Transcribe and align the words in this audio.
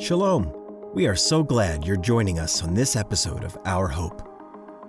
Shalom. 0.00 0.52
We 0.94 1.06
are 1.08 1.14
so 1.14 1.42
glad 1.42 1.84
you're 1.84 1.98
joining 1.98 2.38
us 2.38 2.62
on 2.62 2.72
this 2.72 2.96
episode 2.96 3.44
of 3.44 3.58
Our 3.66 3.86
Hope. 3.86 4.26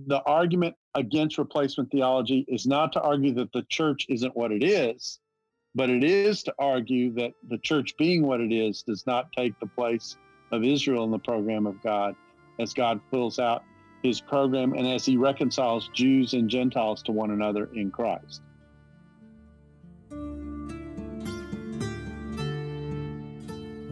The 0.07 0.21
argument 0.23 0.75
against 0.95 1.37
replacement 1.37 1.89
theology 1.91 2.43
is 2.49 2.67
not 2.67 2.91
to 2.91 3.01
argue 3.01 3.33
that 3.35 3.53
the 3.53 3.63
church 3.69 4.05
isn't 4.09 4.35
what 4.35 4.51
it 4.51 4.61
is, 4.61 5.17
but 5.75 5.89
it 5.89 6.03
is 6.03 6.43
to 6.43 6.53
argue 6.59 7.13
that 7.13 7.31
the 7.47 7.59
church 7.59 7.95
being 7.97 8.27
what 8.27 8.41
it 8.41 8.51
is 8.51 8.83
does 8.83 9.07
not 9.07 9.31
take 9.31 9.57
the 9.61 9.65
place 9.65 10.17
of 10.51 10.65
Israel 10.65 11.05
in 11.05 11.11
the 11.11 11.19
program 11.19 11.65
of 11.65 11.81
God 11.81 12.13
as 12.59 12.73
God 12.73 12.99
fills 13.11 13.39
out 13.39 13.63
his 14.03 14.19
program 14.19 14.73
and 14.73 14.85
as 14.85 15.05
he 15.05 15.15
reconciles 15.15 15.89
Jews 15.93 16.33
and 16.33 16.49
Gentiles 16.49 17.01
to 17.03 17.13
one 17.13 17.31
another 17.31 17.69
in 17.73 17.91
Christ. 17.91 18.41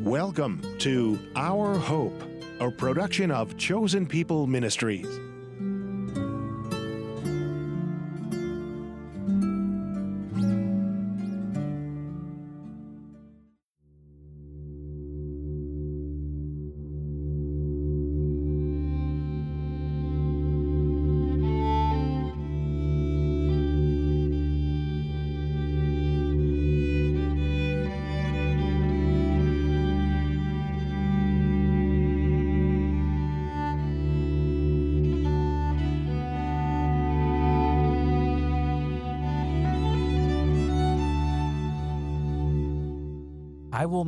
Welcome 0.08 0.62
to 0.80 1.20
Our 1.36 1.78
Hope, 1.78 2.24
a 2.62 2.72
production 2.72 3.30
of 3.30 3.58
Chosen 3.58 4.08
People 4.08 4.48
Ministries. 4.48 5.27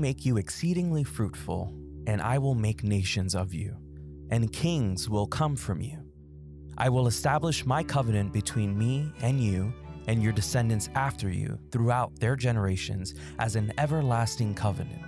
Make 0.10 0.26
you 0.26 0.38
exceedingly 0.38 1.04
fruitful, 1.04 1.72
and 2.08 2.20
I 2.20 2.40
will 2.40 2.56
make 2.56 2.84
nations 2.84 3.36
of 3.36 3.54
you, 3.54 3.78
and 4.32 4.52
kings 4.52 5.08
will 5.08 5.28
come 5.28 5.56
from 5.56 5.82
you. 5.82 6.00
I 6.80 6.90
will 6.90 7.06
establish 7.06 7.64
my 7.64 7.84
covenant 7.84 8.34
between 8.34 8.76
me 8.76 9.14
and 9.22 9.40
you 9.40 9.72
and 10.08 10.24
your 10.24 10.32
descendants 10.32 10.90
after 10.96 11.30
you 11.30 11.60
throughout 11.72 12.20
their 12.20 12.36
generations 12.36 13.14
as 13.38 13.56
an 13.56 13.72
everlasting 13.78 14.56
covenant, 14.56 15.04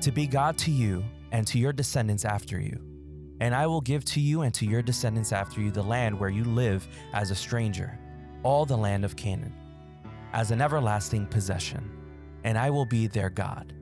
to 0.00 0.10
be 0.10 0.26
God 0.26 0.58
to 0.58 0.72
you 0.72 1.04
and 1.30 1.46
to 1.46 1.60
your 1.60 1.72
descendants 1.72 2.24
after 2.24 2.58
you. 2.58 2.76
And 3.38 3.54
I 3.54 3.68
will 3.68 3.82
give 3.82 4.04
to 4.06 4.20
you 4.20 4.42
and 4.42 4.52
to 4.54 4.66
your 4.66 4.82
descendants 4.82 5.30
after 5.30 5.60
you 5.60 5.70
the 5.70 5.80
land 5.84 6.18
where 6.18 6.28
you 6.28 6.42
live 6.42 6.88
as 7.12 7.30
a 7.30 7.36
stranger, 7.36 7.96
all 8.42 8.66
the 8.66 8.76
land 8.76 9.04
of 9.04 9.14
Canaan, 9.14 9.54
as 10.32 10.50
an 10.50 10.60
everlasting 10.60 11.26
possession, 11.26 11.88
and 12.42 12.58
I 12.58 12.68
will 12.68 12.84
be 12.84 13.06
their 13.06 13.30
God. 13.30 13.72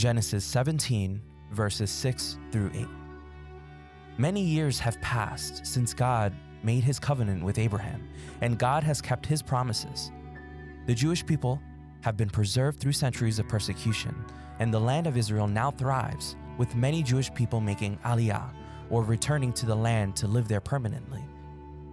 Genesis 0.00 0.46
17, 0.46 1.20
verses 1.52 1.90
6 1.90 2.38
through 2.50 2.70
8. 2.74 2.86
Many 4.16 4.40
years 4.40 4.78
have 4.78 4.98
passed 5.02 5.66
since 5.66 5.92
God 5.92 6.32
made 6.62 6.82
his 6.82 6.98
covenant 6.98 7.44
with 7.44 7.58
Abraham, 7.58 8.08
and 8.40 8.58
God 8.58 8.82
has 8.82 9.02
kept 9.02 9.26
his 9.26 9.42
promises. 9.42 10.10
The 10.86 10.94
Jewish 10.94 11.26
people 11.26 11.60
have 12.00 12.16
been 12.16 12.30
preserved 12.30 12.80
through 12.80 12.92
centuries 12.92 13.38
of 13.38 13.46
persecution, 13.46 14.14
and 14.58 14.72
the 14.72 14.80
land 14.80 15.06
of 15.06 15.18
Israel 15.18 15.46
now 15.46 15.70
thrives, 15.70 16.34
with 16.56 16.74
many 16.74 17.02
Jewish 17.02 17.30
people 17.34 17.60
making 17.60 17.98
aliyah, 17.98 18.54
or 18.88 19.02
returning 19.02 19.52
to 19.52 19.66
the 19.66 19.76
land 19.76 20.16
to 20.16 20.26
live 20.26 20.48
there 20.48 20.62
permanently. 20.62 21.22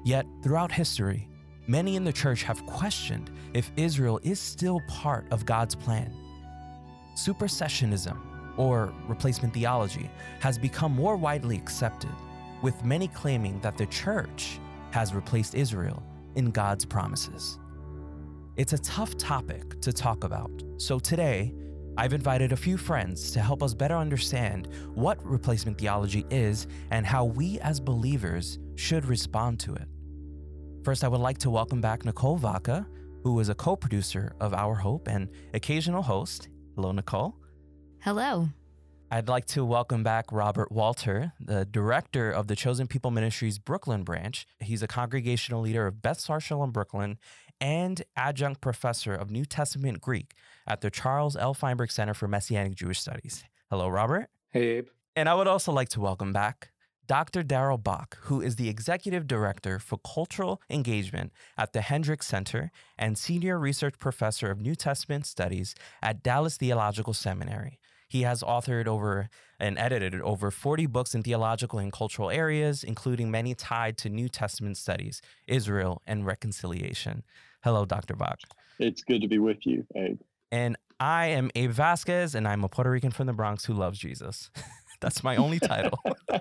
Yet, 0.06 0.26
throughout 0.44 0.72
history, 0.72 1.28
many 1.68 1.98
in 1.98 2.06
the 2.06 2.14
church 2.14 2.44
have 2.44 2.66
questioned 2.68 3.32
if 3.54 3.70
Israel 3.76 4.18
is 4.24 4.40
still 4.40 4.80
part 4.88 5.26
of 5.30 5.46
God's 5.46 5.76
plan. 5.76 6.14
Supersessionism, 7.18 8.16
or 8.58 8.94
replacement 9.08 9.52
theology, 9.52 10.10
has 10.40 10.60
become 10.60 10.92
more 10.92 11.18
widely 11.18 11.58
accepted, 11.58 12.12
with 12.62 12.86
many 12.86 13.08
claiming 13.08 13.60
that 13.62 13.76
the 13.76 13.88
church 13.88 14.60
has 14.92 15.16
replaced 15.16 15.56
Israel 15.56 16.04
in 16.36 16.52
God's 16.52 16.86
promises. 16.86 17.58
It's 18.56 18.74
a 18.74 18.78
tough 18.78 19.18
topic 19.18 19.82
to 19.82 19.92
talk 19.92 20.24
about, 20.24 20.64
so 20.78 21.00
today, 21.00 21.56
I've 21.98 22.14
invited 22.14 22.52
a 22.52 22.56
few 22.56 22.78
friends 22.78 23.32
to 23.32 23.40
help 23.40 23.64
us 23.64 23.74
better 23.74 23.96
understand 23.96 24.68
what 24.94 25.18
replacement 25.26 25.80
theology 25.80 26.24
is 26.30 26.68
and 26.92 27.04
how 27.04 27.26
we 27.26 27.60
as 27.62 27.80
believers 27.80 28.60
should 28.76 29.06
respond 29.06 29.60
to 29.62 29.74
it. 29.74 29.88
First, 30.84 31.04
I 31.04 31.08
would 31.08 31.20
like 31.20 31.40
to 31.40 31.50
welcome 31.50 31.82
back 31.82 32.06
Nicole 32.06 32.38
Vaca, 32.38 32.88
who 33.24 33.40
is 33.40 33.50
a 33.50 33.56
co 33.56 33.76
producer 33.76 34.36
of 34.40 34.54
Our 34.54 34.76
Hope 34.76 35.08
and 35.08 35.28
occasional 35.56 36.04
host. 36.04 36.50
Hello, 36.78 36.92
Nicole. 36.92 37.36
Hello. 38.04 38.50
I'd 39.10 39.28
like 39.28 39.46
to 39.48 39.66
welcome 39.66 40.04
back 40.04 40.32
Robert 40.32 40.72
Walter, 40.72 41.34
the 41.40 41.66
director 41.66 42.30
of 42.30 42.46
the 42.46 42.56
Chosen 42.56 42.86
People 42.86 43.10
Ministries 43.10 43.58
Brooklyn 43.58 44.04
branch. 44.04 44.46
He's 44.60 44.84
a 44.84 44.88
congregational 44.88 45.62
leader 45.62 45.88
of 45.88 46.04
Beth 46.04 46.20
Sar 46.20 46.40
in 46.40 46.70
Brooklyn 46.70 47.18
and 47.60 48.04
adjunct 48.16 48.62
professor 48.62 49.16
of 49.16 49.32
New 49.32 49.44
Testament 49.44 50.02
Greek 50.02 50.36
at 50.68 50.82
the 50.82 50.92
Charles 50.92 51.36
L. 51.36 51.56
Feinberg 51.56 51.90
Center 51.90 52.14
for 52.14 52.28
Messianic 52.28 52.76
Jewish 52.76 53.00
Studies. 53.00 53.44
Hello, 53.72 53.88
Robert. 53.88 54.30
Hey, 54.52 54.68
Abe. 54.78 54.88
And 55.16 55.28
I 55.28 55.34
would 55.34 55.48
also 55.48 55.72
like 55.72 55.90
to 55.90 56.00
welcome 56.00 56.32
back 56.32 56.70
Dr. 57.08 57.42
Darrell 57.42 57.78
Bock, 57.78 58.18
who 58.24 58.42
is 58.42 58.58
the 58.58 58.68
Executive 58.68 59.28
Director 59.28 59.80
for 59.80 59.98
Cultural 59.98 60.62
Engagement 60.70 61.32
at 61.58 61.72
the 61.72 61.80
Hendricks 61.80 62.28
Center 62.28 62.70
and 62.98 63.18
Senior 63.18 63.58
Research 63.58 63.98
Professor 63.98 64.52
of 64.52 64.60
New 64.60 64.76
Testament 64.76 65.26
Studies 65.26 65.74
at 66.04 66.22
Dallas 66.22 66.58
Theological 66.58 67.14
Seminary. 67.14 67.80
He 68.10 68.24
has 68.24 68.44
authored 68.44 68.88
over 68.88 69.30
and 69.58 69.78
edited 69.78 70.20
over 70.22 70.52
40 70.52 70.86
books 70.88 71.16
in 71.16 71.24
theological 71.24 71.80
and 71.80 71.94
cultural 71.94 72.30
areas, 72.30 72.84
including 72.84 73.32
many 73.32 73.56
tied 73.56 73.98
to 74.00 74.10
New 74.10 74.28
Testament 74.28 74.76
studies, 74.76 75.22
Israel, 75.48 76.02
and 76.06 76.26
reconciliation. 76.26 77.24
Hello, 77.64 77.86
Dr. 77.86 78.18
Bock. 78.18 78.40
It's 78.80 79.02
good 79.02 79.22
to 79.22 79.30
be 79.30 79.40
with 79.40 79.66
you, 79.66 79.86
Abe. 79.96 80.20
And 80.52 80.78
I 81.00 81.28
am 81.28 81.52
Abe 81.56 81.72
Vasquez, 81.72 82.36
and 82.36 82.46
I'm 82.48 82.66
a 82.66 82.70
Puerto 82.70 82.90
Rican 82.90 83.12
from 83.12 83.28
the 83.28 83.34
Bronx 83.34 83.64
who 83.64 83.74
loves 83.74 83.98
Jesus. 83.98 84.52
That's 85.00 85.24
my 85.24 85.36
only 85.36 85.60
title. 85.60 86.00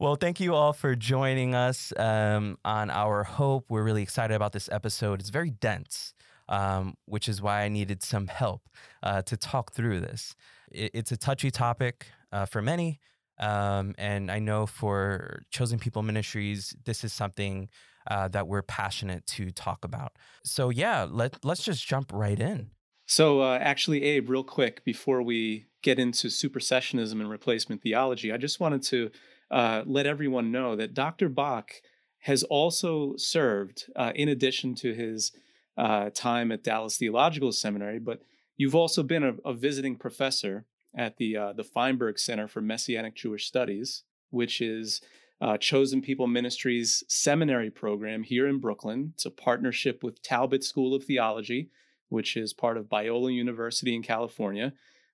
well, 0.00 0.16
thank 0.16 0.40
you 0.40 0.54
all 0.54 0.72
for 0.72 0.94
joining 0.94 1.54
us 1.54 1.92
um, 1.96 2.56
on 2.64 2.90
our 2.90 3.24
Hope. 3.24 3.66
We're 3.68 3.82
really 3.82 4.02
excited 4.02 4.34
about 4.34 4.52
this 4.52 4.68
episode. 4.72 5.20
It's 5.20 5.28
very 5.30 5.50
dense, 5.50 6.14
um, 6.48 6.94
which 7.04 7.28
is 7.28 7.42
why 7.42 7.62
I 7.62 7.68
needed 7.68 8.02
some 8.02 8.28
help 8.28 8.62
uh, 9.02 9.22
to 9.22 9.36
talk 9.36 9.72
through 9.72 10.00
this. 10.00 10.34
It, 10.70 10.90
it's 10.94 11.12
a 11.12 11.16
touchy 11.16 11.50
topic 11.50 12.06
uh, 12.32 12.46
for 12.46 12.62
many. 12.62 13.00
Um, 13.38 13.94
and 13.98 14.30
I 14.30 14.38
know 14.38 14.66
for 14.66 15.42
Chosen 15.50 15.78
People 15.78 16.02
Ministries, 16.02 16.74
this 16.84 17.04
is 17.04 17.12
something 17.12 17.68
uh, 18.10 18.28
that 18.28 18.46
we're 18.46 18.62
passionate 18.62 19.26
to 19.26 19.50
talk 19.50 19.84
about. 19.84 20.12
So, 20.44 20.70
yeah, 20.70 21.06
let, 21.10 21.44
let's 21.44 21.64
just 21.64 21.86
jump 21.86 22.12
right 22.12 22.38
in. 22.38 22.70
So, 23.06 23.40
uh, 23.42 23.58
actually, 23.60 24.02
Abe, 24.02 24.30
real 24.30 24.44
quick 24.44 24.84
before 24.84 25.22
we 25.22 25.66
get 25.82 25.98
into 25.98 26.28
supersessionism 26.28 27.12
and 27.12 27.28
replacement 27.28 27.82
theology, 27.82 28.32
I 28.32 28.38
just 28.38 28.60
wanted 28.60 28.82
to 28.84 29.10
uh, 29.50 29.82
let 29.84 30.06
everyone 30.06 30.50
know 30.50 30.74
that 30.76 30.94
Dr. 30.94 31.28
Bock 31.28 31.72
has 32.20 32.42
also 32.44 33.14
served, 33.16 33.84
uh, 33.94 34.12
in 34.14 34.30
addition 34.30 34.74
to 34.76 34.94
his 34.94 35.32
uh, 35.76 36.08
time 36.14 36.50
at 36.50 36.64
Dallas 36.64 36.96
Theological 36.96 37.52
Seminary, 37.52 37.98
but 37.98 38.22
you've 38.56 38.74
also 38.74 39.02
been 39.02 39.22
a, 39.22 39.34
a 39.44 39.52
visiting 39.52 39.96
professor 39.96 40.64
at 40.96 41.16
the 41.16 41.36
uh, 41.36 41.52
the 41.52 41.64
Feinberg 41.64 42.18
Center 42.18 42.48
for 42.48 42.60
Messianic 42.62 43.14
Jewish 43.14 43.46
Studies, 43.46 44.04
which 44.30 44.60
is 44.60 45.02
uh, 45.40 45.58
Chosen 45.58 46.00
People 46.00 46.26
Ministries 46.26 47.04
seminary 47.08 47.70
program 47.70 48.22
here 48.22 48.46
in 48.46 48.60
Brooklyn. 48.60 49.12
It's 49.14 49.26
a 49.26 49.30
partnership 49.30 50.02
with 50.02 50.22
Talbot 50.22 50.64
School 50.64 50.94
of 50.94 51.04
Theology, 51.04 51.70
which 52.08 52.36
is 52.36 52.52
part 52.52 52.76
of 52.76 52.86
Biola 52.86 53.32
University 53.32 53.94
in 53.94 54.02
California. 54.02 54.72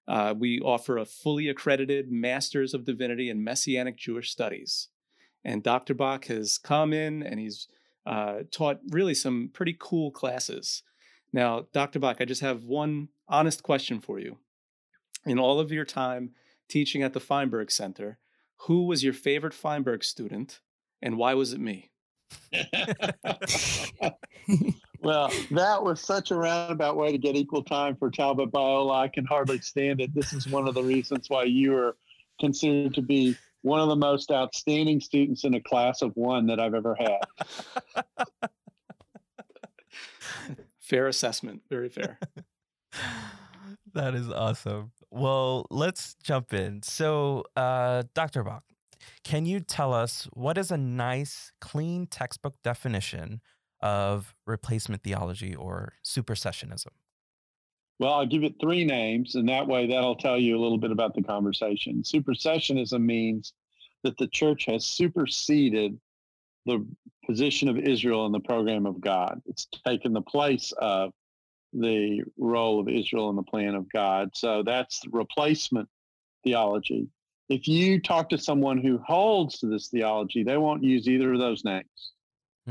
Uh, 0.09 0.35
we 0.37 0.61
offer 0.61 0.99
a 0.99 1.05
fully 1.05 1.49
accredited 1.49 2.11
Master's 2.11 2.75
of 2.75 2.85
Divinity 2.85 3.31
in 3.31 3.45
Messianic 3.45 3.97
Jewish 3.97 4.31
Studies. 4.31 4.89
And 5.45 5.63
Dr. 5.63 5.95
Bock 5.95 6.27
has 6.27 6.59
come 6.59 6.93
in 6.93 7.23
and 7.23 7.39
he's 7.39 7.69
uh, 8.07 8.41
taught 8.51 8.81
really 8.91 9.15
some 9.15 9.51
pretty 9.53 9.77
cool 9.79 10.11
classes. 10.11 10.83
Now, 11.33 11.67
Dr. 11.73 11.99
Bock, 11.99 12.17
I 12.21 12.25
just 12.25 12.41
have 12.41 12.65
one 12.65 13.09
honest 13.29 13.63
question 13.63 14.01
for 14.01 14.19
you. 14.19 14.39
In 15.25 15.39
all 15.39 15.61
of 15.61 15.71
your 15.71 15.85
time 15.85 16.31
teaching 16.69 17.03
at 17.03 17.13
the 17.13 17.21
Feinberg 17.21 17.71
Center, 17.71 18.19
who 18.67 18.87
was 18.87 19.05
your 19.05 19.13
favorite 19.13 19.55
Feinberg 19.55 20.03
student 20.03 20.61
and 21.01 21.17
why 21.17 21.35
was 21.35 21.53
it 21.53 21.61
me? 21.61 21.91
well, 25.03 25.33
that 25.51 25.83
was 25.83 26.01
such 26.01 26.31
a 26.31 26.37
roundabout 26.37 26.97
way 26.97 27.13
to 27.13 27.19
get 27.19 27.35
equal 27.35 27.63
time 27.63 27.97
for 27.97 28.11
Talbot 28.11 28.51
Biola. 28.51 28.95
I 28.95 29.09
can 29.09 29.25
hardly 29.25 29.61
stand 29.61 30.01
it. 30.01 30.15
This 30.15 30.33
is 30.33 30.47
one 30.47 30.69
of 30.69 30.75
the 30.75 30.83
reasons 30.83 31.31
why 31.31 31.45
you 31.45 31.75
are 31.77 31.97
considered 32.39 32.95
to 32.95 33.03
be 33.03 33.37
one 33.63 33.81
of 33.81 33.89
the 33.89 33.97
most 33.97 34.31
outstanding 34.31 35.01
students 35.01 35.45
in 35.45 35.55
a 35.55 35.61
class 35.61 36.03
of 36.03 36.13
one 36.17 36.47
that 36.47 36.61
I've 36.61 36.75
ever 36.75 36.95
had. 36.95 37.21
fair 40.81 41.07
assessment. 41.07 41.63
Very 41.71 41.89
fair. 41.89 42.19
that 43.95 44.15
is 44.15 44.31
awesome. 44.31 44.93
Well, 45.11 45.67
let's 45.71 46.15
jump 46.23 46.53
in. 46.53 46.83
So, 46.83 47.45
uh, 47.57 48.03
Dr. 48.15 48.43
Bock, 48.43 48.65
can 49.25 49.47
you 49.47 49.61
tell 49.61 49.95
us 49.95 50.29
what 50.33 50.59
is 50.59 50.71
a 50.71 50.77
nice, 50.77 51.53
clean 51.61 52.07
textbook 52.07 52.55
definition 52.63 53.41
of 53.83 54.35
replacement 54.47 55.03
theology 55.03 55.55
or 55.55 55.95
supersessionism? 56.05 56.89
Well, 57.99 58.15
I'll 58.15 58.27
give 58.27 58.45
it 58.45 58.55
three 58.61 58.85
names, 58.85 59.35
and 59.35 59.49
that 59.51 59.67
way 59.67 59.87
that'll 59.87 60.17
tell 60.17 60.39
you 60.39 60.57
a 60.57 60.61
little 60.61 60.79
bit 60.79 60.91
about 60.91 61.15
the 61.15 61.23
conversation. 61.23 62.03
Supersessionism 62.03 63.03
means 63.03 63.53
that 64.05 64.17
the 64.17 64.29
church 64.29 64.65
has 64.67 64.87
superseded 64.87 65.99
the 66.65 66.87
position 67.27 67.69
of 67.69 67.79
Israel 67.79 68.27
in 68.27 68.33
the 68.33 68.41
program 68.41 68.87
of 68.87 69.01
God. 69.01 69.41
It's 69.47 69.67
taken 69.87 70.13
the 70.13 70.23
place 70.23 70.73
of 70.79 71.13
the 71.73 72.23
role 72.39 72.81
of 72.81 72.89
Israel 72.89 73.31
in 73.31 73.37
the 73.37 73.43
plan 73.43 73.75
of 73.75 73.91
God. 73.93 74.31
So 74.35 74.63
that's 74.63 75.03
replacement 75.13 75.89
theology. 76.43 77.09
If 77.49 77.69
you 77.69 78.01
talk 78.01 78.31
to 78.31 78.39
someone 78.39 78.79
who 78.79 78.99
holds 78.99 79.59
to 79.59 79.67
this 79.67 79.89
theology, 79.89 80.43
they 80.43 80.57
won't 80.57 80.83
use 80.83 81.09
either 81.09 81.33
of 81.33 81.41
those 81.41 81.65
names. 81.65 82.13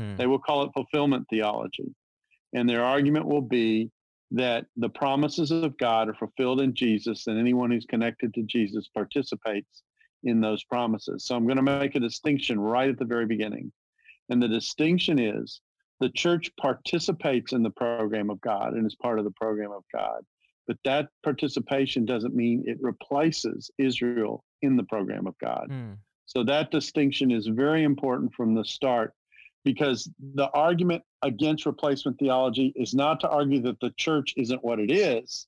Hmm. 0.00 0.16
They 0.16 0.26
will 0.26 0.38
call 0.38 0.62
it 0.64 0.72
fulfillment 0.72 1.26
theology. 1.28 1.94
And 2.54 2.68
their 2.68 2.82
argument 2.82 3.26
will 3.26 3.42
be 3.42 3.90
that 4.32 4.66
the 4.76 4.88
promises 4.88 5.50
of 5.50 5.76
God 5.76 6.08
are 6.08 6.14
fulfilled 6.14 6.60
in 6.60 6.74
Jesus, 6.74 7.26
and 7.26 7.38
anyone 7.38 7.70
who's 7.70 7.84
connected 7.84 8.32
to 8.34 8.42
Jesus 8.42 8.88
participates 8.94 9.82
in 10.24 10.40
those 10.40 10.64
promises. 10.64 11.26
So 11.26 11.34
I'm 11.34 11.44
going 11.44 11.56
to 11.56 11.62
make 11.62 11.94
a 11.94 12.00
distinction 12.00 12.58
right 12.58 12.88
at 12.88 12.98
the 12.98 13.04
very 13.04 13.26
beginning. 13.26 13.72
And 14.28 14.42
the 14.42 14.48
distinction 14.48 15.18
is 15.18 15.60
the 15.98 16.10
church 16.10 16.50
participates 16.58 17.52
in 17.52 17.62
the 17.62 17.70
program 17.70 18.30
of 18.30 18.40
God 18.40 18.74
and 18.74 18.86
is 18.86 18.94
part 18.94 19.18
of 19.18 19.24
the 19.24 19.32
program 19.32 19.72
of 19.72 19.82
God. 19.92 20.24
But 20.66 20.78
that 20.84 21.08
participation 21.24 22.04
doesn't 22.04 22.34
mean 22.34 22.64
it 22.66 22.78
replaces 22.80 23.70
Israel 23.76 24.44
in 24.62 24.76
the 24.76 24.84
program 24.84 25.26
of 25.26 25.36
God. 25.38 25.68
Mm. 25.70 25.96
So 26.26 26.44
that 26.44 26.70
distinction 26.70 27.32
is 27.32 27.48
very 27.48 27.82
important 27.82 28.32
from 28.34 28.54
the 28.54 28.64
start 28.64 29.14
because 29.64 30.10
the 30.34 30.48
argument 30.50 31.02
against 31.22 31.66
replacement 31.66 32.18
theology 32.18 32.72
is 32.76 32.94
not 32.94 33.20
to 33.20 33.28
argue 33.28 33.60
that 33.62 33.80
the 33.80 33.92
church 33.96 34.34
isn't 34.36 34.64
what 34.64 34.78
it 34.78 34.90
is, 34.90 35.46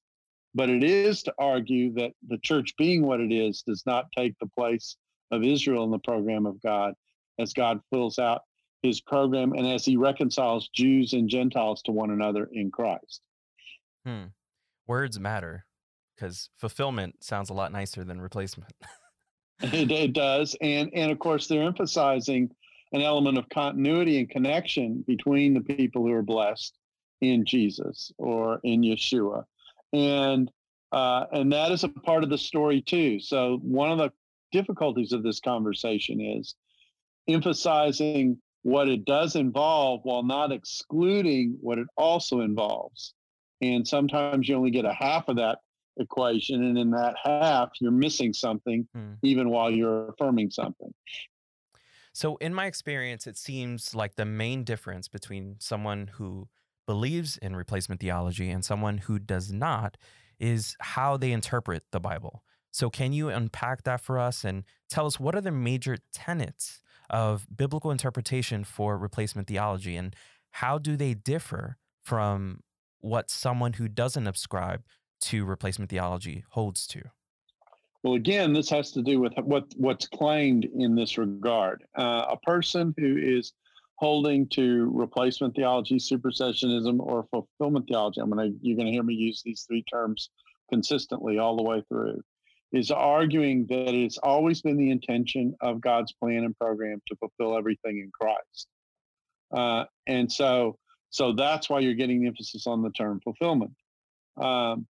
but 0.54 0.68
it 0.68 0.84
is 0.84 1.22
to 1.22 1.34
argue 1.38 1.92
that 1.94 2.12
the 2.28 2.38
church 2.38 2.74
being 2.76 3.06
what 3.06 3.20
it 3.20 3.32
is 3.32 3.62
does 3.62 3.84
not 3.86 4.06
take 4.16 4.38
the 4.38 4.48
place 4.48 4.96
of 5.30 5.42
Israel 5.42 5.84
in 5.84 5.90
the 5.90 5.98
program 5.98 6.44
of 6.44 6.60
God 6.62 6.94
as 7.38 7.54
God 7.54 7.80
fills 7.90 8.18
out 8.18 8.42
his 8.82 9.00
program 9.00 9.52
and 9.52 9.66
as 9.66 9.84
he 9.84 9.96
reconciles 9.96 10.68
Jews 10.68 11.14
and 11.14 11.28
Gentiles 11.28 11.82
to 11.82 11.92
one 11.92 12.10
another 12.10 12.48
in 12.52 12.70
Christ. 12.70 13.22
Hmm. 14.04 14.24
Words 14.86 15.18
matter 15.18 15.64
because 16.14 16.50
fulfillment 16.58 17.24
sounds 17.24 17.48
a 17.48 17.54
lot 17.54 17.72
nicer 17.72 18.04
than 18.04 18.20
replacement. 18.20 18.72
it, 19.62 19.90
it 19.90 20.12
does. 20.12 20.56
And, 20.60 20.90
and 20.92 21.10
of 21.10 21.18
course, 21.18 21.46
they're 21.46 21.62
emphasizing 21.62 22.50
an 22.92 23.02
element 23.02 23.38
of 23.38 23.48
continuity 23.48 24.18
and 24.18 24.28
connection 24.28 25.04
between 25.06 25.54
the 25.54 25.60
people 25.60 26.02
who 26.02 26.12
are 26.12 26.22
blessed 26.22 26.76
in 27.20 27.44
Jesus 27.44 28.12
or 28.18 28.60
in 28.62 28.82
Yeshua. 28.82 29.44
And 29.92 30.50
uh, 30.90 31.24
and 31.32 31.52
that 31.52 31.72
is 31.72 31.84
a 31.84 31.88
part 31.88 32.22
of 32.22 32.28
the 32.28 32.36
story 32.36 32.82
too. 32.82 33.18
So 33.18 33.58
one 33.62 33.90
of 33.90 33.98
the 33.98 34.12
difficulties 34.52 35.12
of 35.12 35.22
this 35.22 35.40
conversation 35.40 36.20
is 36.20 36.54
emphasizing 37.26 38.38
what 38.62 38.88
it 38.88 39.04
does 39.04 39.34
involve 39.34 40.00
while 40.04 40.22
not 40.22 40.52
excluding 40.52 41.56
what 41.60 41.78
it 41.78 41.86
also 41.96 42.40
involves. 42.40 43.14
And 43.62 43.88
sometimes 43.88 44.48
you 44.48 44.56
only 44.56 44.70
get 44.70 44.84
a 44.84 44.92
half 44.92 45.28
of 45.28 45.36
that 45.36 45.58
equation, 45.98 46.62
and 46.62 46.78
in 46.78 46.90
that 46.90 47.14
half, 47.22 47.70
you're 47.80 47.90
missing 47.90 48.32
something, 48.32 48.88
hmm. 48.94 49.12
even 49.22 49.50
while 49.50 49.70
you're 49.70 50.10
affirming 50.10 50.50
something. 50.50 50.92
So, 52.12 52.36
in 52.36 52.52
my 52.52 52.66
experience, 52.66 53.26
it 53.26 53.38
seems 53.38 53.94
like 53.94 54.16
the 54.16 54.24
main 54.24 54.64
difference 54.64 55.08
between 55.08 55.56
someone 55.58 56.10
who 56.14 56.48
believes 56.86 57.38
in 57.38 57.56
replacement 57.56 58.00
theology 58.00 58.50
and 58.50 58.64
someone 58.64 58.98
who 58.98 59.18
does 59.18 59.52
not 59.52 59.96
is 60.38 60.76
how 60.80 61.16
they 61.16 61.32
interpret 61.32 61.84
the 61.90 62.00
Bible. 62.00 62.42
So, 62.70 62.90
can 62.90 63.12
you 63.12 63.30
unpack 63.30 63.84
that 63.84 64.00
for 64.00 64.18
us 64.18 64.44
and 64.44 64.64
tell 64.90 65.06
us 65.06 65.18
what 65.18 65.34
are 65.34 65.40
the 65.40 65.50
major 65.50 65.98
tenets 66.12 66.82
of 67.08 67.46
biblical 67.54 67.90
interpretation 67.90 68.64
for 68.64 68.98
replacement 68.98 69.48
theology 69.48 69.96
and 69.96 70.14
how 70.50 70.78
do 70.78 70.96
they 70.96 71.14
differ 71.14 71.78
from 72.02 72.60
what 73.00 73.30
someone 73.30 73.74
who 73.74 73.88
doesn't 73.88 74.24
subscribe 74.24 74.82
to 75.20 75.44
replacement 75.44 75.90
theology 75.90 76.44
holds 76.50 76.86
to? 76.88 77.02
Well, 78.02 78.14
again, 78.14 78.52
this 78.52 78.68
has 78.70 78.90
to 78.92 79.02
do 79.02 79.20
with 79.20 79.34
what 79.38 79.66
what's 79.76 80.08
claimed 80.08 80.64
in 80.64 80.94
this 80.94 81.18
regard. 81.18 81.84
Uh, 81.96 82.26
a 82.30 82.36
person 82.38 82.94
who 82.98 83.16
is 83.16 83.52
holding 83.96 84.48
to 84.48 84.90
replacement 84.92 85.54
theology, 85.54 85.96
supersessionism, 85.96 86.98
or 86.98 87.28
fulfillment 87.30 87.86
theology. 87.86 88.20
I'm 88.20 88.30
gonna 88.30 88.50
you're 88.60 88.76
gonna 88.76 88.90
hear 88.90 89.04
me 89.04 89.14
use 89.14 89.42
these 89.44 89.64
three 89.68 89.84
terms 89.84 90.30
consistently 90.70 91.38
all 91.38 91.56
the 91.56 91.62
way 91.62 91.82
through. 91.88 92.20
Is 92.72 92.90
arguing 92.90 93.66
that 93.68 93.94
it's 93.94 94.18
always 94.18 94.62
been 94.62 94.78
the 94.78 94.90
intention 94.90 95.54
of 95.60 95.80
God's 95.80 96.12
plan 96.12 96.44
and 96.44 96.56
program 96.56 97.00
to 97.06 97.16
fulfill 97.16 97.56
everything 97.56 97.98
in 97.98 98.10
Christ, 98.18 98.66
uh, 99.52 99.84
and 100.08 100.32
so 100.32 100.76
so 101.10 101.34
that's 101.34 101.70
why 101.70 101.80
you're 101.80 101.94
getting 101.94 102.22
the 102.22 102.26
emphasis 102.26 102.66
on 102.66 102.82
the 102.82 102.90
term 102.90 103.20
fulfillment. 103.22 103.72
Um, 104.40 104.86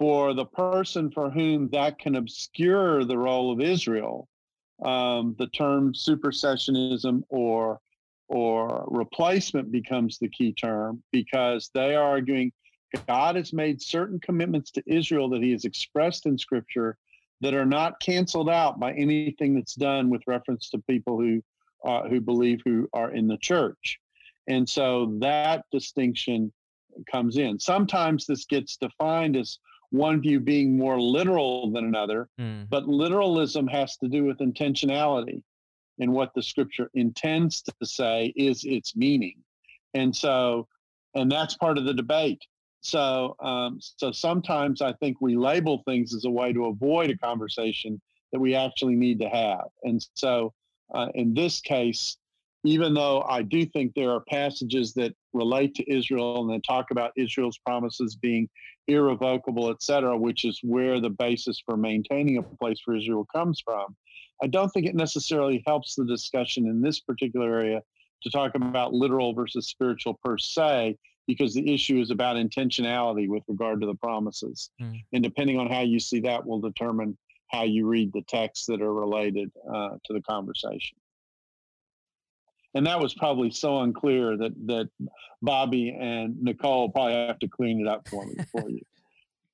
for 0.00 0.32
the 0.32 0.46
person 0.46 1.10
for 1.10 1.28
whom 1.28 1.68
that 1.68 1.98
can 1.98 2.16
obscure 2.16 3.04
the 3.04 3.18
role 3.18 3.52
of 3.52 3.60
Israel, 3.60 4.26
um, 4.82 5.36
the 5.38 5.48
term 5.48 5.92
supersessionism 5.92 7.22
or 7.28 7.78
or 8.28 8.86
replacement 8.88 9.70
becomes 9.70 10.18
the 10.18 10.28
key 10.28 10.54
term 10.54 11.02
because 11.12 11.70
they 11.74 11.94
are 11.94 12.02
arguing 12.02 12.50
God 13.06 13.36
has 13.36 13.52
made 13.52 13.82
certain 13.82 14.18
commitments 14.18 14.70
to 14.72 14.82
Israel 14.86 15.28
that 15.30 15.42
he 15.42 15.52
has 15.52 15.66
expressed 15.66 16.24
in 16.24 16.38
scripture 16.38 16.96
that 17.42 17.52
are 17.52 17.66
not 17.66 18.00
canceled 18.00 18.48
out 18.48 18.80
by 18.80 18.92
anything 18.94 19.54
that's 19.54 19.74
done 19.74 20.08
with 20.08 20.22
reference 20.26 20.70
to 20.70 20.78
people 20.78 21.20
who 21.20 21.42
uh, 21.84 22.08
who 22.08 22.22
believe 22.22 22.62
who 22.64 22.88
are 22.94 23.10
in 23.10 23.28
the 23.28 23.36
church. 23.36 23.98
And 24.48 24.66
so 24.66 25.16
that 25.20 25.66
distinction 25.70 26.52
comes 27.10 27.36
in. 27.36 27.58
Sometimes 27.58 28.24
this 28.24 28.46
gets 28.46 28.78
defined 28.78 29.36
as 29.36 29.58
one 29.90 30.20
view 30.20 30.40
being 30.40 30.76
more 30.76 31.00
literal 31.00 31.70
than 31.70 31.84
another, 31.84 32.28
mm. 32.40 32.68
but 32.70 32.86
literalism 32.86 33.66
has 33.66 33.96
to 33.98 34.08
do 34.08 34.24
with 34.24 34.38
intentionality 34.38 35.42
and 35.98 36.12
what 36.12 36.32
the 36.34 36.42
scripture 36.42 36.90
intends 36.94 37.62
to 37.62 37.74
say 37.82 38.32
is 38.36 38.64
its 38.64 38.96
meaning. 38.96 39.36
And 39.94 40.14
so, 40.14 40.68
and 41.14 41.30
that's 41.30 41.56
part 41.56 41.78
of 41.78 41.84
the 41.84 41.94
debate. 41.94 42.40
So, 42.80 43.36
um, 43.40 43.78
so 43.80 44.10
sometimes 44.10 44.80
I 44.80 44.94
think 44.94 45.20
we 45.20 45.36
label 45.36 45.82
things 45.84 46.14
as 46.14 46.24
a 46.24 46.30
way 46.30 46.52
to 46.52 46.66
avoid 46.66 47.10
a 47.10 47.18
conversation 47.18 48.00
that 48.32 48.40
we 48.40 48.54
actually 48.54 48.96
need 48.96 49.18
to 49.20 49.28
have. 49.28 49.66
And 49.82 50.04
so, 50.14 50.54
uh, 50.94 51.08
in 51.14 51.34
this 51.34 51.60
case, 51.60 52.16
even 52.64 52.94
though 52.94 53.22
I 53.22 53.42
do 53.42 53.64
think 53.64 53.94
there 53.94 54.10
are 54.10 54.20
passages 54.28 54.92
that 54.94 55.14
relate 55.32 55.74
to 55.76 55.90
Israel 55.92 56.42
and 56.42 56.50
then 56.50 56.60
talk 56.62 56.90
about 56.90 57.12
Israel's 57.16 57.58
promises 57.58 58.16
being 58.16 58.48
irrevocable, 58.88 59.70
et 59.70 59.82
cetera, 59.82 60.16
which 60.16 60.44
is 60.44 60.60
where 60.62 61.00
the 61.00 61.10
basis 61.10 61.62
for 61.64 61.76
maintaining 61.76 62.38
a 62.38 62.42
place 62.42 62.80
for 62.84 62.96
Israel 62.96 63.26
comes 63.34 63.60
from, 63.64 63.96
I 64.42 64.46
don't 64.46 64.68
think 64.70 64.86
it 64.86 64.94
necessarily 64.94 65.62
helps 65.66 65.94
the 65.94 66.04
discussion 66.04 66.66
in 66.66 66.80
this 66.80 67.00
particular 67.00 67.54
area 67.54 67.82
to 68.22 68.30
talk 68.30 68.54
about 68.54 68.92
literal 68.92 69.32
versus 69.32 69.68
spiritual 69.68 70.18
per 70.22 70.36
se, 70.36 70.96
because 71.26 71.54
the 71.54 71.72
issue 71.72 72.00
is 72.00 72.10
about 72.10 72.36
intentionality 72.36 73.28
with 73.28 73.42
regard 73.48 73.80
to 73.80 73.86
the 73.86 73.94
promises. 73.94 74.70
Mm. 74.80 75.00
And 75.12 75.22
depending 75.22 75.58
on 75.58 75.70
how 75.70 75.80
you 75.82 76.00
see 76.00 76.20
that, 76.20 76.44
will 76.44 76.60
determine 76.60 77.16
how 77.48 77.64
you 77.64 77.86
read 77.86 78.12
the 78.12 78.22
texts 78.28 78.66
that 78.66 78.82
are 78.82 78.92
related 78.92 79.50
uh, 79.72 79.90
to 80.04 80.12
the 80.12 80.22
conversation. 80.22 80.96
And 82.74 82.86
that 82.86 83.00
was 83.00 83.14
probably 83.14 83.50
so 83.50 83.80
unclear 83.80 84.36
that 84.36 84.52
that 84.66 84.88
Bobby 85.42 85.96
and 85.98 86.40
Nicole 86.40 86.90
probably 86.90 87.14
have 87.14 87.38
to 87.40 87.48
clean 87.48 87.80
it 87.80 87.88
up 87.88 88.08
for 88.08 88.26
me 88.26 88.36
for 88.50 88.68
you. 88.68 88.80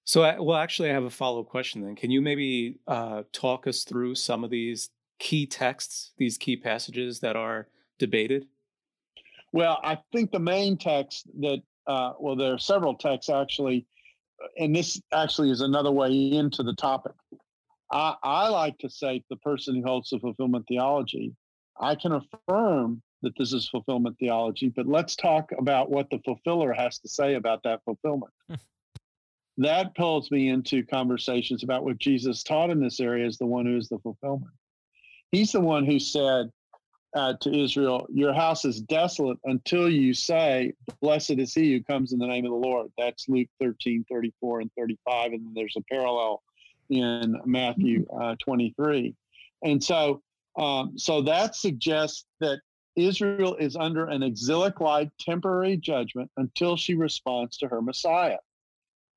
So, 0.08 0.20
well, 0.40 0.56
actually, 0.56 0.90
I 0.90 0.92
have 0.92 1.02
a 1.02 1.10
follow 1.10 1.40
up 1.40 1.48
question 1.48 1.82
then. 1.82 1.96
Can 1.96 2.12
you 2.12 2.22
maybe 2.22 2.78
uh, 2.86 3.24
talk 3.32 3.66
us 3.66 3.82
through 3.82 4.14
some 4.14 4.44
of 4.44 4.50
these 4.50 4.90
key 5.18 5.46
texts, 5.46 6.12
these 6.16 6.38
key 6.38 6.56
passages 6.56 7.18
that 7.20 7.34
are 7.34 7.66
debated? 7.98 8.46
Well, 9.52 9.80
I 9.82 9.98
think 10.12 10.30
the 10.30 10.38
main 10.38 10.76
text 10.76 11.26
that, 11.40 11.60
uh, 11.88 12.12
well, 12.20 12.36
there 12.36 12.52
are 12.52 12.58
several 12.58 12.94
texts 12.94 13.30
actually, 13.30 13.86
and 14.56 14.76
this 14.76 15.00
actually 15.12 15.50
is 15.50 15.60
another 15.60 15.90
way 15.90 16.12
into 16.12 16.62
the 16.62 16.74
topic. 16.74 17.14
I, 17.90 18.14
I 18.22 18.48
like 18.48 18.78
to 18.78 18.90
say 18.90 19.24
the 19.28 19.36
person 19.36 19.76
who 19.76 19.82
holds 19.82 20.10
the 20.10 20.20
fulfillment 20.20 20.66
theology, 20.68 21.34
I 21.80 21.94
can 21.94 22.12
affirm 22.12 23.02
that 23.26 23.36
this 23.36 23.52
is 23.52 23.68
fulfillment 23.68 24.16
theology, 24.20 24.68
but 24.68 24.86
let's 24.86 25.16
talk 25.16 25.50
about 25.58 25.90
what 25.90 26.08
the 26.10 26.20
fulfiller 26.24 26.72
has 26.72 27.00
to 27.00 27.08
say 27.08 27.34
about 27.34 27.60
that 27.64 27.82
fulfillment. 27.84 28.32
Hmm. 28.48 28.54
that 29.58 29.96
pulls 29.96 30.30
me 30.30 30.48
into 30.48 30.84
conversations 30.84 31.64
about 31.64 31.82
what 31.82 31.98
Jesus 31.98 32.44
taught 32.44 32.70
in 32.70 32.80
this 32.80 33.00
area 33.00 33.26
as 33.26 33.36
the 33.36 33.46
one 33.46 33.66
who 33.66 33.76
is 33.76 33.88
the 33.88 33.98
fulfillment. 33.98 34.52
He's 35.32 35.50
the 35.50 35.60
one 35.60 35.84
who 35.84 35.98
said, 35.98 36.52
uh, 37.16 37.34
to 37.40 37.52
Israel, 37.52 38.06
Your 38.12 38.32
house 38.32 38.64
is 38.64 38.80
desolate 38.80 39.38
until 39.44 39.88
you 39.88 40.14
say, 40.14 40.72
Blessed 41.00 41.38
is 41.38 41.54
he 41.54 41.72
who 41.72 41.82
comes 41.82 42.12
in 42.12 42.18
the 42.18 42.26
name 42.26 42.44
of 42.44 42.52
the 42.52 42.56
Lord. 42.56 42.92
That's 42.96 43.28
Luke 43.28 43.48
13, 43.60 44.04
34, 44.08 44.60
and 44.60 44.70
35. 44.78 45.32
And 45.32 45.56
there's 45.56 45.74
a 45.76 45.82
parallel 45.90 46.42
in 46.90 47.40
Matthew 47.44 48.06
uh, 48.20 48.36
23. 48.38 49.14
And 49.62 49.82
so, 49.82 50.22
um, 50.58 50.98
so 50.98 51.22
that 51.22 51.56
suggests 51.56 52.26
that 52.40 52.60
Israel 52.96 53.54
is 53.56 53.76
under 53.76 54.06
an 54.06 54.22
exilic 54.22 54.80
like 54.80 55.10
temporary 55.20 55.76
judgment 55.76 56.30
until 56.36 56.76
she 56.76 56.94
responds 56.94 57.58
to 57.58 57.68
her 57.68 57.82
Messiah. 57.82 58.38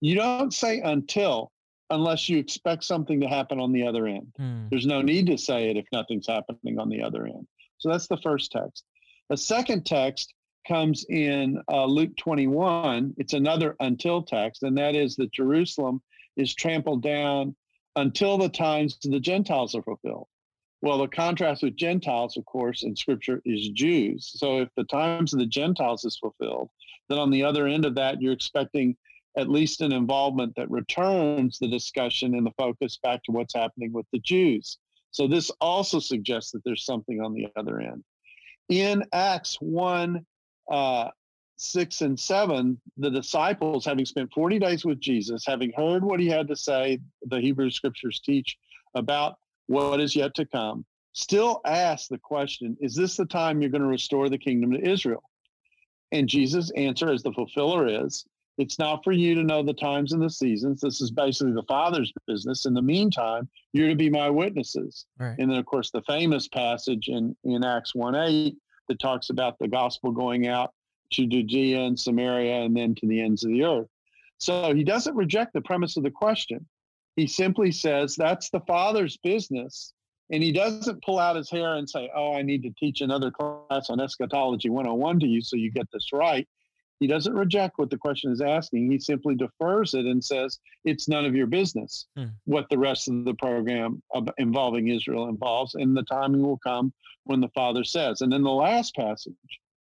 You 0.01 0.15
don't 0.15 0.53
say 0.53 0.81
until 0.81 1.51
unless 1.89 2.29
you 2.29 2.37
expect 2.37 2.83
something 2.83 3.21
to 3.21 3.27
happen 3.27 3.59
on 3.59 3.71
the 3.71 3.87
other 3.87 4.05
end. 4.05 4.31
Mm. 4.39 4.69
There's 4.69 4.85
no 4.85 5.01
need 5.01 5.27
to 5.27 5.37
say 5.37 5.69
it 5.69 5.77
if 5.77 5.85
nothing's 5.91 6.27
happening 6.27 6.79
on 6.79 6.89
the 6.89 7.01
other 7.01 7.25
end. 7.25 7.47
So 7.77 7.89
that's 7.89 8.07
the 8.07 8.17
first 8.17 8.51
text. 8.51 8.83
The 9.29 9.37
second 9.37 9.85
text 9.85 10.33
comes 10.67 11.05
in 11.09 11.61
uh, 11.71 11.85
Luke 11.85 12.15
21. 12.17 13.15
It's 13.17 13.33
another 13.33 13.75
until 13.79 14.21
text, 14.21 14.63
and 14.63 14.77
that 14.77 14.95
is 14.95 15.15
that 15.15 15.31
Jerusalem 15.31 16.01
is 16.35 16.53
trampled 16.53 17.01
down 17.01 17.55
until 17.95 18.37
the 18.37 18.49
times 18.49 18.97
of 19.03 19.11
the 19.11 19.19
Gentiles 19.19 19.75
are 19.75 19.81
fulfilled. 19.81 20.27
Well, 20.81 20.99
the 20.99 21.07
contrast 21.07 21.63
with 21.63 21.75
Gentiles, 21.75 22.37
of 22.37 22.45
course, 22.45 22.83
in 22.83 22.95
Scripture 22.95 23.41
is 23.43 23.69
Jews. 23.69 24.31
So 24.35 24.61
if 24.61 24.69
the 24.75 24.85
times 24.85 25.33
of 25.33 25.39
the 25.39 25.45
Gentiles 25.45 26.05
is 26.05 26.17
fulfilled, 26.17 26.69
then 27.09 27.19
on 27.19 27.31
the 27.31 27.43
other 27.43 27.67
end 27.67 27.85
of 27.85 27.95
that, 27.95 28.21
you're 28.21 28.33
expecting 28.33 28.95
at 29.37 29.49
least 29.49 29.81
an 29.81 29.91
involvement 29.91 30.55
that 30.55 30.71
returns 30.71 31.59
the 31.59 31.67
discussion 31.67 32.35
and 32.35 32.45
the 32.45 32.53
focus 32.57 32.97
back 33.01 33.23
to 33.23 33.31
what's 33.31 33.53
happening 33.53 33.91
with 33.91 34.05
the 34.11 34.19
Jews. 34.19 34.77
So 35.11 35.27
this 35.27 35.49
also 35.59 35.99
suggests 35.99 36.51
that 36.51 36.63
there's 36.63 36.85
something 36.85 37.19
on 37.19 37.33
the 37.33 37.47
other 37.55 37.79
end. 37.79 38.03
In 38.69 39.03
Acts 39.11 39.57
1, 39.59 40.25
uh, 40.71 41.09
6 41.57 42.01
and 42.01 42.19
7, 42.19 42.79
the 42.97 43.09
disciples, 43.09 43.85
having 43.85 44.05
spent 44.05 44.31
40 44.31 44.59
days 44.59 44.85
with 44.85 44.99
Jesus, 44.99 45.43
having 45.45 45.73
heard 45.75 46.03
what 46.03 46.19
he 46.19 46.27
had 46.27 46.47
to 46.47 46.55
say, 46.55 46.99
the 47.23 47.41
Hebrew 47.41 47.69
scriptures 47.69 48.21
teach 48.23 48.57
about 48.95 49.37
what 49.69 49.99
is 49.99 50.15
yet 50.15 50.33
to 50.33 50.45
come, 50.45 50.83
still 51.13 51.61
ask 51.63 52.09
the 52.09 52.17
question 52.17 52.75
Is 52.81 52.95
this 52.95 53.15
the 53.15 53.25
time 53.25 53.61
you're 53.61 53.69
going 53.69 53.83
to 53.83 53.87
restore 53.87 54.27
the 54.27 54.37
kingdom 54.37 54.71
to 54.71 54.89
Israel? 54.89 55.23
And 56.11 56.27
Jesus' 56.27 56.71
answer, 56.71 57.11
as 57.11 57.21
the 57.21 57.31
fulfiller 57.33 57.87
is, 58.05 58.25
it's 58.57 58.79
not 58.79 59.03
for 59.03 59.11
you 59.11 59.35
to 59.35 59.43
know 59.43 59.61
the 59.61 59.73
times 59.73 60.11
and 60.11 60.21
the 60.21 60.29
seasons. 60.29 60.81
This 60.81 61.01
is 61.01 61.11
basically 61.11 61.53
the 61.53 61.63
Father's 61.63 62.11
business. 62.25 62.65
In 62.65 62.73
the 62.73 62.81
meantime, 62.81 63.47
you're 63.71 63.89
to 63.89 63.95
be 63.95 64.09
my 64.09 64.27
witnesses. 64.29 65.05
Right. 65.19 65.35
And 65.37 65.51
then, 65.51 65.59
of 65.59 65.67
course, 65.67 65.91
the 65.91 66.01
famous 66.01 66.47
passage 66.47 67.07
in, 67.07 67.35
in 67.43 67.63
Acts 67.63 67.93
1 67.93 68.15
8 68.15 68.57
that 68.87 68.99
talks 68.99 69.29
about 69.29 69.59
the 69.59 69.67
gospel 69.67 70.11
going 70.11 70.47
out 70.47 70.73
to 71.13 71.27
Judea 71.27 71.79
and 71.81 71.97
Samaria 71.97 72.63
and 72.63 72.75
then 72.75 72.95
to 72.95 73.07
the 73.07 73.21
ends 73.21 73.43
of 73.43 73.51
the 73.51 73.63
earth. 73.63 73.87
So 74.39 74.73
he 74.73 74.83
doesn't 74.83 75.15
reject 75.15 75.53
the 75.53 75.61
premise 75.61 75.95
of 75.95 76.03
the 76.03 76.11
question. 76.11 76.65
He 77.15 77.27
simply 77.27 77.71
says 77.71 78.15
that's 78.15 78.49
the 78.49 78.61
Father's 78.61 79.17
business. 79.17 79.93
And 80.31 80.43
he 80.43 80.51
doesn't 80.51 81.03
pull 81.03 81.17
out 81.17 81.35
his 81.35 81.49
hair 81.49 81.75
and 81.75 81.89
say, 81.89 82.09
Oh, 82.15 82.33
I 82.33 82.43
need 82.43 82.61
to 82.63 82.73
teach 82.79 83.01
another 83.01 83.31
class 83.31 83.89
on 83.89 83.99
eschatology 83.99 84.69
101 84.69 85.19
to 85.21 85.25
you 85.25 85.41
so 85.41 85.55
you 85.55 85.71
get 85.71 85.87
this 85.91 86.09
right. 86.13 86.47
He 86.99 87.07
doesn't 87.07 87.33
reject 87.33 87.77
what 87.77 87.89
the 87.89 87.97
question 87.97 88.31
is 88.31 88.41
asking. 88.41 88.91
He 88.91 88.99
simply 88.99 89.33
defers 89.35 89.93
it 89.93 90.05
and 90.05 90.23
says, 90.23 90.59
it's 90.83 91.07
none 91.07 91.25
of 91.25 91.35
your 91.35 91.47
business 91.47 92.07
hmm. 92.15 92.25
what 92.43 92.67
the 92.69 92.77
rest 92.77 93.07
of 93.07 93.23
the 93.23 93.33
program 93.35 94.01
involving 94.37 94.89
Israel 94.89 95.29
involves. 95.29 95.75
And 95.75 95.95
the 95.95 96.03
timing 96.03 96.41
will 96.41 96.59
come 96.59 96.91
when 97.23 97.39
the 97.39 97.49
Father 97.49 97.83
says. 97.83 98.21
And 98.21 98.31
then 98.31 98.43
the 98.43 98.51
last 98.51 98.95
passage 98.95 99.33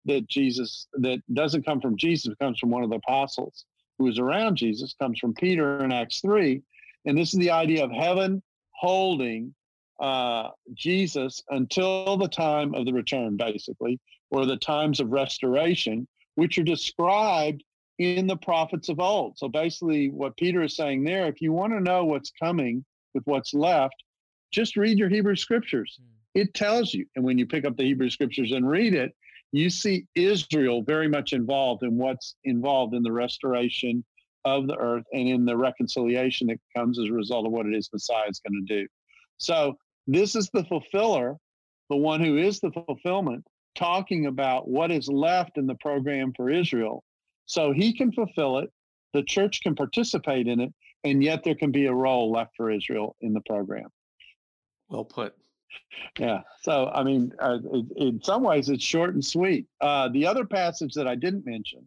that 0.04 0.28
Jesus, 0.28 0.88
that 0.94 1.20
doesn't 1.32 1.64
come 1.64 1.80
from 1.80 1.96
Jesus, 1.96 2.34
comes 2.40 2.58
from 2.58 2.70
one 2.70 2.84
of 2.84 2.90
the 2.90 2.96
apostles 2.96 3.64
who 3.98 4.04
was 4.04 4.18
around 4.18 4.56
Jesus, 4.56 4.94
comes 5.00 5.18
from 5.18 5.32
Peter 5.32 5.82
in 5.82 5.92
Acts 5.92 6.20
3. 6.20 6.62
And 7.06 7.16
this 7.16 7.32
is 7.32 7.40
the 7.40 7.50
idea 7.50 7.84
of 7.84 7.90
heaven 7.90 8.42
holding 8.72 9.54
uh, 10.00 10.50
Jesus 10.74 11.42
until 11.48 12.16
the 12.16 12.28
time 12.28 12.74
of 12.74 12.84
the 12.84 12.92
return, 12.92 13.36
basically, 13.36 13.98
or 14.30 14.44
the 14.44 14.56
times 14.56 15.00
of 15.00 15.10
restoration 15.10 16.06
which 16.34 16.58
are 16.58 16.64
described 16.64 17.64
in 17.98 18.26
the 18.26 18.36
prophets 18.36 18.90
of 18.90 19.00
old. 19.00 19.38
So 19.38 19.48
basically, 19.48 20.10
what 20.10 20.36
Peter 20.36 20.62
is 20.62 20.76
saying 20.76 21.04
there, 21.04 21.26
if 21.26 21.40
you 21.40 21.52
want 21.52 21.72
to 21.72 21.80
know 21.80 22.04
what's 22.04 22.30
coming 22.30 22.84
with 23.14 23.24
what's 23.24 23.54
left, 23.54 23.94
just 24.52 24.76
read 24.76 24.98
your 24.98 25.08
Hebrew 25.08 25.36
scriptures. 25.36 25.98
Hmm. 25.98 26.40
It 26.40 26.52
tells 26.52 26.92
you. 26.92 27.06
And 27.16 27.24
when 27.24 27.38
you 27.38 27.46
pick 27.46 27.64
up 27.64 27.76
the 27.76 27.84
Hebrew 27.84 28.10
scriptures 28.10 28.52
and 28.52 28.68
read 28.68 28.94
it, 28.94 29.14
you 29.52 29.70
see 29.70 30.06
Israel 30.14 30.82
very 30.82 31.08
much 31.08 31.32
involved 31.32 31.82
in 31.82 31.96
what's 31.96 32.34
involved 32.44 32.94
in 32.94 33.02
the 33.02 33.12
restoration 33.12 34.04
of 34.46 34.68
the 34.68 34.76
earth 34.76 35.04
and 35.12 35.28
in 35.28 35.44
the 35.44 35.56
reconciliation 35.56 36.46
that 36.46 36.60
comes 36.74 37.00
as 37.00 37.06
a 37.06 37.12
result 37.12 37.46
of 37.46 37.52
what 37.52 37.66
it 37.66 37.74
is 37.74 37.90
Messiah 37.92 38.28
is 38.28 38.40
going 38.40 38.64
to 38.64 38.82
do. 38.82 38.86
So 39.38 39.76
this 40.06 40.36
is 40.36 40.48
the 40.54 40.62
fulfiller, 40.64 41.36
the 41.90 41.96
one 41.96 42.20
who 42.20 42.38
is 42.38 42.60
the 42.60 42.70
fulfillment 42.70 43.44
talking 43.74 44.26
about 44.26 44.68
what 44.68 44.92
is 44.92 45.08
left 45.08 45.58
in 45.58 45.66
the 45.66 45.74
program 45.74 46.32
for 46.34 46.48
Israel. 46.48 47.02
So 47.46 47.72
he 47.72 47.92
can 47.92 48.12
fulfill 48.12 48.58
it, 48.58 48.70
the 49.12 49.24
church 49.24 49.62
can 49.62 49.74
participate 49.74 50.46
in 50.46 50.60
it, 50.60 50.72
and 51.02 51.24
yet 51.24 51.42
there 51.42 51.56
can 51.56 51.72
be 51.72 51.86
a 51.86 51.92
role 51.92 52.30
left 52.30 52.52
for 52.56 52.70
Israel 52.70 53.16
in 53.20 53.32
the 53.32 53.42
program. 53.46 53.88
Well 54.88 55.04
put. 55.04 55.34
Yeah. 56.20 56.42
So, 56.62 56.88
I 56.94 57.02
mean, 57.02 57.32
uh, 57.40 57.58
in 57.96 58.22
some 58.22 58.44
ways, 58.44 58.68
it's 58.68 58.84
short 58.84 59.14
and 59.14 59.24
sweet. 59.24 59.66
Uh, 59.80 60.08
the 60.08 60.24
other 60.24 60.44
passage 60.44 60.94
that 60.94 61.08
I 61.08 61.16
didn't 61.16 61.44
mention 61.44 61.84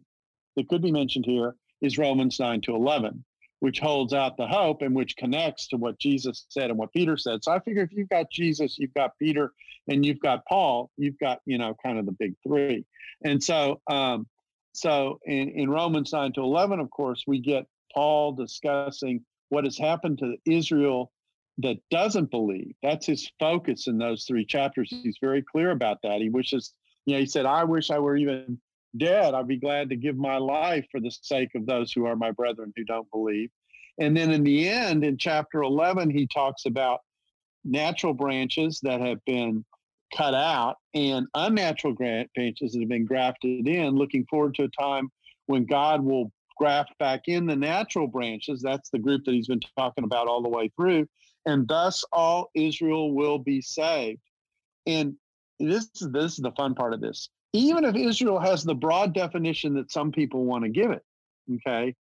that 0.56 0.68
could 0.68 0.82
be 0.82 0.92
mentioned 0.92 1.24
here 1.24 1.56
is 1.80 1.98
Romans 1.98 2.38
9 2.38 2.60
to 2.62 2.74
11, 2.74 3.24
which 3.60 3.80
holds 3.80 4.12
out 4.12 4.36
the 4.36 4.46
hope 4.46 4.82
and 4.82 4.94
which 4.94 5.16
connects 5.16 5.68
to 5.68 5.76
what 5.76 5.98
Jesus 5.98 6.46
said 6.48 6.70
and 6.70 6.78
what 6.78 6.92
Peter 6.92 7.16
said. 7.16 7.42
So 7.42 7.52
I 7.52 7.60
figure 7.60 7.82
if 7.82 7.92
you've 7.92 8.08
got 8.08 8.30
Jesus, 8.30 8.78
you've 8.78 8.94
got 8.94 9.18
Peter, 9.18 9.52
and 9.88 10.04
you've 10.04 10.20
got 10.20 10.44
Paul, 10.46 10.90
you've 10.96 11.18
got, 11.18 11.40
you 11.46 11.58
know, 11.58 11.74
kind 11.82 11.98
of 11.98 12.06
the 12.06 12.12
big 12.12 12.34
three. 12.46 12.84
And 13.24 13.42
so, 13.42 13.80
um, 13.90 14.26
so 14.72 15.18
in, 15.24 15.48
in 15.50 15.70
Romans 15.70 16.12
9 16.12 16.32
to 16.34 16.42
11, 16.42 16.80
of 16.80 16.90
course, 16.90 17.24
we 17.26 17.40
get 17.40 17.66
Paul 17.94 18.32
discussing 18.32 19.24
what 19.48 19.64
has 19.64 19.76
happened 19.76 20.18
to 20.18 20.36
Israel 20.46 21.10
that 21.58 21.78
doesn't 21.90 22.30
believe. 22.30 22.74
That's 22.82 23.06
his 23.06 23.30
focus 23.38 23.86
in 23.86 23.98
those 23.98 24.24
three 24.24 24.44
chapters. 24.44 24.88
He's 24.90 25.18
very 25.20 25.42
clear 25.42 25.70
about 25.70 25.98
that. 26.02 26.20
He 26.20 26.30
wishes, 26.30 26.72
you 27.04 27.14
know, 27.14 27.20
he 27.20 27.26
said, 27.26 27.46
I 27.46 27.64
wish 27.64 27.90
I 27.90 27.98
were 27.98 28.16
even 28.16 28.60
dead. 28.96 29.34
I'd 29.34 29.48
be 29.48 29.56
glad 29.56 29.90
to 29.90 29.96
give 29.96 30.16
my 30.16 30.36
life 30.36 30.86
for 30.90 31.00
the 31.00 31.10
sake 31.10 31.54
of 31.54 31.66
those 31.66 31.92
who 31.92 32.06
are 32.06 32.16
my 32.16 32.30
brethren 32.30 32.72
who 32.76 32.84
don't 32.84 33.10
believe. 33.10 33.50
And 33.98 34.16
then 34.16 34.30
in 34.30 34.44
the 34.44 34.68
end, 34.68 35.04
in 35.04 35.18
chapter 35.18 35.62
11, 35.62 36.10
he 36.10 36.26
talks 36.26 36.64
about 36.64 37.00
natural 37.64 38.14
branches 38.14 38.80
that 38.82 39.00
have 39.00 39.24
been 39.26 39.64
cut 40.14 40.34
out 40.34 40.76
and 40.94 41.26
unnatural 41.34 41.94
branches 41.94 42.72
that 42.72 42.80
have 42.80 42.88
been 42.88 43.04
grafted 43.04 43.68
in, 43.68 43.94
looking 43.94 44.26
forward 44.26 44.54
to 44.56 44.64
a 44.64 44.82
time 44.82 45.10
when 45.46 45.64
God 45.66 46.02
will 46.02 46.32
graft 46.56 46.92
back 46.98 47.22
in 47.26 47.46
the 47.46 47.56
natural 47.56 48.06
branches. 48.06 48.60
That's 48.60 48.90
the 48.90 48.98
group 48.98 49.24
that 49.24 49.34
he's 49.34 49.48
been 49.48 49.60
talking 49.78 50.04
about 50.04 50.26
all 50.26 50.42
the 50.42 50.48
way 50.48 50.70
through. 50.76 51.06
And 51.46 51.66
thus 51.66 52.04
all 52.12 52.50
Israel 52.54 53.14
will 53.14 53.38
be 53.38 53.62
saved. 53.62 54.20
And 54.86 55.14
this 55.58 55.88
is 56.00 56.10
this 56.12 56.32
is 56.32 56.38
the 56.38 56.52
fun 56.52 56.74
part 56.74 56.92
of 56.92 57.00
this. 57.00 57.30
Even 57.52 57.84
if 57.84 57.96
Israel 57.96 58.38
has 58.38 58.62
the 58.62 58.74
broad 58.74 59.12
definition 59.12 59.74
that 59.74 59.90
some 59.90 60.12
people 60.12 60.44
want 60.44 60.64
to 60.64 60.70
give 60.70 60.90
it, 60.90 61.02
okay, 61.54 61.94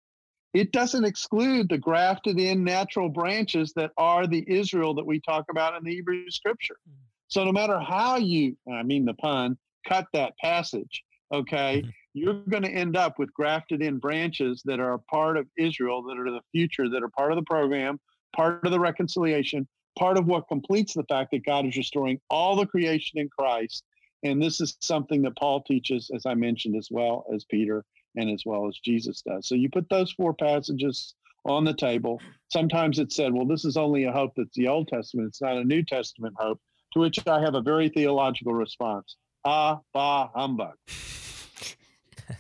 it 0.55 0.73
doesn't 0.73 1.05
exclude 1.05 1.69
the 1.69 1.79
grafted 1.79 2.41
in 2.41 2.65
natural 2.65 3.09
branches 3.09 3.73
that 3.77 3.91
are 3.97 4.27
the 4.27 4.45
Israel 4.49 4.95
that 4.95 5.07
we 5.07 5.21
talk 5.21 5.45
about 5.51 5.77
in 5.77 5.85
the 5.85 5.95
Hebrew 5.95 6.31
scripture. 6.31 6.77
Mm. 6.89 6.95
So 7.29 7.45
no 7.45 7.53
matter 7.53 7.79
how 7.79 8.17
you, 8.17 8.57
I 8.73 8.83
mean 8.83 9.05
the 9.05 9.15
pun, 9.15 9.59
cut 9.87 10.07
that 10.13 10.37
passage, 10.39 11.03
okay, 11.33 11.83
mm-hmm. 11.83 11.91
you're 12.15 12.35
going 12.35 12.63
to 12.63 12.71
end 12.71 12.97
up 12.97 13.19
with 13.19 13.33
grafted 13.35 13.83
in 13.83 13.99
branches 13.99 14.63
that 14.65 14.81
are 14.81 14.95
a 14.95 14.99
part 14.99 15.37
of 15.37 15.47
Israel, 15.57 16.03
that 16.05 16.19
are 16.19 16.31
the 16.31 16.41
future, 16.53 16.89
that 16.89 17.03
are 17.03 17.11
part 17.11 17.33
of 17.33 17.37
the 17.37 17.45
program, 17.45 18.01
part 18.35 18.65
of 18.65 18.73
the 18.73 18.81
reconciliation, 18.81 19.67
part 19.99 20.19
of 20.19 20.27
what 20.27 20.49
completes 20.49 20.95
the 20.95 21.05
fact 21.05 21.33
that 21.33 21.45
God 21.45 21.67
is 21.67 21.77
restoring 21.77 22.21
all 22.31 22.57
the 22.57 22.67
creation 22.67 23.19
in 23.19 23.29
Christ. 23.29 23.85
And 24.31 24.43
this 24.43 24.61
is 24.61 24.77
something 24.81 25.23
that 25.23 25.37
Paul 25.37 25.63
teaches, 25.63 26.11
as 26.15 26.27
I 26.27 26.35
mentioned, 26.35 26.77
as 26.77 26.89
well 26.91 27.25
as 27.35 27.45
Peter 27.45 27.85
and 28.17 28.31
as 28.31 28.43
well 28.47 28.67
as 28.67 28.79
Jesus 28.79 29.23
does. 29.23 29.47
So 29.49 29.55
you 29.55 29.69
put 29.69 29.89
those 29.89 30.13
four 30.13 30.35
passages 30.35 31.15
on 31.45 31.65
the 31.65 31.75
table. 31.75 32.21
Sometimes 32.49 32.99
it's 32.99 33.17
said, 33.17 33.33
well, 33.33 33.47
this 33.47 33.65
is 33.65 33.77
only 33.77 34.05
a 34.05 34.13
hope 34.13 34.33
that's 34.37 34.57
the 34.57 34.69
Old 34.69 34.89
Testament, 34.89 35.29
it's 35.29 35.43
not 35.43 35.57
a 35.57 35.65
New 35.65 35.83
Testament 35.83 36.35
hope. 36.39 36.61
To 36.93 37.01
which 37.01 37.27
I 37.27 37.41
have 37.41 37.55
a 37.55 37.61
very 37.61 37.89
theological 37.89 38.55
response 38.55 39.17
Ah, 39.45 39.81
bah, 39.93 40.29
humbug. 40.35 40.75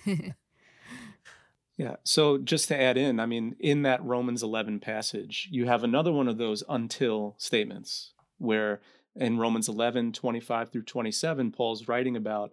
yeah. 1.76 1.96
So 2.02 2.38
just 2.38 2.66
to 2.68 2.80
add 2.80 2.96
in, 2.96 3.20
I 3.20 3.26
mean, 3.26 3.54
in 3.60 3.82
that 3.82 4.02
Romans 4.04 4.42
11 4.42 4.80
passage, 4.80 5.48
you 5.52 5.66
have 5.66 5.84
another 5.84 6.10
one 6.10 6.26
of 6.26 6.38
those 6.38 6.64
until 6.68 7.36
statements 7.38 8.12
where 8.38 8.80
in 9.16 9.38
Romans 9.38 9.68
11, 9.68 10.12
25 10.12 10.70
through 10.70 10.82
27, 10.82 11.52
Paul's 11.52 11.88
writing 11.88 12.16
about 12.16 12.52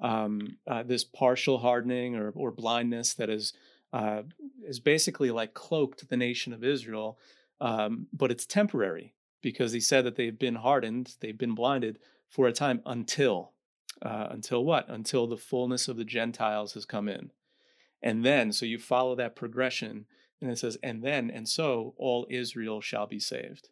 um, 0.00 0.56
uh, 0.66 0.82
this 0.82 1.04
partial 1.04 1.58
hardening 1.58 2.16
or, 2.16 2.30
or 2.34 2.50
blindness 2.50 3.14
that 3.14 3.30
is 3.30 3.52
uh, 3.92 4.22
is 4.64 4.80
basically 4.80 5.30
like 5.30 5.54
cloaked 5.54 6.08
the 6.08 6.16
nation 6.16 6.52
of 6.52 6.64
Israel, 6.64 7.18
um, 7.60 8.08
but 8.12 8.30
it's 8.30 8.44
temporary 8.44 9.14
because 9.40 9.72
he 9.72 9.80
said 9.80 10.04
that 10.04 10.16
they've 10.16 10.38
been 10.38 10.56
hardened, 10.56 11.14
they've 11.20 11.38
been 11.38 11.54
blinded 11.54 11.98
for 12.28 12.46
a 12.46 12.52
time 12.52 12.82
until, 12.84 13.52
uh, 14.02 14.26
until 14.30 14.64
what? 14.64 14.88
Until 14.88 15.26
the 15.26 15.36
fullness 15.36 15.88
of 15.88 15.96
the 15.96 16.04
Gentiles 16.04 16.74
has 16.74 16.84
come 16.84 17.08
in. 17.08 17.30
And 18.02 18.24
then, 18.24 18.52
so 18.52 18.66
you 18.66 18.78
follow 18.78 19.14
that 19.14 19.36
progression, 19.36 20.06
and 20.42 20.50
it 20.50 20.58
says, 20.58 20.76
and 20.82 21.02
then, 21.02 21.30
and 21.30 21.48
so 21.48 21.94
all 21.96 22.26
Israel 22.28 22.80
shall 22.80 23.06
be 23.06 23.20
saved. 23.20 23.70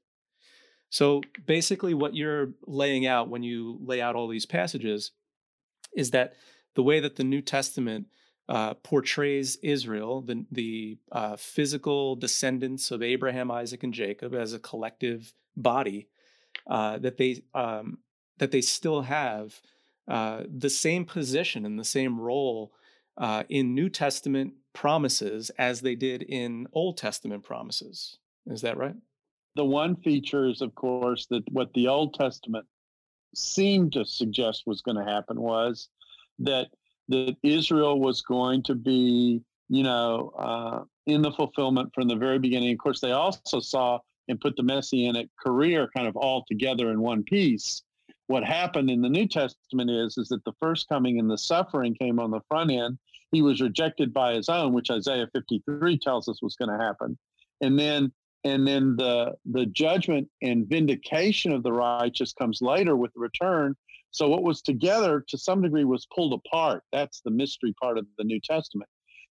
So 0.94 1.22
basically, 1.44 1.92
what 1.92 2.14
you're 2.14 2.50
laying 2.68 3.04
out 3.04 3.28
when 3.28 3.42
you 3.42 3.80
lay 3.82 4.00
out 4.00 4.14
all 4.14 4.28
these 4.28 4.46
passages 4.46 5.10
is 5.92 6.12
that 6.12 6.34
the 6.76 6.84
way 6.84 7.00
that 7.00 7.16
the 7.16 7.24
New 7.24 7.40
Testament 7.40 8.06
uh, 8.48 8.74
portrays 8.74 9.56
Israel, 9.56 10.20
the, 10.20 10.46
the 10.52 10.98
uh, 11.10 11.34
physical 11.34 12.14
descendants 12.14 12.92
of 12.92 13.02
Abraham, 13.02 13.50
Isaac, 13.50 13.82
and 13.82 13.92
Jacob, 13.92 14.36
as 14.36 14.52
a 14.52 14.60
collective 14.60 15.34
body 15.56 16.10
uh, 16.68 16.98
that 16.98 17.16
they 17.16 17.42
um, 17.54 17.98
that 18.38 18.52
they 18.52 18.60
still 18.60 19.02
have 19.02 19.60
uh, 20.06 20.44
the 20.48 20.70
same 20.70 21.04
position 21.04 21.66
and 21.66 21.76
the 21.76 21.84
same 21.84 22.20
role 22.20 22.72
uh, 23.18 23.42
in 23.48 23.74
New 23.74 23.88
Testament 23.88 24.52
promises 24.72 25.50
as 25.58 25.80
they 25.80 25.96
did 25.96 26.22
in 26.22 26.68
Old 26.72 26.98
Testament 26.98 27.42
promises. 27.42 28.18
Is 28.46 28.60
that 28.60 28.76
right? 28.76 28.94
The 29.56 29.64
one 29.64 29.96
feature 29.96 30.46
is, 30.46 30.60
of 30.60 30.74
course, 30.74 31.26
that 31.26 31.44
what 31.52 31.72
the 31.74 31.88
Old 31.88 32.14
Testament 32.14 32.66
seemed 33.34 33.92
to 33.92 34.04
suggest 34.04 34.64
was 34.66 34.80
going 34.80 34.96
to 34.96 35.10
happen 35.10 35.40
was 35.40 35.88
that 36.40 36.68
that 37.08 37.36
Israel 37.42 38.00
was 38.00 38.22
going 38.22 38.62
to 38.62 38.74
be, 38.74 39.42
you 39.68 39.82
know, 39.82 40.32
uh, 40.38 40.84
in 41.06 41.22
the 41.22 41.30
fulfillment 41.32 41.90
from 41.94 42.08
the 42.08 42.16
very 42.16 42.38
beginning. 42.38 42.72
Of 42.72 42.78
course, 42.78 43.00
they 43.00 43.12
also 43.12 43.60
saw 43.60 43.98
and 44.28 44.40
put 44.40 44.56
the 44.56 44.62
messianic 44.62 45.28
career 45.38 45.88
kind 45.94 46.08
of 46.08 46.16
all 46.16 46.44
together 46.48 46.90
in 46.90 47.00
one 47.00 47.22
piece. 47.22 47.82
What 48.26 48.42
happened 48.42 48.90
in 48.90 49.02
the 49.02 49.08
New 49.08 49.28
Testament 49.28 49.90
is 49.90 50.16
is 50.16 50.28
that 50.28 50.44
the 50.44 50.54
first 50.60 50.88
coming 50.88 51.18
and 51.18 51.30
the 51.30 51.36
suffering 51.36 51.94
came 51.94 52.18
on 52.18 52.30
the 52.30 52.40
front 52.48 52.70
end. 52.70 52.98
He 53.32 53.42
was 53.42 53.60
rejected 53.60 54.14
by 54.14 54.34
his 54.34 54.48
own, 54.48 54.72
which 54.72 54.90
Isaiah 54.90 55.28
53 55.32 55.98
tells 55.98 56.28
us 56.28 56.40
was 56.40 56.56
going 56.56 56.70
to 56.70 56.82
happen. 56.82 57.18
And 57.60 57.78
then 57.78 58.12
and 58.44 58.66
then 58.66 58.96
the 58.96 59.32
the 59.46 59.66
judgment 59.66 60.28
and 60.42 60.68
vindication 60.68 61.52
of 61.52 61.62
the 61.62 61.72
righteous 61.72 62.32
comes 62.32 62.60
later 62.60 62.96
with 62.96 63.12
the 63.14 63.20
return. 63.20 63.74
So 64.10 64.28
what 64.28 64.42
was 64.44 64.62
together 64.62 65.24
to 65.28 65.38
some 65.38 65.62
degree 65.62 65.84
was 65.84 66.06
pulled 66.14 66.34
apart. 66.34 66.84
That's 66.92 67.20
the 67.20 67.30
mystery 67.30 67.74
part 67.80 67.98
of 67.98 68.06
the 68.16 68.24
New 68.24 68.38
Testament. 68.40 68.88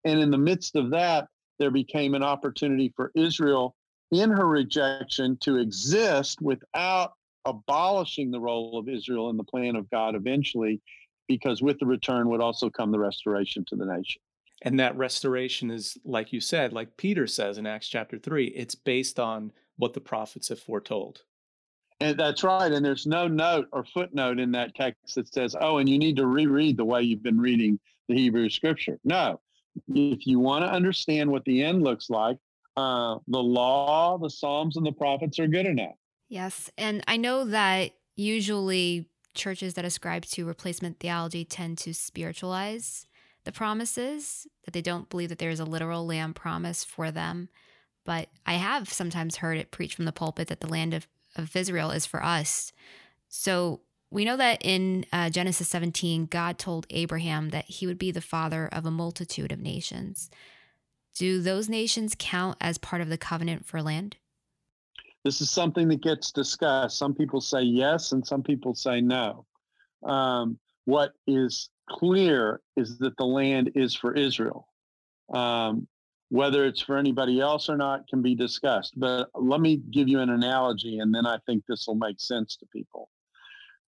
And 0.06 0.20
in 0.20 0.32
the 0.32 0.38
midst 0.38 0.76
of 0.76 0.92
that, 0.92 1.28
there 1.58 1.72
became 1.72 2.16
an 2.16 2.24
opportunity 2.24 2.94
for 2.96 3.12
Israel 3.16 3.76
in 4.12 4.30
her 4.30 4.48
rejection 4.48 5.38
to 5.42 5.58
exist 5.58 6.42
without 6.42 7.14
abolishing 7.46 8.32
the 8.32 8.40
role 8.40 8.78
of 8.78 8.88
Israel 8.88 9.30
in 9.30 9.38
the 9.38 9.44
plan 9.44 9.76
of 9.76 9.90
God 9.90 10.16
eventually, 10.16 10.82
because 11.28 11.62
with 11.62 11.78
the 11.80 11.86
return 11.86 12.30
would 12.30 12.42
also 12.42 12.70
come 12.70 12.92
the 12.92 13.00
restoration 13.00 13.66
to 13.68 13.76
the 13.76 13.86
nation. 13.86 14.22
And 14.62 14.80
that 14.80 14.98
restoration 14.98 15.72
is, 15.72 15.98
like 16.04 16.34
you 16.34 16.42
said, 16.42 16.74
like 16.74 16.98
Peter 16.98 17.28
says 17.28 17.58
in 17.58 17.66
Acts 17.66 17.88
chapter 17.88 18.18
3, 18.18 18.48
it's 18.48 18.76
based 18.76 19.20
on 19.20 19.52
what 19.78 19.94
the 19.94 20.02
prophets 20.02 20.50
have 20.50 20.60
foretold. 20.60 21.22
And 22.02 22.18
that's 22.18 22.44
right. 22.44 22.72
And 22.72 22.86
there's 22.86 23.06
no 23.06 23.28
note 23.28 23.68
or 23.72 23.84
footnote 23.84 24.40
in 24.40 24.52
that 24.52 24.76
text 24.76 25.16
that 25.16 25.34
says, 25.34 25.56
oh, 25.60 25.78
and 25.78 25.88
you 25.88 25.98
need 25.98 26.18
to 26.18 26.28
reread 26.28 26.78
the 26.78 26.86
way 26.86 27.02
you've 27.02 27.24
been 27.24 27.40
reading 27.40 27.80
the 28.08 28.16
Hebrew 28.16 28.50
scripture. 28.50 29.00
No. 29.04 29.40
If 29.90 30.26
you 30.26 30.40
want 30.40 30.66
to 30.66 30.72
understand 30.72 31.30
what 31.30 31.46
the 31.46 31.64
end 31.64 31.84
looks 31.84 32.10
like, 32.10 32.38
uh, 32.76 33.18
the 33.28 33.40
law, 33.40 34.18
the 34.18 34.30
Psalms, 34.30 34.78
and 34.78 34.86
the 34.86 34.92
prophets 34.92 35.40
are 35.40 35.48
good 35.48 35.66
enough. 35.66 35.96
Yes. 36.30 36.70
And 36.78 37.04
I 37.08 37.18
know 37.18 37.46
that 37.46 37.92
usually 38.16 39.10
churches 39.34 39.74
that 39.76 39.86
ascribe 39.86 40.26
to 40.26 40.46
replacement 40.46 41.00
theology 41.00 41.46
tend 41.46 41.78
to 41.80 41.94
spiritualize 41.94 43.06
the 43.44 43.52
promises, 43.52 44.48
that 44.66 44.74
they 44.74 44.82
don't 44.82 45.10
believe 45.10 45.30
that 45.30 45.40
there 45.40 45.50
is 45.50 45.60
a 45.60 45.66
literal 45.66 46.06
land 46.06 46.36
promise 46.36 46.84
for 46.84 47.12
them. 47.12 47.50
But 48.06 48.30
I 48.46 48.54
have 48.54 48.90
sometimes 48.90 49.38
heard 49.38 49.58
it 49.58 49.72
preached 49.72 49.96
from 49.96 50.06
the 50.06 50.12
pulpit 50.12 50.48
that 50.48 50.62
the 50.62 50.68
land 50.68 50.94
of, 50.94 51.08
of 51.36 51.56
Israel 51.56 51.92
is 51.92 52.06
for 52.06 52.24
us. 52.24 52.72
So 53.28 53.82
we 54.12 54.26
know 54.26 54.38
that 54.38 54.60
in 54.66 55.06
uh, 55.14 55.30
Genesis 55.30 55.70
17, 55.70 56.26
God 56.26 56.58
told 56.58 56.88
Abraham 56.90 57.50
that 57.50 57.66
he 57.66 57.86
would 57.86 58.00
be 58.00 58.12
the 58.12 58.22
father 58.22 58.68
of 58.72 58.86
a 58.86 58.92
multitude 58.92 59.52
of 59.52 59.60
nations. 59.60 60.30
Do 61.16 61.42
those 61.42 61.70
nations 61.70 62.16
count 62.18 62.58
as 62.60 62.78
part 62.78 63.02
of 63.02 63.10
the 63.10 63.18
covenant 63.18 63.66
for 63.66 63.82
land? 63.82 64.18
This 65.24 65.42
is 65.42 65.50
something 65.50 65.88
that 65.90 66.02
gets 66.02 66.32
discussed. 66.32 66.98
Some 66.98 67.14
people 67.14 67.42
say 67.42 67.62
yes, 67.62 68.14
and 68.14 68.26
some 68.26 68.42
people 68.42 68.74
say 68.74 69.02
no. 69.02 69.46
Um, 70.04 70.58
what 70.86 71.12
is 71.28 71.70
clear 71.90 72.62
is 72.78 72.98
that 73.00 73.18
the 73.18 73.26
land 73.26 73.72
is 73.76 73.96
for 73.96 74.14
Israel. 74.14 74.68
Um, 75.34 75.88
whether 76.30 76.66
it's 76.66 76.82
for 76.82 76.98
anybody 76.98 77.42
else 77.42 77.70
or 77.70 77.78
not 77.78 78.08
can 78.08 78.22
be 78.22 78.36
discussed. 78.36 78.94
But 78.98 79.30
let 79.34 79.60
me 79.62 79.78
give 79.78 80.08
you 80.08 80.20
an 80.20 80.30
analogy, 80.30 81.00
and 81.00 81.14
then 81.14 81.26
I 81.26 81.40
think 81.46 81.64
this 81.68 81.88
will 81.88 81.96
make 81.96 82.20
sense 82.20 82.56
to 82.58 82.68
people. 82.68 83.10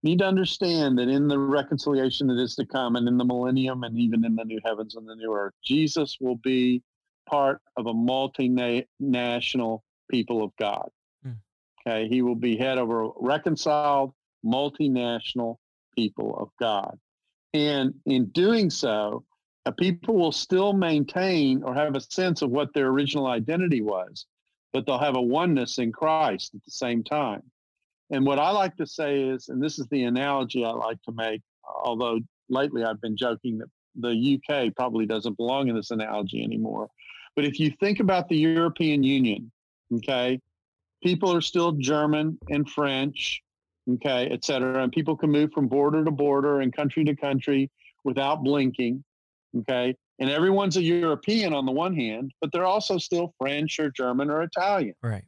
need 0.04 0.18
to 0.20 0.26
understand 0.26 0.98
that 0.98 1.08
in 1.08 1.28
the 1.28 1.38
reconciliation 1.38 2.26
that 2.28 2.40
is 2.42 2.56
to 2.56 2.66
come, 2.66 2.96
and 2.96 3.08
in 3.08 3.18
the 3.18 3.26
millennium, 3.26 3.84
and 3.84 3.96
even 3.98 4.26
in 4.26 4.36
the 4.36 4.44
new 4.44 4.60
heavens 4.66 4.96
and 4.96 5.08
the 5.08 5.16
new 5.16 5.32
earth, 5.34 5.54
Jesus 5.64 6.18
will 6.20 6.38
be 6.38 6.82
part 7.30 7.62
of 7.78 7.86
a 7.86 7.94
multinational 7.94 9.82
people 10.10 10.44
of 10.44 10.52
God. 10.58 10.90
Mm. 11.26 11.36
Okay, 11.88 12.08
he 12.08 12.24
will 12.24 12.36
be 12.36 12.58
head 12.58 12.80
over 12.80 13.10
reconciled 13.18 14.14
multinational 14.44 15.58
people 15.96 16.36
of 16.40 16.50
God. 16.60 16.98
And 17.54 17.94
in 18.06 18.26
doing 18.28 18.70
so, 18.70 19.26
uh, 19.66 19.72
people 19.72 20.16
will 20.16 20.32
still 20.32 20.74
maintain 20.74 21.64
or 21.64 21.74
have 21.74 21.96
a 21.96 22.02
sense 22.02 22.42
of 22.42 22.50
what 22.50 22.74
their 22.74 22.88
original 22.88 23.28
identity 23.28 23.82
was, 23.82 24.26
but 24.74 24.86
they'll 24.86 24.98
have 24.98 25.18
a 25.18 25.22
oneness 25.22 25.78
in 25.78 25.92
Christ 25.92 26.56
at 26.56 26.64
the 26.64 26.72
same 26.72 27.04
time. 27.04 27.44
And 28.10 28.26
what 28.26 28.40
I 28.40 28.52
like 28.52 28.76
to 28.78 28.88
say 28.88 29.22
is, 29.22 29.50
and 29.50 29.62
this 29.62 29.80
is 29.80 29.88
the 29.88 30.04
analogy 30.04 30.66
I 30.66 30.72
like 30.72 31.02
to 31.04 31.12
make, 31.14 31.42
although 31.84 32.20
lately 32.50 32.84
I've 32.84 33.02
been 33.02 33.18
joking 33.18 33.60
that 33.60 33.70
the 33.96 34.40
UK 34.40 34.76
probably 34.76 35.06
doesn't 35.06 35.38
belong 35.38 35.68
in 35.68 35.76
this 35.76 35.92
analogy 35.92 36.44
anymore. 36.44 36.90
But 37.36 37.46
if 37.46 37.60
you 37.60 37.72
think 37.80 38.00
about 38.00 38.28
the 38.28 38.38
European 38.38 39.04
Union, 39.04 39.52
okay, 39.94 40.40
people 41.04 41.34
are 41.34 41.42
still 41.42 41.74
German 41.74 42.38
and 42.50 42.70
French, 42.70 43.42
okay, 43.96 44.28
et 44.32 44.44
cetera. 44.46 44.84
And 44.84 44.92
people 44.92 45.16
can 45.16 45.32
move 45.32 45.52
from 45.54 45.68
border 45.68 46.04
to 46.04 46.12
border 46.12 46.62
and 46.62 46.74
country 46.76 47.04
to 47.06 47.16
country 47.16 47.70
without 48.04 48.44
blinking, 48.44 49.04
okay. 49.60 49.96
And 50.20 50.30
everyone's 50.30 50.78
a 50.78 50.84
European 50.84 51.54
on 51.54 51.66
the 51.66 51.72
one 51.72 51.96
hand, 51.96 52.32
but 52.42 52.52
they're 52.52 52.66
also 52.66 52.98
still 52.98 53.34
French 53.40 53.80
or 53.80 53.90
German 53.90 54.30
or 54.30 54.44
Italian. 54.44 54.94
Right. 55.02 55.24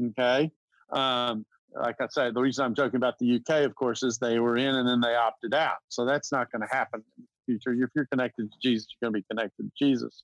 Okay. 0.00 0.52
Um, 0.92 1.44
like 1.74 1.96
I 2.00 2.06
said, 2.10 2.34
the 2.34 2.40
reason 2.40 2.64
I'm 2.64 2.74
joking 2.74 2.96
about 2.96 3.18
the 3.18 3.36
UK, 3.36 3.64
of 3.64 3.74
course, 3.74 4.02
is 4.02 4.18
they 4.18 4.38
were 4.38 4.56
in 4.56 4.74
and 4.74 4.88
then 4.88 5.00
they 5.00 5.14
opted 5.14 5.54
out. 5.54 5.78
So 5.88 6.04
that's 6.04 6.32
not 6.32 6.50
going 6.50 6.62
to 6.62 6.68
happen 6.74 7.02
in 7.18 7.24
the 7.24 7.52
future. 7.52 7.72
If 7.72 7.90
you're 7.94 8.06
connected 8.06 8.50
to 8.50 8.58
Jesus, 8.62 8.88
you're 8.90 9.10
going 9.10 9.20
to 9.20 9.24
be 9.24 9.34
connected 9.34 9.64
to 9.64 9.72
Jesus. 9.78 10.22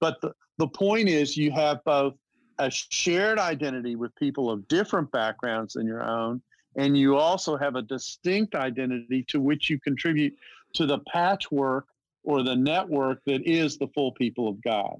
But 0.00 0.20
the, 0.20 0.32
the 0.58 0.68
point 0.68 1.08
is, 1.08 1.36
you 1.36 1.50
have 1.52 1.82
both 1.84 2.14
a 2.58 2.70
shared 2.70 3.38
identity 3.38 3.96
with 3.96 4.14
people 4.16 4.50
of 4.50 4.66
different 4.68 5.10
backgrounds 5.12 5.74
than 5.74 5.86
your 5.86 6.02
own, 6.02 6.42
and 6.76 6.96
you 6.96 7.16
also 7.16 7.56
have 7.56 7.74
a 7.74 7.82
distinct 7.82 8.54
identity 8.54 9.24
to 9.28 9.40
which 9.40 9.70
you 9.70 9.80
contribute 9.80 10.34
to 10.74 10.86
the 10.86 10.98
patchwork 11.12 11.86
or 12.22 12.42
the 12.42 12.56
network 12.56 13.20
that 13.26 13.46
is 13.46 13.78
the 13.78 13.88
full 13.88 14.12
people 14.12 14.48
of 14.48 14.62
God. 14.62 14.96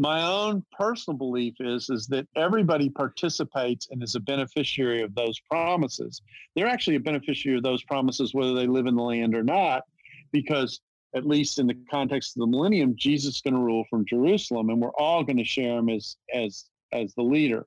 My 0.00 0.22
own 0.22 0.64
personal 0.72 1.16
belief 1.16 1.54
is, 1.58 1.90
is 1.90 2.06
that 2.06 2.26
everybody 2.36 2.88
participates 2.88 3.88
and 3.90 4.02
is 4.02 4.14
a 4.14 4.20
beneficiary 4.20 5.02
of 5.02 5.14
those 5.14 5.40
promises. 5.40 6.22
They're 6.54 6.68
actually 6.68 6.96
a 6.96 7.00
beneficiary 7.00 7.58
of 7.58 7.64
those 7.64 7.82
promises 7.82 8.32
whether 8.32 8.54
they 8.54 8.68
live 8.68 8.86
in 8.86 8.94
the 8.94 9.02
land 9.02 9.34
or 9.34 9.42
not, 9.42 9.82
because 10.30 10.80
at 11.14 11.26
least 11.26 11.58
in 11.58 11.66
the 11.66 11.76
context 11.90 12.36
of 12.36 12.40
the 12.40 12.46
millennium, 12.46 12.94
Jesus 12.96 13.36
is 13.36 13.40
going 13.40 13.54
to 13.54 13.60
rule 13.60 13.84
from 13.90 14.04
Jerusalem, 14.06 14.70
and 14.70 14.80
we're 14.80 14.92
all 14.98 15.24
going 15.24 15.38
to 15.38 15.44
share 15.44 15.78
him 15.78 15.88
as 15.88 16.16
as 16.32 16.66
as 16.92 17.14
the 17.14 17.22
leader. 17.22 17.66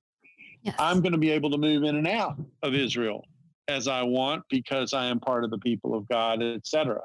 Yes. 0.64 0.76
I'm 0.80 1.02
going 1.02 1.14
to 1.14 1.18
be 1.18 1.32
able 1.32 1.52
to 1.52 1.58
move 1.58 1.84
in 1.84 1.96
and 1.96 2.08
out 2.08 2.38
of 2.62 2.76
Israel 2.76 3.26
as 3.68 3.88
I 3.88 4.04
want 4.04 4.44
because 4.50 4.94
I 4.94 5.06
am 5.06 5.20
part 5.20 5.44
of 5.44 5.52
the 5.52 5.58
people 5.58 5.96
of 5.96 6.08
God, 6.08 6.42
etc. 6.44 7.02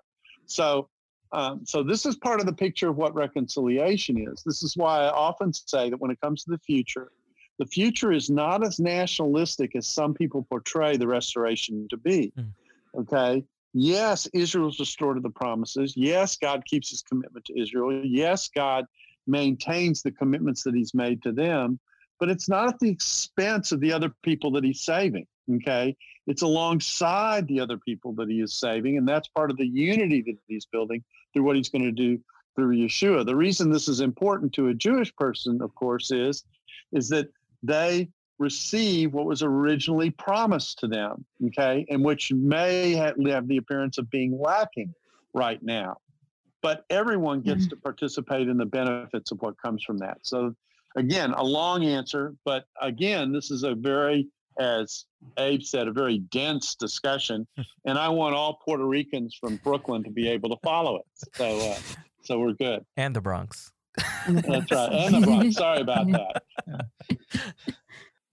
So, 0.47 0.89
um, 1.33 1.65
so 1.65 1.83
this 1.83 2.07
is 2.07 2.17
part 2.17 2.41
of 2.41 2.47
the 2.47 2.53
picture 2.53 2.89
of 2.89 2.97
what 2.97 3.15
reconciliation 3.15 4.29
is. 4.31 4.43
This 4.45 4.63
is 4.63 4.77
why 4.77 5.01
I 5.01 5.11
often 5.11 5.53
say 5.53 5.91
that 5.91 6.01
when 6.01 6.11
it 6.11 6.21
comes 6.21 6.45
to 6.45 6.51
the 6.51 6.59
future, 6.59 7.11
the 7.59 7.67
future 7.67 8.13
is 8.13 8.29
not 8.29 8.65
as 8.65 8.79
nationalistic 8.79 9.75
as 9.75 9.87
some 9.87 10.13
people 10.13 10.47
portray 10.49 10.97
the 10.97 11.07
restoration 11.07 11.87
to 11.89 11.97
be. 11.97 12.33
Mm. 12.39 12.53
Okay, 12.99 13.45
Yes, 13.79 14.27
Israel's 14.33 14.81
restored 14.81 15.19
to 15.19 15.21
the 15.21 15.29
promises. 15.29 15.93
Yes, 15.99 16.39
God 16.39 16.65
keeps 16.65 16.89
his 16.89 17.03
commitment 17.03 17.45
to 17.45 17.61
Israel. 17.61 18.03
Yes, 18.03 18.49
God 18.49 18.87
maintains 19.27 20.01
the 20.01 20.13
commitments 20.13 20.63
that 20.63 20.75
he's 20.75 20.95
made 20.95 21.23
to 21.25 21.33
them, 21.33 21.79
but 22.19 22.29
it's 22.29 22.49
not 22.49 22.69
at 22.69 22.79
the 22.79 22.89
expense 22.89 23.73
of 23.73 23.81
the 23.81 23.93
other 23.93 24.13
people 24.23 24.51
that 24.53 24.65
he's 24.65 24.83
saving. 24.83 25.27
Okay. 25.57 25.97
It's 26.27 26.43
alongside 26.43 27.47
the 27.47 27.61
other 27.61 27.79
people 27.79 28.13
that 28.15 28.29
he 28.29 28.41
is 28.41 28.55
saving. 28.55 28.99
And 28.99 29.09
that's 29.09 29.29
part 29.29 29.51
of 29.51 29.57
the 29.57 29.67
unity 29.67 30.23
that 30.23 30.37
he's 30.49 30.67
building 30.67 31.05
through 31.33 31.45
what 31.45 31.57
he's 31.57 31.69
going 31.69 31.85
to 31.85 31.93
do 31.93 32.19
through 32.57 32.75
Yeshua. 32.75 33.25
The 33.25 33.37
reason 33.37 33.71
this 33.71 33.87
is 33.87 34.01
important 34.01 34.53
to 34.55 34.69
a 34.69 34.75
Jewish 34.75 35.15
person, 35.15 35.61
of 35.63 35.75
course, 35.75 36.11
is, 36.11 36.45
is 36.93 37.09
that 37.11 37.29
they 37.63 38.09
receive 38.39 39.13
what 39.13 39.27
was 39.27 39.43
originally 39.43 40.11
promised 40.11 40.79
to 40.81 40.89
them, 40.89 41.25
okay, 41.47 41.87
and 41.89 42.05
which 42.05 42.33
may 42.33 42.95
have 42.95 43.17
the 43.49 43.57
appearance 43.57 43.99
of 43.99 44.11
being 44.11 44.39
lacking 44.39 44.93
right 45.33 45.63
now. 45.63 45.97
But 46.63 46.85
everyone 46.91 47.43
gets 47.43 47.63
mm-hmm. 47.63 47.71
to 47.71 47.77
participate 47.77 48.49
in 48.49 48.57
the 48.57 48.67
benefits 48.67 49.31
of 49.31 49.41
what 49.41 49.61
comes 49.61 49.85
from 49.85 49.99
that. 49.99 50.19
So, 50.23 50.55
again, 50.97 51.33
a 51.33 51.45
long 51.45 51.85
answer, 51.85 52.35
but 52.45 52.65
again, 52.81 53.33
this 53.33 53.51
is 53.51 53.63
a 53.63 53.75
very, 53.75 54.29
as 54.59 55.05
Abe 55.39 55.63
said, 55.63 55.89
a 55.89 55.93
very 55.93 56.19
dense 56.19 56.75
discussion, 56.75 57.47
and 57.85 57.99
I 57.99 58.09
want 58.09 58.35
all 58.35 58.61
Puerto 58.65 58.85
Ricans 58.85 59.37
from 59.39 59.57
Brooklyn 59.57 60.03
to 60.05 60.11
be 60.11 60.29
able 60.29 60.51
to 60.51 60.57
follow 60.63 60.97
it. 60.97 61.05
So, 61.35 61.59
uh, 61.59 61.79
so 62.23 62.39
we're 62.39 62.53
good. 62.53 62.85
And 62.97 63.15
the 63.15 63.21
Bronx. 63.21 63.73
That's 64.29 64.73
right, 64.73 64.93
and 64.93 65.23
the 65.23 65.27
Bronx. 65.27 65.55
Sorry 65.57 65.81
about 65.81 66.07
that. 66.11 66.43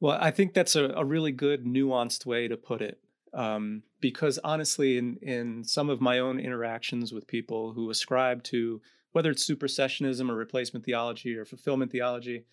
Well, 0.03 0.17
I 0.19 0.31
think 0.31 0.53
that's 0.53 0.75
a, 0.75 0.89
a 0.97 1.05
really 1.05 1.31
good 1.31 1.63
nuanced 1.63 2.25
way 2.25 2.49
to 2.49 2.57
put 2.57 2.81
it. 2.81 2.99
Um, 3.33 3.83
because 4.01 4.37
honestly, 4.43 4.97
in, 4.97 5.15
in 5.21 5.63
some 5.63 5.89
of 5.89 6.01
my 6.01 6.19
own 6.19 6.41
interactions 6.41 7.13
with 7.13 7.25
people 7.25 7.71
who 7.71 7.89
ascribe 7.89 8.43
to 8.43 8.81
whether 9.13 9.31
it's 9.31 9.47
supersessionism 9.49 10.29
or 10.29 10.35
replacement 10.35 10.85
theology 10.85 11.35
or 11.35 11.45
fulfillment 11.45 11.91
theology, 11.91 12.45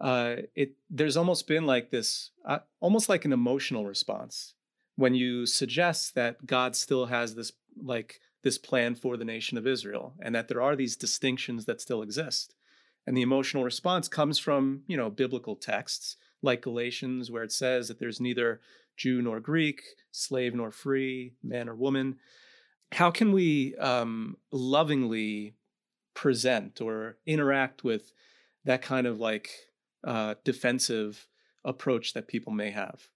uh, 0.00 0.36
it 0.54 0.74
there's 0.88 1.16
almost 1.16 1.46
been 1.46 1.66
like 1.66 1.90
this, 1.90 2.30
uh, 2.46 2.60
almost 2.80 3.08
like 3.08 3.24
an 3.24 3.32
emotional 3.32 3.84
response 3.84 4.54
when 4.96 5.14
you 5.14 5.46
suggest 5.46 6.14
that 6.14 6.46
God 6.46 6.76
still 6.76 7.06
has 7.06 7.34
this 7.34 7.52
like 7.76 8.20
this 8.42 8.58
plan 8.58 8.94
for 8.94 9.16
the 9.16 9.24
nation 9.24 9.58
of 9.58 9.66
Israel 9.66 10.14
and 10.20 10.34
that 10.34 10.48
there 10.48 10.62
are 10.62 10.76
these 10.76 10.96
distinctions 10.96 11.64
that 11.64 11.80
still 11.80 12.02
exist. 12.02 12.54
And 13.06 13.16
the 13.16 13.22
emotional 13.22 13.64
response 13.64 14.08
comes 14.08 14.38
from, 14.38 14.82
you 14.86 14.96
know, 14.96 15.10
biblical 15.10 15.56
texts 15.56 16.16
like 16.42 16.62
Galatians, 16.62 17.30
where 17.30 17.42
it 17.42 17.52
says 17.52 17.88
that 17.88 17.98
there's 17.98 18.20
neither 18.20 18.60
Jew 18.96 19.22
nor 19.22 19.40
Greek, 19.40 19.82
slave 20.10 20.54
nor 20.54 20.70
free, 20.70 21.32
man 21.42 21.68
or 21.68 21.74
woman. 21.74 22.16
How 22.92 23.10
can 23.10 23.32
we 23.32 23.74
um, 23.76 24.36
lovingly 24.52 25.54
present 26.14 26.80
or 26.80 27.18
interact 27.26 27.84
with 27.84 28.12
that 28.64 28.82
kind 28.82 29.06
of 29.06 29.20
like 29.20 29.50
uh, 30.04 30.34
defensive 30.44 31.28
approach 31.64 32.14
that 32.14 32.28
people 32.28 32.52
may 32.52 32.70
have? 32.70 33.08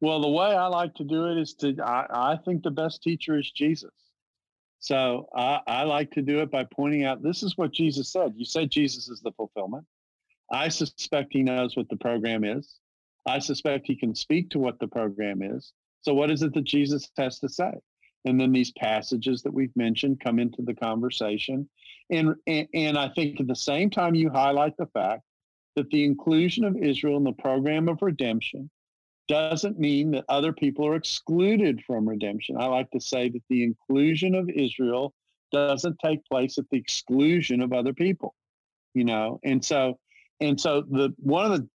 Well, 0.00 0.20
the 0.20 0.28
way 0.28 0.46
I 0.46 0.66
like 0.66 0.94
to 0.96 1.04
do 1.04 1.26
it 1.26 1.38
is 1.38 1.54
to, 1.54 1.74
I, 1.82 2.32
I 2.32 2.36
think 2.44 2.62
the 2.62 2.70
best 2.70 3.02
teacher 3.02 3.38
is 3.38 3.50
Jesus. 3.50 3.92
So 4.78 5.28
I, 5.34 5.60
I 5.66 5.82
like 5.84 6.10
to 6.12 6.22
do 6.22 6.40
it 6.40 6.50
by 6.50 6.64
pointing 6.64 7.04
out 7.04 7.22
this 7.22 7.42
is 7.42 7.56
what 7.56 7.72
Jesus 7.72 8.12
said. 8.12 8.34
You 8.36 8.44
said 8.44 8.70
Jesus 8.70 9.08
is 9.08 9.20
the 9.20 9.32
fulfillment. 9.32 9.84
I 10.52 10.68
suspect 10.68 11.32
he 11.32 11.42
knows 11.42 11.76
what 11.76 11.88
the 11.88 11.96
program 11.96 12.44
is. 12.44 12.76
I 13.26 13.40
suspect 13.40 13.86
he 13.86 13.96
can 13.96 14.14
speak 14.14 14.50
to 14.50 14.58
what 14.58 14.78
the 14.78 14.86
program 14.86 15.42
is. 15.42 15.72
So, 16.02 16.14
what 16.14 16.30
is 16.30 16.42
it 16.42 16.54
that 16.54 16.64
Jesus 16.64 17.10
has 17.16 17.40
to 17.40 17.48
say? 17.48 17.72
And 18.24 18.40
then 18.40 18.52
these 18.52 18.72
passages 18.72 19.42
that 19.42 19.52
we've 19.52 19.74
mentioned 19.76 20.20
come 20.20 20.38
into 20.38 20.62
the 20.62 20.74
conversation. 20.74 21.68
And, 22.10 22.34
and, 22.46 22.96
I 22.96 23.08
think 23.08 23.40
at 23.40 23.48
the 23.48 23.56
same 23.56 23.90
time, 23.90 24.14
you 24.14 24.30
highlight 24.30 24.76
the 24.76 24.86
fact 24.86 25.22
that 25.74 25.90
the 25.90 26.04
inclusion 26.04 26.64
of 26.64 26.76
Israel 26.76 27.16
in 27.16 27.24
the 27.24 27.32
program 27.32 27.88
of 27.88 27.98
redemption 28.00 28.70
doesn't 29.28 29.78
mean 29.78 30.12
that 30.12 30.24
other 30.28 30.52
people 30.52 30.86
are 30.86 30.94
excluded 30.94 31.82
from 31.84 32.08
redemption. 32.08 32.56
I 32.58 32.66
like 32.66 32.90
to 32.92 33.00
say 33.00 33.28
that 33.28 33.42
the 33.48 33.64
inclusion 33.64 34.34
of 34.34 34.48
Israel 34.48 35.14
doesn't 35.52 35.98
take 36.04 36.24
place 36.26 36.58
at 36.58 36.64
the 36.70 36.78
exclusion 36.78 37.60
of 37.60 37.72
other 37.72 37.92
people, 37.92 38.34
you 38.94 39.04
know. 39.04 39.40
And 39.44 39.64
so 39.64 39.98
and 40.40 40.60
so 40.60 40.82
the 40.82 41.12
one 41.18 41.50
of 41.50 41.60
the 41.60 41.68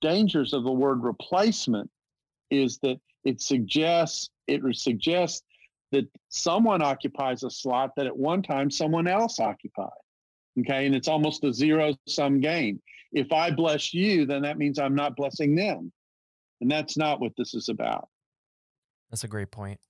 dangers 0.00 0.52
of 0.52 0.64
the 0.64 0.72
word 0.72 1.02
replacement 1.02 1.90
is 2.50 2.78
that 2.82 2.98
it 3.24 3.40
suggests 3.40 4.30
it 4.46 4.62
suggests 4.76 5.42
that 5.92 6.06
someone 6.28 6.82
occupies 6.82 7.42
a 7.42 7.50
slot 7.50 7.92
that 7.96 8.06
at 8.06 8.16
one 8.16 8.42
time 8.42 8.70
someone 8.70 9.06
else 9.06 9.40
occupied. 9.40 9.88
Okay, 10.60 10.86
and 10.86 10.94
it's 10.94 11.08
almost 11.08 11.44
a 11.44 11.52
zero 11.52 11.94
sum 12.06 12.40
game. 12.40 12.80
If 13.12 13.32
I 13.32 13.50
bless 13.50 13.94
you, 13.94 14.26
then 14.26 14.42
that 14.42 14.58
means 14.58 14.78
I'm 14.78 14.94
not 14.94 15.16
blessing 15.16 15.54
them. 15.54 15.92
And 16.60 16.70
that's 16.70 16.96
not 16.96 17.20
what 17.20 17.32
this 17.38 17.54
is 17.54 17.68
about. 17.68 18.08
That's 19.10 19.24
a 19.24 19.28
great 19.28 19.50
point. 19.50 19.80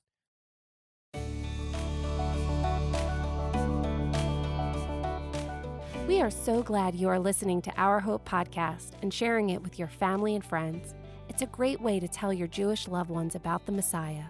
We 6.07 6.23
are 6.23 6.31
so 6.31 6.63
glad 6.63 6.95
you 6.95 7.09
are 7.09 7.19
listening 7.19 7.61
to 7.63 7.73
Our 7.77 8.01
Hope 8.01 8.29
podcast 8.29 8.93
and 9.03 9.13
sharing 9.13 9.51
it 9.51 9.63
with 9.63 9.79
your 9.79 9.89
family 9.89 10.35
and 10.35 10.45
friends. 10.45 10.95
It's 11.29 11.43
a 11.43 11.47
great 11.47 11.81
way 11.81 12.01
to 12.01 12.09
tell 12.09 12.33
your 12.33 12.49
Jewish 12.49 12.89
loved 12.89 13.11
ones 13.11 13.35
about 13.35 13.67
the 13.67 13.73
Messiah. 13.73 14.25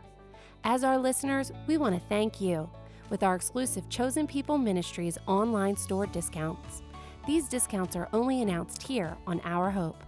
As 0.65 0.85
our 0.85 0.99
listeners, 0.99 1.53
we 1.67 1.79
want 1.79 1.95
to 1.95 2.09
thank 2.09 2.41
you 2.41 2.69
with 3.11 3.23
our 3.23 3.35
exclusive 3.35 3.89
Chosen 3.89 4.27
People 4.27 4.59
Ministries 4.59 5.17
online 5.27 5.77
store 5.77 6.07
discounts. 6.07 6.83
These 7.27 7.49
discounts 7.49 7.97
are 7.97 8.09
only 8.13 8.43
announced 8.43 8.83
here 8.83 9.17
on 9.27 9.41
Our 9.45 9.71
Hope. 9.71 10.03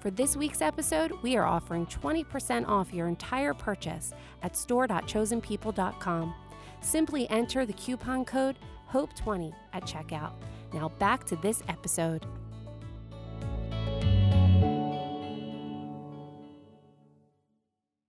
For 0.00 0.10
this 0.10 0.36
week's 0.36 0.62
episode, 0.62 1.12
we 1.22 1.36
are 1.36 1.46
offering 1.46 1.86
20% 1.86 2.68
off 2.68 2.92
your 2.92 3.08
entire 3.08 3.54
purchase 3.54 4.12
at 4.42 4.56
store.chosenpeople.com. 4.56 6.34
Simply 6.80 7.28
enter 7.30 7.66
the 7.66 7.72
coupon 7.72 8.24
code 8.24 8.58
HOPE20 8.92 9.52
at 9.72 9.82
checkout. 9.84 10.32
Now 10.72 10.90
back 10.90 11.24
to 11.24 11.36
this 11.36 11.62
episode. 11.68 12.26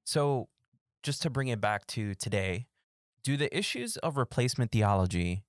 So, 0.04 0.48
just 1.08 1.22
to 1.22 1.30
bring 1.30 1.48
it 1.48 1.62
back 1.62 1.88
to 1.88 2.14
today, 2.16 2.68
do 3.24 3.38
the 3.38 3.58
issues 3.58 3.96
of 3.96 4.18
replacement 4.18 4.74
theology 4.74 5.46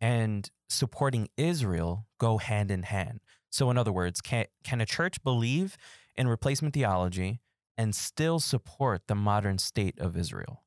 and 0.00 0.50
supporting 0.66 1.28
Israel 1.36 2.06
go 2.18 2.38
hand 2.38 2.70
in 2.70 2.84
hand? 2.84 3.20
So, 3.50 3.70
in 3.70 3.76
other 3.76 3.92
words, 3.92 4.22
can, 4.22 4.46
can 4.64 4.80
a 4.80 4.86
church 4.86 5.22
believe 5.22 5.76
in 6.16 6.26
replacement 6.26 6.72
theology 6.72 7.42
and 7.76 7.94
still 7.94 8.40
support 8.40 9.02
the 9.06 9.14
modern 9.14 9.58
state 9.58 9.98
of 9.98 10.16
Israel? 10.16 10.62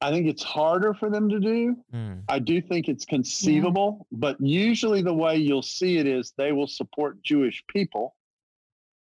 I 0.00 0.10
think 0.10 0.28
it's 0.28 0.42
harder 0.42 0.94
for 0.94 1.10
them 1.10 1.28
to 1.28 1.38
do. 1.38 1.76
Mm. 1.94 2.22
I 2.30 2.38
do 2.38 2.62
think 2.62 2.88
it's 2.88 3.04
conceivable, 3.04 3.98
yeah. 4.10 4.16
but 4.18 4.40
usually 4.40 5.02
the 5.02 5.12
way 5.12 5.36
you'll 5.36 5.60
see 5.60 5.98
it 5.98 6.06
is 6.06 6.32
they 6.38 6.52
will 6.52 6.68
support 6.68 7.22
Jewish 7.22 7.62
people 7.68 8.16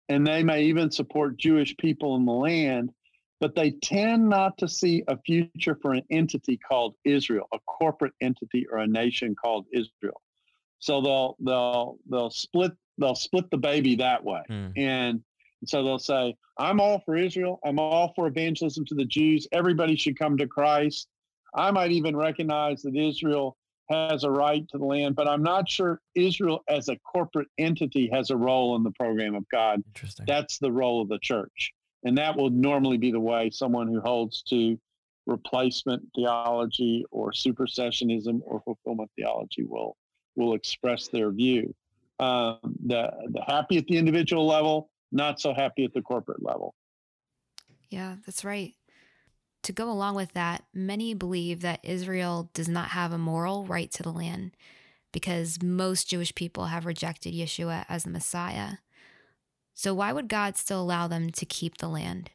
and 0.10 0.26
they 0.28 0.44
may 0.44 0.64
even 0.64 0.92
support 0.92 1.38
Jewish 1.38 1.78
people 1.78 2.16
in 2.18 2.26
the 2.26 2.34
land, 2.34 2.92
but 3.40 3.56
they 3.56 3.72
tend 3.72 4.30
not 4.30 4.58
to 4.58 4.68
see 4.68 5.04
a 5.08 5.18
future 5.18 5.78
for 5.82 5.94
an 5.94 6.04
entity 6.12 6.58
called 6.58 6.96
Israel, 7.06 7.48
a 7.54 7.60
corporate 7.60 8.14
entity 8.22 8.66
or 8.72 8.80
a 8.80 8.88
nation 8.88 9.36
called 9.36 9.66
Israel. 9.72 10.22
So 10.80 11.02
they'll 11.02 11.38
they'll 11.40 11.98
they'll 12.10 12.32
split 12.32 12.72
they'll 12.98 13.16
split 13.16 13.50
the 13.52 13.58
baby 13.58 13.96
that 13.96 14.24
way. 14.24 14.42
Mm. 14.50 14.78
And 14.78 15.24
so 15.66 15.84
they'll 15.84 16.00
say, 16.00 16.36
I'm 16.58 16.80
all 16.80 17.02
for 17.06 17.16
Israel. 17.18 17.60
I'm 17.66 17.80
all 17.80 18.14
for 18.16 18.28
evangelism 18.28 18.86
to 18.86 18.96
the 18.96 19.06
Jews. 19.06 19.48
Everybody 19.52 19.96
should 19.96 20.18
come 20.18 20.38
to 20.38 20.48
Christ. 20.48 21.08
I 21.54 21.72
might 21.72 21.92
even 21.92 22.16
recognize 22.16 22.82
that 22.84 22.96
Israel 22.96 23.58
has 23.90 24.24
a 24.24 24.30
right 24.30 24.68
to 24.70 24.78
the 24.78 24.86
land, 24.86 25.16
but 25.16 25.28
I'm 25.28 25.42
not 25.42 25.68
sure 25.68 26.00
Israel 26.16 26.64
as 26.70 26.90
a 26.90 26.98
corporate 26.98 27.48
entity 27.58 28.10
has 28.14 28.30
a 28.30 28.38
role 28.38 28.76
in 28.76 28.84
the 28.84 28.92
program 28.92 29.36
of 29.36 29.44
God. 29.50 29.82
Interesting. 29.88 30.26
That's 30.28 30.60
the 30.60 30.72
role 30.72 31.02
of 31.02 31.10
the 31.10 31.20
church. 31.20 31.74
And 32.04 32.18
that 32.18 32.36
will 32.36 32.50
normally 32.50 32.98
be 32.98 33.12
the 33.12 33.20
way 33.20 33.50
someone 33.50 33.88
who 33.88 34.00
holds 34.00 34.42
to 34.44 34.80
replacement 35.26 36.02
theology 36.16 37.06
or 37.12 37.32
supersessionism 37.32 38.42
or 38.44 38.62
fulfillment 38.62 39.12
theology 39.16 39.64
will 39.64 39.96
will 40.36 40.54
express 40.54 41.08
their 41.10 41.32
view. 41.32 41.74
Um, 42.20 42.58
the, 42.86 43.12
the 43.30 43.42
happy 43.46 43.78
at 43.78 43.88
the 43.88 43.98
individual 43.98 44.46
level, 44.46 44.90
not 45.12 45.40
so 45.40 45.54
happy 45.54 45.84
at 45.84 45.94
the 45.94 46.02
corporate 46.02 46.44
level. 46.44 46.74
Yeah, 47.90 48.16
that's 48.26 48.46
right. 48.46 48.74
To 49.64 49.74
go 49.74 49.92
along 49.92 50.16
with 50.16 50.34
that, 50.34 50.64
many 50.74 51.14
believe 51.14 51.62
that 51.62 51.80
Israel 51.84 52.50
does 52.54 52.70
not 52.70 52.90
have 52.90 53.12
a 53.12 53.18
moral 53.18 53.66
right 53.66 53.92
to 53.92 54.04
the 54.04 54.12
land 54.12 54.52
because 55.12 55.62
most 55.62 56.08
Jewish 56.08 56.34
people 56.36 56.66
have 56.66 56.86
rejected 56.86 57.34
Yeshua 57.34 57.86
as 57.90 58.04
the 58.04 58.10
Messiah. 58.10 58.78
So, 59.82 59.94
why 59.94 60.12
would 60.12 60.28
God 60.28 60.58
still 60.58 60.82
allow 60.82 61.08
them 61.08 61.30
to 61.30 61.46
keep 61.46 61.78
the 61.78 61.88
land? 61.88 62.32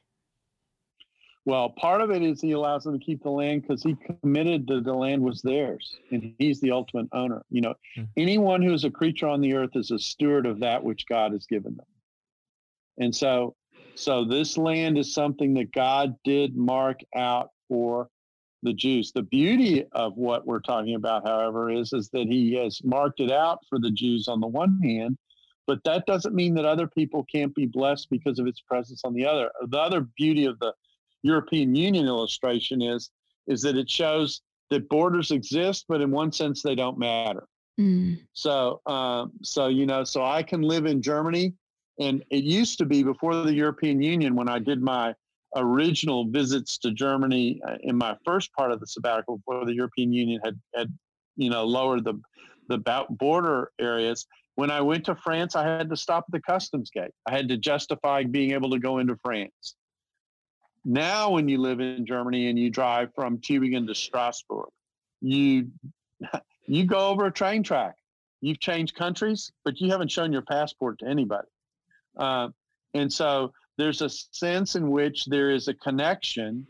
Well, 1.44 1.68
part 1.68 2.00
of 2.00 2.10
it 2.10 2.22
is 2.22 2.40
he 2.40 2.52
allows 2.52 2.84
them 2.84 2.98
to 2.98 3.04
keep 3.04 3.22
the 3.22 3.28
land 3.28 3.60
because 3.60 3.82
he 3.82 3.98
committed 4.22 4.66
that 4.68 4.84
the 4.84 4.94
land 4.94 5.20
was 5.20 5.42
theirs 5.42 5.98
and 6.10 6.32
he's 6.38 6.58
the 6.62 6.70
ultimate 6.70 7.06
owner. 7.12 7.42
You 7.50 7.60
know, 7.60 7.74
mm. 7.98 8.08
anyone 8.16 8.62
who 8.62 8.72
is 8.72 8.84
a 8.84 8.90
creature 8.90 9.28
on 9.28 9.42
the 9.42 9.52
earth 9.52 9.72
is 9.74 9.90
a 9.90 9.98
steward 9.98 10.46
of 10.46 10.60
that 10.60 10.82
which 10.82 11.04
God 11.04 11.32
has 11.32 11.44
given 11.44 11.76
them. 11.76 11.84
And 12.96 13.14
so, 13.14 13.54
so 13.94 14.24
this 14.24 14.56
land 14.56 14.96
is 14.96 15.12
something 15.12 15.52
that 15.52 15.70
God 15.70 16.14
did 16.24 16.56
mark 16.56 17.00
out 17.14 17.50
for 17.68 18.08
the 18.62 18.72
Jews. 18.72 19.12
The 19.12 19.20
beauty 19.20 19.84
of 19.92 20.16
what 20.16 20.46
we're 20.46 20.60
talking 20.60 20.94
about, 20.94 21.28
however, 21.28 21.70
is, 21.70 21.92
is 21.92 22.08
that 22.08 22.26
he 22.26 22.54
has 22.54 22.82
marked 22.82 23.20
it 23.20 23.30
out 23.30 23.58
for 23.68 23.78
the 23.78 23.90
Jews 23.90 24.28
on 24.28 24.40
the 24.40 24.46
one 24.46 24.80
hand, 24.82 25.18
but 25.66 25.82
that 25.84 26.06
doesn't 26.06 26.34
mean 26.34 26.54
that 26.54 26.64
other 26.64 26.86
people 26.86 27.24
can't 27.30 27.54
be 27.54 27.66
blessed 27.66 28.08
because 28.10 28.38
of 28.38 28.46
its 28.46 28.60
presence 28.60 29.02
on 29.04 29.14
the 29.14 29.26
other. 29.26 29.50
The 29.68 29.78
other 29.78 30.06
beauty 30.16 30.44
of 30.44 30.58
the 30.58 30.72
European 31.22 31.74
Union 31.74 32.06
illustration 32.06 32.82
is 32.82 33.10
is 33.46 33.62
that 33.62 33.76
it 33.76 33.90
shows 33.90 34.40
that 34.70 34.88
borders 34.88 35.30
exist, 35.30 35.84
but 35.88 36.00
in 36.00 36.10
one 36.10 36.32
sense 36.32 36.62
they 36.62 36.74
don't 36.74 36.98
matter. 36.98 37.46
Mm. 37.78 38.20
So, 38.32 38.80
um, 38.86 39.32
so 39.42 39.68
you 39.68 39.86
know, 39.86 40.04
so 40.04 40.24
I 40.24 40.42
can 40.42 40.62
live 40.62 40.86
in 40.86 41.02
Germany 41.02 41.54
and 41.98 42.24
it 42.30 42.44
used 42.44 42.78
to 42.78 42.84
be 42.84 43.02
before 43.02 43.34
the 43.34 43.54
European 43.54 44.02
Union, 44.02 44.34
when 44.34 44.48
I 44.48 44.58
did 44.58 44.82
my 44.82 45.14
original 45.56 46.26
visits 46.28 46.78
to 46.78 46.90
Germany 46.90 47.60
uh, 47.66 47.76
in 47.82 47.96
my 47.96 48.16
first 48.24 48.52
part 48.52 48.72
of 48.72 48.80
the 48.80 48.86
sabbatical, 48.86 49.38
before 49.38 49.64
the 49.64 49.74
European 49.74 50.12
Union 50.12 50.40
had, 50.44 50.58
had 50.74 50.92
you 51.36 51.50
know, 51.50 51.64
lowered 51.64 52.04
the, 52.04 52.20
the 52.68 53.06
border 53.10 53.70
areas. 53.80 54.26
When 54.56 54.70
I 54.70 54.80
went 54.80 55.04
to 55.06 55.16
France, 55.16 55.56
I 55.56 55.64
had 55.64 55.90
to 55.90 55.96
stop 55.96 56.24
at 56.28 56.32
the 56.32 56.40
customs 56.40 56.90
gate. 56.90 57.10
I 57.26 57.32
had 57.32 57.48
to 57.48 57.56
justify 57.56 58.22
being 58.24 58.52
able 58.52 58.70
to 58.70 58.78
go 58.78 58.98
into 58.98 59.16
France. 59.16 59.74
Now, 60.84 61.30
when 61.30 61.48
you 61.48 61.58
live 61.58 61.80
in 61.80 62.06
Germany 62.06 62.48
and 62.48 62.58
you 62.58 62.70
drive 62.70 63.08
from 63.14 63.38
Tübingen 63.38 63.86
to 63.86 63.94
Strasbourg, 63.94 64.68
you 65.20 65.70
you 66.66 66.84
go 66.84 67.08
over 67.08 67.26
a 67.26 67.32
train 67.32 67.62
track. 67.62 67.94
You've 68.40 68.60
changed 68.60 68.94
countries, 68.94 69.50
but 69.64 69.80
you 69.80 69.90
haven't 69.90 70.10
shown 70.10 70.32
your 70.32 70.42
passport 70.42 70.98
to 70.98 71.06
anybody. 71.06 71.48
Uh, 72.16 72.48
and 72.92 73.10
so 73.12 73.52
there's 73.78 74.02
a 74.02 74.08
sense 74.08 74.76
in 74.76 74.90
which 74.90 75.24
there 75.24 75.50
is 75.50 75.68
a 75.68 75.74
connection, 75.74 76.66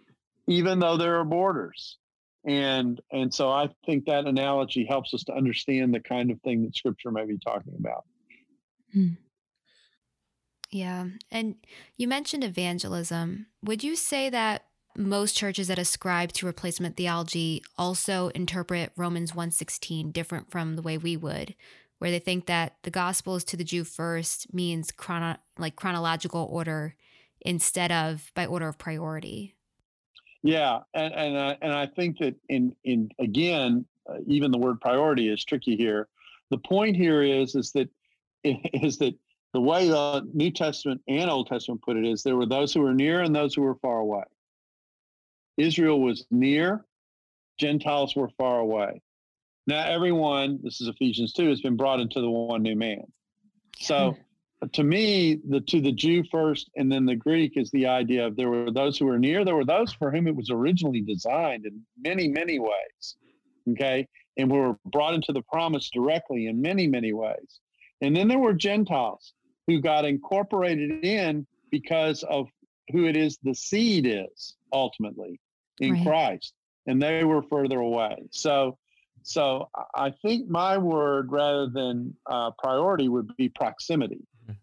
even 0.47 0.79
though 0.79 0.97
there 0.97 1.18
are 1.18 1.25
borders. 1.25 1.99
And 2.46 3.00
and 3.11 3.33
so 3.33 3.50
I 3.50 3.68
think 3.87 4.04
that 4.07 4.26
analogy 4.26 4.85
helps 4.85 5.14
us 5.14 5.24
to 5.24 5.33
understand 5.33 5.94
the 5.94 6.00
kind 6.00 6.30
of 6.30 6.40
thing 6.42 6.64
that 6.64 6.76
Scripture 6.76 7.11
may 7.11 7.24
be 7.24 7.38
talking 7.38 7.74
about. 7.78 8.04
Hmm. 8.92 9.14
Yeah, 10.70 11.07
and 11.30 11.57
you 11.96 12.09
mentioned 12.09 12.44
evangelism. 12.44 13.46
Would 13.62 13.85
you 13.85 13.96
say 13.96 14.28
that 14.30 14.64
most 14.96 15.37
churches 15.37 15.68
that 15.68 15.78
ascribe 15.78 16.33
to 16.33 16.46
replacement 16.46 16.96
theology 16.96 17.62
also 17.78 18.28
interpret 18.28 18.92
Romans 18.96 19.33
1:16 19.33 20.12
different 20.12 20.50
from 20.50 20.76
the 20.76 20.83
way 20.83 20.98
we 20.98 21.16
would? 21.16 21.54
where 22.04 22.11
they 22.11 22.18
think 22.18 22.44
that 22.44 22.76
the 22.83 22.90
gospel 22.90 23.37
is 23.37 23.44
to 23.44 23.57
the 23.57 23.64
Jew 23.64 23.83
first 23.83 24.52
means 24.52 24.90
chrono- 24.90 25.38
like 25.59 25.74
chronological 25.74 26.46
order 26.50 26.96
instead 27.40 27.90
of 27.90 28.30
by 28.35 28.44
order 28.44 28.68
of 28.68 28.76
priority. 28.76 29.54
Yeah, 30.44 30.80
and 30.92 31.14
and 31.14 31.38
I, 31.38 31.59
and 31.62 31.72
I 31.72 31.87
think 31.87 32.18
that 32.18 32.37
in 32.50 32.76
in 32.85 33.09
again, 33.18 33.87
uh, 34.09 34.18
even 34.26 34.50
the 34.50 34.59
word 34.59 34.78
priority 34.78 35.30
is 35.30 35.42
tricky 35.42 35.74
here. 35.74 36.07
The 36.50 36.59
point 36.59 36.96
here 36.96 37.22
is 37.22 37.54
is 37.54 37.72
that 37.72 37.88
is 38.44 38.98
that 38.98 39.14
the 39.54 39.61
way 39.61 39.88
the 39.88 40.28
New 40.35 40.50
Testament 40.50 41.00
and 41.09 41.30
Old 41.30 41.46
Testament 41.46 41.80
put 41.80 41.96
it 41.96 42.04
is 42.04 42.22
there 42.22 42.37
were 42.37 42.44
those 42.44 42.74
who 42.74 42.83
were 42.83 42.92
near 42.92 43.22
and 43.22 43.35
those 43.35 43.54
who 43.54 43.62
were 43.62 43.76
far 43.76 44.00
away. 44.00 44.24
Israel 45.57 46.02
was 46.02 46.26
near, 46.30 46.85
Gentiles 47.59 48.14
were 48.14 48.28
far 48.37 48.59
away. 48.59 49.00
Now, 49.66 49.87
everyone, 49.87 50.59
this 50.62 50.80
is 50.83 50.88
Ephesians 50.88 51.33
2, 51.33 51.48
has 51.48 51.61
been 51.62 51.76
brought 51.76 52.00
into 52.00 52.20
the 52.20 52.28
one 52.28 52.62
new 52.62 52.76
man. 52.76 53.04
So, 53.78 54.16
to 54.72 54.85
me, 54.85 55.40
the 55.48 55.61
to 55.61 55.81
the 55.81 55.92
Jew 55.92 56.24
first 56.31 56.70
and 56.77 56.90
then 56.90 57.07
the 57.07 57.16
Greek 57.16 57.57
is 57.57 57.70
the 57.70 57.87
idea 57.87 58.27
of 58.27 58.37
there 58.37 58.50
were 58.50 58.70
those 58.70 58.98
who 58.98 59.07
were 59.07 59.18
near, 59.18 59.44
there 59.44 59.57
were 59.57 59.64
those 59.64 59.92
for 59.92 60.11
whom 60.11 60.27
it 60.27 60.37
was 60.37 60.50
originally 60.50 61.00
designed 61.00 61.66
in 61.66 61.83
many, 61.98 62.29
many 62.29 62.59
ways. 62.59 63.16
Okay. 63.70 64.07
And 64.37 64.50
we 64.50 64.59
were 64.59 64.77
brought 64.87 65.14
into 65.14 65.33
the 65.33 65.42
promise 65.42 65.90
directly 65.90 66.46
in 66.46 66.61
many, 66.61 66.87
many 66.87 67.12
ways. 67.12 67.61
And 68.00 68.14
then 68.14 68.29
there 68.29 68.38
were 68.38 68.53
Gentiles 68.53 69.33
who 69.66 69.81
got 69.81 70.05
incorporated 70.05 71.05
in 71.05 71.46
because 71.70 72.22
of 72.24 72.48
who 72.92 73.07
it 73.07 73.16
is 73.16 73.38
the 73.42 73.55
seed 73.55 74.07
is 74.07 74.57
ultimately 74.72 75.40
in 75.81 75.94
right. 75.94 76.07
Christ. 76.07 76.53
And 76.87 77.03
they 77.03 77.24
were 77.24 77.42
further 77.42 77.79
away. 77.79 78.24
So 78.31 78.77
so 79.24 79.70
I 79.94 80.11
think 80.11 80.50
my 80.50 80.77
word, 80.77 81.33
rather 81.33 81.66
than 81.66 82.14
uh, 82.27 82.50
priority, 82.59 83.09
would 83.09 83.35
be 83.37 83.48
proximity. 83.48 84.20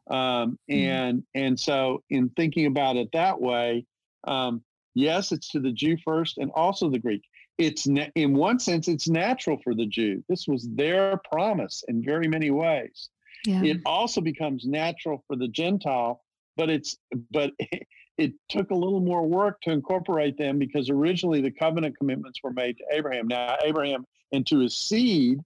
Um, 0.10 0.60
mm-hmm. 0.70 0.74
and 0.74 1.24
and 1.34 1.60
so 1.60 2.04
in 2.10 2.30
thinking 2.30 2.66
about 2.66 2.96
it 2.98 3.10
that 3.14 3.40
way, 3.40 3.86
um, 4.28 4.64
yes, 4.94 5.32
it's 5.32 5.50
to 5.50 5.60
the 5.60 5.72
Jew 5.72 5.98
first, 6.04 6.38
and 6.38 6.52
also 6.52 6.90
the 6.90 7.00
Greek. 7.00 7.24
It's 7.58 7.88
na- 7.88 8.08
in 8.16 8.34
one 8.34 8.60
sense, 8.60 8.88
it's 8.88 9.08
natural 9.08 9.60
for 9.64 9.76
the 9.76 9.86
Jew. 9.86 10.24
This 10.28 10.48
was 10.48 10.68
their 10.74 11.22
promise 11.32 11.84
in 11.88 12.04
very 12.04 12.28
many 12.28 12.50
ways. 12.52 13.10
Yeah. 13.46 13.64
It 13.64 13.78
also 13.86 14.22
becomes 14.22 14.66
natural 14.66 15.24
for 15.28 15.36
the 15.36 15.48
Gentile, 15.48 16.24
but 16.58 16.70
it's 16.70 16.98
but 17.32 17.52
it, 17.60 17.88
it 18.18 18.34
took 18.50 18.70
a 18.72 18.76
little 18.76 19.00
more 19.00 19.26
work 19.26 19.62
to 19.62 19.72
incorporate 19.72 20.38
them 20.38 20.60
because 20.60 20.90
originally 20.90 21.42
the 21.42 21.52
covenant 21.52 21.98
commitments 21.98 22.40
were 22.44 22.54
made 22.54 22.78
to 22.78 22.84
Abraham. 22.92 23.28
Now 23.28 23.58
Abraham 23.64 24.06
and 24.32 24.46
to 24.48 24.60
his 24.60 24.78
seed 24.78 25.40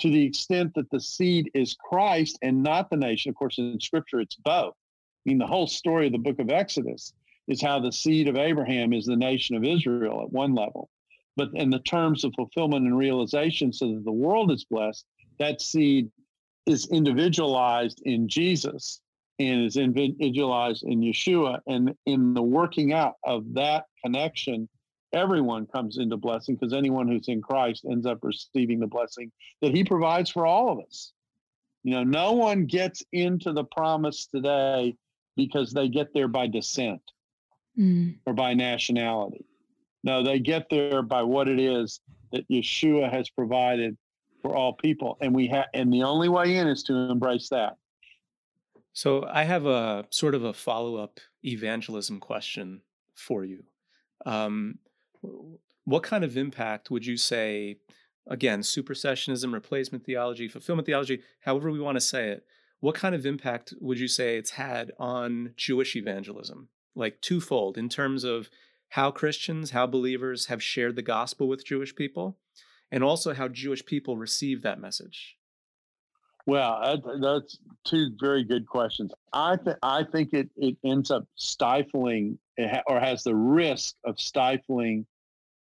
to 0.00 0.10
the 0.10 0.24
extent 0.24 0.74
that 0.74 0.90
the 0.90 1.00
seed 1.00 1.50
is 1.54 1.74
Christ 1.74 2.38
and 2.42 2.62
not 2.62 2.90
the 2.90 2.96
nation. 2.96 3.30
Of 3.30 3.36
course, 3.36 3.58
in 3.58 3.80
scripture, 3.80 4.20
it's 4.20 4.36
both. 4.36 4.74
I 4.74 5.30
mean, 5.30 5.38
the 5.38 5.46
whole 5.46 5.66
story 5.66 6.06
of 6.06 6.12
the 6.12 6.18
book 6.18 6.38
of 6.38 6.50
Exodus 6.50 7.12
is 7.48 7.60
how 7.60 7.80
the 7.80 7.92
seed 7.92 8.28
of 8.28 8.36
Abraham 8.36 8.92
is 8.92 9.06
the 9.06 9.16
nation 9.16 9.56
of 9.56 9.64
Israel 9.64 10.22
at 10.22 10.32
one 10.32 10.54
level. 10.54 10.88
But 11.36 11.50
in 11.54 11.70
the 11.70 11.80
terms 11.80 12.24
of 12.24 12.32
fulfillment 12.34 12.86
and 12.86 12.96
realization, 12.96 13.72
so 13.72 13.94
that 13.94 14.04
the 14.04 14.12
world 14.12 14.50
is 14.50 14.64
blessed, 14.64 15.04
that 15.38 15.60
seed 15.60 16.10
is 16.66 16.88
individualized 16.90 18.02
in 18.04 18.28
Jesus 18.28 19.00
and 19.38 19.64
is 19.64 19.76
individualized 19.76 20.82
in 20.84 21.00
Yeshua. 21.00 21.60
And 21.66 21.94
in 22.06 22.34
the 22.34 22.42
working 22.42 22.92
out 22.92 23.14
of 23.24 23.54
that 23.54 23.86
connection, 24.04 24.68
everyone 25.12 25.66
comes 25.66 25.98
into 25.98 26.16
blessing 26.16 26.54
because 26.56 26.72
anyone 26.72 27.08
who's 27.08 27.28
in 27.28 27.40
Christ 27.42 27.84
ends 27.90 28.06
up 28.06 28.18
receiving 28.22 28.78
the 28.80 28.86
blessing 28.86 29.32
that 29.62 29.74
he 29.74 29.84
provides 29.84 30.30
for 30.30 30.46
all 30.46 30.70
of 30.70 30.84
us. 30.86 31.12
You 31.84 31.92
know, 31.92 32.04
no 32.04 32.32
one 32.32 32.66
gets 32.66 33.02
into 33.12 33.52
the 33.52 33.64
promise 33.64 34.26
today 34.26 34.96
because 35.36 35.72
they 35.72 35.88
get 35.88 36.12
there 36.14 36.28
by 36.28 36.46
descent 36.46 37.02
Mm. 37.78 38.18
or 38.26 38.32
by 38.34 38.54
nationality. 38.54 39.44
No, 40.02 40.24
they 40.24 40.40
get 40.40 40.68
there 40.68 41.00
by 41.00 41.22
what 41.22 41.46
it 41.46 41.60
is 41.60 42.00
that 42.32 42.48
Yeshua 42.48 43.08
has 43.08 43.30
provided 43.30 43.96
for 44.42 44.56
all 44.56 44.72
people, 44.72 45.16
and 45.20 45.32
we 45.32 45.46
have, 45.46 45.66
and 45.74 45.92
the 45.92 46.02
only 46.02 46.28
way 46.28 46.56
in 46.56 46.66
is 46.66 46.82
to 46.84 46.94
embrace 46.94 47.48
that. 47.50 47.76
So 48.92 49.24
I 49.24 49.44
have 49.44 49.66
a 49.66 50.06
sort 50.10 50.34
of 50.34 50.42
a 50.42 50.52
follow 50.52 50.96
up 50.96 51.20
evangelism 51.44 52.18
question 52.18 52.82
for 53.14 53.44
you. 53.44 53.62
Um, 54.26 54.78
w- 54.80 54.87
what 55.84 56.02
kind 56.02 56.24
of 56.24 56.36
impact 56.36 56.90
would 56.90 57.06
you 57.06 57.16
say, 57.16 57.78
again, 58.26 58.60
supersessionism, 58.60 59.52
replacement 59.52 60.04
theology, 60.04 60.48
fulfillment 60.48 60.86
theology, 60.86 61.22
however 61.40 61.70
we 61.70 61.80
want 61.80 61.96
to 61.96 62.00
say 62.00 62.28
it, 62.28 62.44
what 62.80 62.94
kind 62.94 63.14
of 63.14 63.26
impact 63.26 63.74
would 63.80 63.98
you 63.98 64.08
say 64.08 64.36
it's 64.36 64.50
had 64.50 64.92
on 64.98 65.54
Jewish 65.56 65.96
evangelism? 65.96 66.68
Like 66.94 67.20
twofold 67.20 67.78
in 67.78 67.88
terms 67.88 68.24
of 68.24 68.50
how 68.90 69.10
Christians, 69.10 69.70
how 69.70 69.86
believers 69.86 70.46
have 70.46 70.62
shared 70.62 70.96
the 70.96 71.02
gospel 71.02 71.48
with 71.48 71.64
Jewish 71.64 71.94
people, 71.94 72.38
and 72.90 73.04
also 73.04 73.34
how 73.34 73.48
Jewish 73.48 73.84
people 73.84 74.16
receive 74.16 74.62
that 74.62 74.80
message. 74.80 75.36
Well, 76.46 76.78
uh, 76.82 76.96
that's 77.20 77.58
two 77.84 78.12
very 78.18 78.42
good 78.42 78.66
questions. 78.66 79.12
I 79.34 79.56
think 79.56 79.76
I 79.82 80.04
think 80.04 80.32
it 80.32 80.48
it 80.56 80.76
ends 80.82 81.10
up 81.10 81.26
stifling 81.34 82.38
or 82.86 82.98
has 82.98 83.22
the 83.22 83.34
risk 83.34 83.96
of 84.04 84.18
stifling 84.18 85.06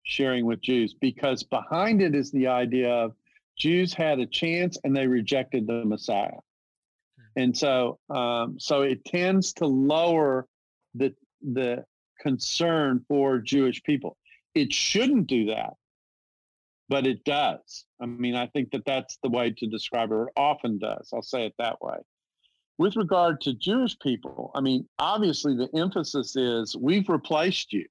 sharing 0.04 0.46
with 0.46 0.62
Jews 0.62 0.96
because 1.00 1.44
behind 1.44 2.02
it 2.02 2.16
is 2.16 2.32
the 2.32 2.48
idea 2.48 2.90
of 2.90 3.14
Jews 3.58 3.94
had 3.94 4.20
a 4.20 4.26
chance 4.26 4.78
and 4.84 4.96
they 4.96 5.08
rejected 5.08 5.68
the 5.68 5.86
Messiah, 5.86 6.40
and 7.36 7.56
so 7.58 8.00
um, 8.10 8.60
so 8.60 8.82
it 8.82 9.04
tends 9.06 9.54
to 9.54 9.66
lower 9.66 10.48
the 10.96 11.14
the 11.42 11.84
concern 12.20 13.06
for 13.08 13.40
Jewish 13.40 13.84
people. 13.84 14.18
It 14.56 14.74
shouldn't 14.74 15.28
do 15.28 15.46
that 15.48 15.74
but 16.90 17.06
it 17.06 17.24
does. 17.24 17.86
I 18.02 18.08
mean, 18.08 18.36
I 18.36 18.48
think 18.48 18.72
that 18.72 18.84
that's 18.86 19.18
the 19.22 19.30
way 19.30 19.52
to 19.52 19.68
describe 19.68 20.12
it, 20.12 20.16
it 20.16 20.28
often 20.36 20.80
does. 20.80 21.10
I'll 21.14 21.22
say 21.22 21.46
it 21.46 21.54
that 21.60 21.80
way. 21.82 21.98
With 22.80 22.96
regard 22.96 23.42
to 23.42 23.54
Jewish 23.54 23.98
people, 24.00 24.52
I 24.56 24.62
mean, 24.62 24.88
obviously 24.98 25.56
the 25.56 25.70
emphasis 25.80 26.36
is 26.36 26.76
we've 26.76 27.08
replaced 27.08 27.72
you. 27.72 27.86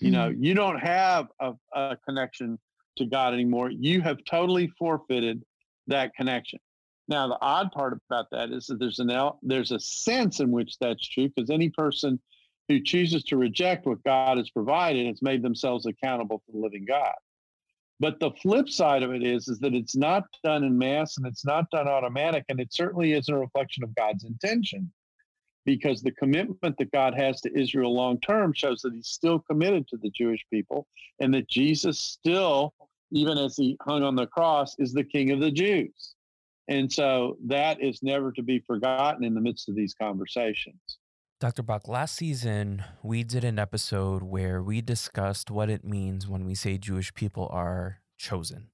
You 0.00 0.10
know, 0.10 0.30
mm-hmm. 0.30 0.42
you 0.42 0.54
don't 0.54 0.78
have 0.78 1.28
a, 1.40 1.52
a 1.72 1.96
connection 2.06 2.58
to 2.96 3.06
God 3.06 3.34
anymore. 3.34 3.70
You 3.70 4.00
have 4.00 4.18
totally 4.28 4.68
forfeited 4.78 5.42
that 5.86 6.14
connection. 6.14 6.58
Now, 7.06 7.28
the 7.28 7.38
odd 7.40 7.70
part 7.72 7.98
about 8.08 8.26
that 8.32 8.50
is 8.50 8.66
that 8.66 8.78
there's 8.78 8.98
an 8.98 9.10
el- 9.10 9.38
there's 9.42 9.72
a 9.72 9.80
sense 9.80 10.40
in 10.40 10.50
which 10.50 10.78
that's 10.78 11.06
true 11.06 11.28
because 11.28 11.50
any 11.50 11.68
person 11.68 12.18
who 12.68 12.80
chooses 12.80 13.22
to 13.24 13.36
reject 13.36 13.86
what 13.86 14.02
God 14.04 14.38
has 14.38 14.48
provided 14.50 15.06
has 15.06 15.20
made 15.20 15.42
themselves 15.42 15.86
accountable 15.86 16.38
to 16.38 16.52
the 16.52 16.58
living 16.58 16.86
God. 16.86 17.14
But 18.00 18.20
the 18.20 18.30
flip 18.42 18.68
side 18.68 19.02
of 19.02 19.12
it 19.12 19.22
is, 19.22 19.48
is 19.48 19.58
that 19.60 19.74
it's 19.74 19.94
not 19.94 20.24
done 20.42 20.64
in 20.64 20.76
mass 20.76 21.16
and 21.16 21.26
it's 21.26 21.44
not 21.44 21.70
done 21.70 21.88
automatic, 21.88 22.44
and 22.48 22.58
it 22.58 22.72
certainly 22.72 23.12
isn't 23.12 23.32
a 23.32 23.38
reflection 23.38 23.84
of 23.84 23.94
God's 23.94 24.24
intention, 24.24 24.90
because 25.64 26.02
the 26.02 26.10
commitment 26.12 26.76
that 26.78 26.92
God 26.92 27.14
has 27.14 27.40
to 27.42 27.58
Israel 27.58 27.94
long 27.94 28.20
term 28.20 28.52
shows 28.52 28.82
that 28.82 28.94
He's 28.94 29.08
still 29.08 29.38
committed 29.38 29.88
to 29.88 29.96
the 29.96 30.10
Jewish 30.10 30.44
people, 30.50 30.86
and 31.20 31.32
that 31.34 31.48
Jesus 31.48 31.98
still, 31.98 32.74
even 33.10 33.38
as 33.38 33.56
He 33.56 33.76
hung 33.82 34.02
on 34.02 34.16
the 34.16 34.26
cross, 34.26 34.74
is 34.78 34.92
the 34.92 35.04
King 35.04 35.30
of 35.30 35.40
the 35.40 35.50
Jews. 35.50 36.14
And 36.68 36.90
so 36.90 37.36
that 37.46 37.82
is 37.82 38.02
never 38.02 38.32
to 38.32 38.42
be 38.42 38.58
forgotten 38.58 39.24
in 39.24 39.34
the 39.34 39.40
midst 39.40 39.68
of 39.68 39.74
these 39.74 39.94
conversations. 39.94 40.98
Dr. 41.40 41.62
Bock, 41.62 41.88
last 41.88 42.14
season 42.14 42.84
we 43.02 43.22
did 43.22 43.44
an 43.44 43.58
episode 43.58 44.22
where 44.22 44.62
we 44.62 44.80
discussed 44.80 45.50
what 45.50 45.68
it 45.68 45.84
means 45.84 46.26
when 46.26 46.46
we 46.46 46.54
say 46.54 46.78
Jewish 46.78 47.12
people 47.12 47.48
are 47.52 48.00
chosen. 48.16 48.68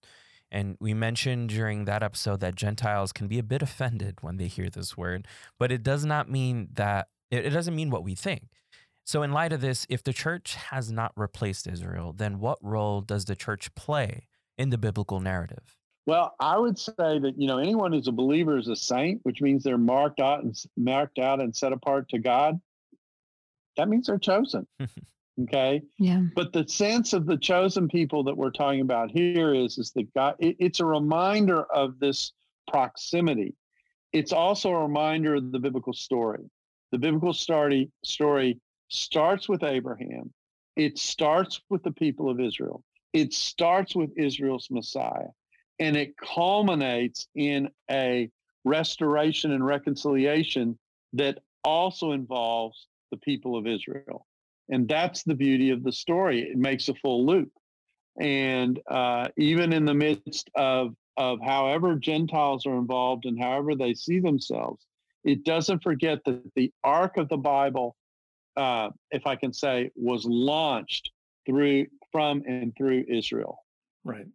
And 0.51 0.77
we 0.81 0.95
mentioned 0.95 1.51
during 1.51 1.85
that 1.85 2.03
episode 2.03 2.41
that 2.41 2.57
Gentiles 2.57 3.13
can 3.13 3.29
be 3.29 3.39
a 3.39 3.43
bit 3.43 3.63
offended 3.63 4.19
when 4.21 4.37
they 4.37 4.49
hear 4.49 4.69
this 4.69 4.97
word, 4.97 5.27
but 5.59 5.71
it 5.71 5.83
does 5.83 6.05
not 6.05 6.29
mean 6.29 6.69
that 6.75 7.09
it, 7.31 7.51
doesn't 7.51 7.77
mean 7.77 7.91
what 7.91 8.03
we 8.03 8.15
think. 8.15 8.49
So, 9.05 9.23
in 9.23 9.33
light 9.33 9.53
of 9.53 9.61
this, 9.61 9.87
if 9.89 10.03
the 10.03 10.13
church 10.13 10.57
has 10.57 10.91
not 10.91 11.13
replaced 11.17 11.67
Israel, 11.67 12.13
then 12.13 12.41
what 12.41 12.59
role 12.63 13.01
does 13.01 13.25
the 13.25 13.37
church 13.37 13.75
play 13.75 14.27
in 14.59 14.71
the 14.71 14.79
biblical 14.79 15.21
narrative? 15.21 15.77
Well, 16.07 16.35
I 16.41 16.59
would 16.59 16.79
say 16.79 16.93
that 16.97 17.35
you 17.37 17.47
know 17.47 17.59
anyone 17.59 17.93
who's 17.93 18.09
a 18.09 18.13
believer 18.13 18.59
is 18.59 18.69
a 18.69 18.77
saint, 18.77 19.21
which 19.23 19.41
means 19.41 19.63
they're 19.63 19.79
marked 19.79 20.21
out 20.21 20.43
and 20.43 20.57
marked 20.77 21.19
out 21.19 21.41
and 21.41 21.55
set 21.55 21.73
apart 21.73 22.09
to 22.11 22.19
God. 22.19 22.61
That 23.77 23.89
means 23.89 24.09
they're 24.09 24.19
chosen. 24.19 24.67
okay, 25.43 25.83
Yeah. 25.99 26.23
but 26.35 26.53
the 26.53 26.67
sense 26.69 27.13
of 27.13 27.27
the 27.27 27.37
chosen 27.37 27.89
people 27.89 28.25
that 28.25 28.37
we're 28.37 28.51
talking 28.51 28.81
about 28.81 29.11
here 29.11 29.55
is 29.55 29.79
is 29.79 29.93
that 29.93 30.13
God. 30.15 30.35
It, 30.39 30.57
it's 30.59 30.81
a 30.81 30.85
reminder 30.85 31.65
of 31.65 31.99
this 31.99 32.33
proximity. 32.69 33.55
It's 34.13 34.33
also 34.33 34.71
a 34.71 34.83
reminder 34.83 35.35
of 35.37 35.53
the 35.53 35.59
biblical 35.59 35.93
story. 35.93 36.51
The 36.93 36.99
biblical 36.99 37.33
story 37.33 37.91
story 38.05 38.59
starts 38.89 39.49
with 39.49 39.63
Abraham. 39.63 40.33
It 40.77 40.99
starts 40.99 41.61
with 41.71 41.83
the 41.83 41.93
people 41.93 42.29
of 42.29 42.41
Israel. 42.41 42.83
It 43.13 43.33
starts 43.33 43.95
with 43.95 44.11
Israel's 44.17 44.69
Messiah 44.71 45.29
and 45.81 45.97
it 45.97 46.15
culminates 46.19 47.27
in 47.35 47.71
a 47.91 48.31
restoration 48.65 49.53
and 49.53 49.65
reconciliation 49.65 50.79
that 51.15 51.39
also 51.65 52.13
involves 52.13 52.87
the 53.11 53.17
people 53.17 53.57
of 53.57 53.67
Israel. 53.67 54.27
And 54.71 54.89
that's 54.89 55.23
the 55.25 55.35
beauty 55.35 55.71
of 55.71 55.83
the 55.83 55.93
story. 55.93 56.43
It 56.43 56.57
makes 56.57 56.89
a 56.89 56.95
full 56.95 57.27
loop. 57.27 57.51
And 58.21 58.81
uh, 58.89 59.29
even 59.37 59.73
in 59.73 59.85
the 59.85 59.95
midst 59.95 60.49
of, 60.55 60.95
of 61.17 61.41
however 61.45 61.97
Gentiles 61.97 62.67
are 62.67 62.77
involved 62.77 63.27
and 63.27 63.41
however 63.41 63.75
they 63.75 63.95
see 63.95 64.21
themselves, 64.21 64.87
it 65.25 65.45
doesn't 65.45 65.83
forget 65.83 66.19
that 66.25 66.43
the 66.55 66.73
arc 66.85 67.17
of 67.17 67.29
the 67.29 67.37
Bible, 67.37 67.97
uh, 68.57 68.91
if 69.11 69.27
I 69.27 69.37
can 69.37 69.53
say, 69.53 69.91
was 69.97 70.25
launched 70.25 71.11
through 71.47 71.87
from 72.13 72.43
and 72.47 72.75
through 72.77 73.05
Israel. 73.09 73.59
Right. 74.05 74.27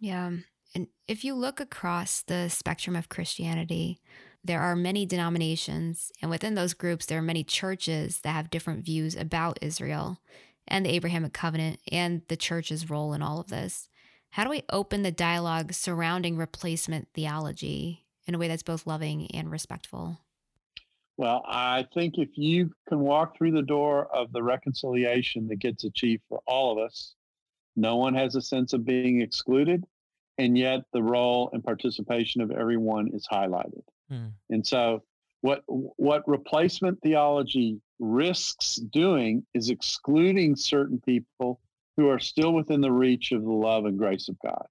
Yeah. 0.00 0.30
And 0.74 0.88
if 1.06 1.24
you 1.24 1.34
look 1.34 1.60
across 1.60 2.22
the 2.22 2.48
spectrum 2.48 2.96
of 2.96 3.08
Christianity, 3.08 4.00
there 4.44 4.60
are 4.60 4.76
many 4.76 5.06
denominations, 5.06 6.12
and 6.20 6.30
within 6.30 6.54
those 6.54 6.74
groups, 6.74 7.06
there 7.06 7.18
are 7.18 7.22
many 7.22 7.42
churches 7.42 8.20
that 8.20 8.32
have 8.32 8.50
different 8.50 8.84
views 8.84 9.16
about 9.16 9.58
Israel 9.62 10.18
and 10.68 10.84
the 10.84 10.90
Abrahamic 10.90 11.32
covenant 11.32 11.80
and 11.90 12.22
the 12.28 12.36
church's 12.36 12.90
role 12.90 13.14
in 13.14 13.22
all 13.22 13.40
of 13.40 13.48
this. 13.48 13.88
How 14.30 14.44
do 14.44 14.50
we 14.50 14.62
open 14.70 15.02
the 15.02 15.10
dialogue 15.10 15.72
surrounding 15.72 16.36
replacement 16.36 17.08
theology 17.14 18.04
in 18.26 18.34
a 18.34 18.38
way 18.38 18.48
that's 18.48 18.62
both 18.62 18.86
loving 18.86 19.30
and 19.32 19.50
respectful? 19.50 20.20
Well, 21.16 21.44
I 21.46 21.86
think 21.94 22.18
if 22.18 22.30
you 22.34 22.72
can 22.88 22.98
walk 22.98 23.38
through 23.38 23.52
the 23.52 23.62
door 23.62 24.14
of 24.14 24.32
the 24.32 24.42
reconciliation 24.42 25.46
that 25.48 25.60
gets 25.60 25.84
achieved 25.84 26.24
for 26.28 26.42
all 26.46 26.72
of 26.72 26.84
us, 26.84 27.14
no 27.76 27.96
one 27.96 28.14
has 28.14 28.34
a 28.34 28.42
sense 28.42 28.72
of 28.72 28.84
being 28.84 29.20
excluded, 29.20 29.84
and 30.38 30.58
yet 30.58 30.80
the 30.92 31.02
role 31.02 31.50
and 31.52 31.62
participation 31.62 32.40
of 32.40 32.50
everyone 32.50 33.10
is 33.14 33.26
highlighted. 33.30 33.82
Hmm. 34.08 34.28
And 34.50 34.66
so, 34.66 35.02
what 35.40 35.62
what 35.66 36.26
replacement 36.28 37.00
theology 37.02 37.80
risks 37.98 38.76
doing 38.76 39.44
is 39.54 39.70
excluding 39.70 40.56
certain 40.56 41.00
people 41.00 41.60
who 41.96 42.08
are 42.08 42.18
still 42.18 42.52
within 42.52 42.80
the 42.80 42.90
reach 42.92 43.32
of 43.32 43.42
the 43.42 43.52
love 43.52 43.84
and 43.84 43.98
grace 43.98 44.28
of 44.28 44.36
God. 44.44 44.66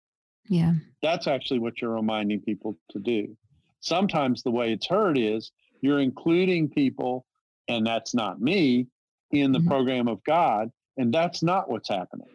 Yeah. 0.49 0.73
That's 1.01 1.27
actually 1.27 1.59
what 1.59 1.81
you're 1.81 1.95
reminding 1.95 2.41
people 2.41 2.77
to 2.91 2.99
do. 2.99 3.35
Sometimes 3.79 4.43
the 4.43 4.51
way 4.51 4.73
it's 4.73 4.87
heard 4.87 5.17
is 5.17 5.51
you're 5.81 5.99
including 5.99 6.69
people, 6.69 7.25
and 7.67 7.85
that's 7.85 8.13
not 8.13 8.41
me, 8.41 8.87
in 9.31 9.51
the 9.51 9.59
Mhm. 9.59 9.67
program 9.67 10.07
of 10.07 10.23
God, 10.25 10.69
and 10.97 11.13
that's 11.13 11.41
not 11.43 11.69
what's 11.69 11.89
happening. 11.89 12.27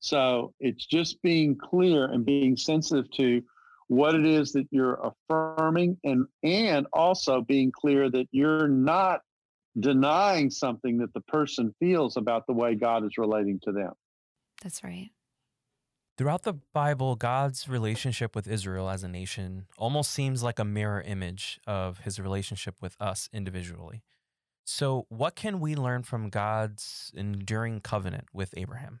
So 0.00 0.52
it's 0.58 0.84
just 0.84 1.22
being 1.22 1.56
clear 1.56 2.06
and 2.06 2.24
being 2.24 2.56
sensitive 2.56 3.10
to 3.12 3.42
what 3.88 4.14
it 4.14 4.26
is 4.26 4.52
that 4.52 4.66
you're 4.70 4.98
affirming 5.30 5.98
and 6.04 6.26
and 6.42 6.86
also 6.92 7.40
being 7.40 7.72
clear 7.72 8.10
that 8.10 8.26
you're 8.32 8.68
not 8.68 9.20
denying 9.78 10.50
something 10.50 10.98
that 10.98 11.12
the 11.14 11.20
person 11.22 11.74
feels 11.80 12.16
about 12.16 12.46
the 12.46 12.52
way 12.52 12.74
God 12.74 13.04
is 13.04 13.16
relating 13.16 13.58
to 13.64 13.72
them. 13.72 13.92
That's 14.62 14.84
right. 14.84 15.10
Throughout 16.18 16.42
the 16.42 16.54
Bible, 16.74 17.16
God's 17.16 17.68
relationship 17.68 18.36
with 18.36 18.46
Israel 18.46 18.90
as 18.90 19.02
a 19.02 19.08
nation 19.08 19.66
almost 19.78 20.10
seems 20.10 20.42
like 20.42 20.58
a 20.58 20.64
mirror 20.64 21.00
image 21.00 21.58
of 21.66 22.00
his 22.00 22.20
relationship 22.20 22.76
with 22.82 22.96
us 23.00 23.30
individually. 23.32 24.02
So, 24.64 25.06
what 25.08 25.34
can 25.34 25.58
we 25.58 25.74
learn 25.74 26.02
from 26.02 26.28
God's 26.28 27.10
enduring 27.14 27.80
covenant 27.80 28.28
with 28.32 28.54
Abraham? 28.56 29.00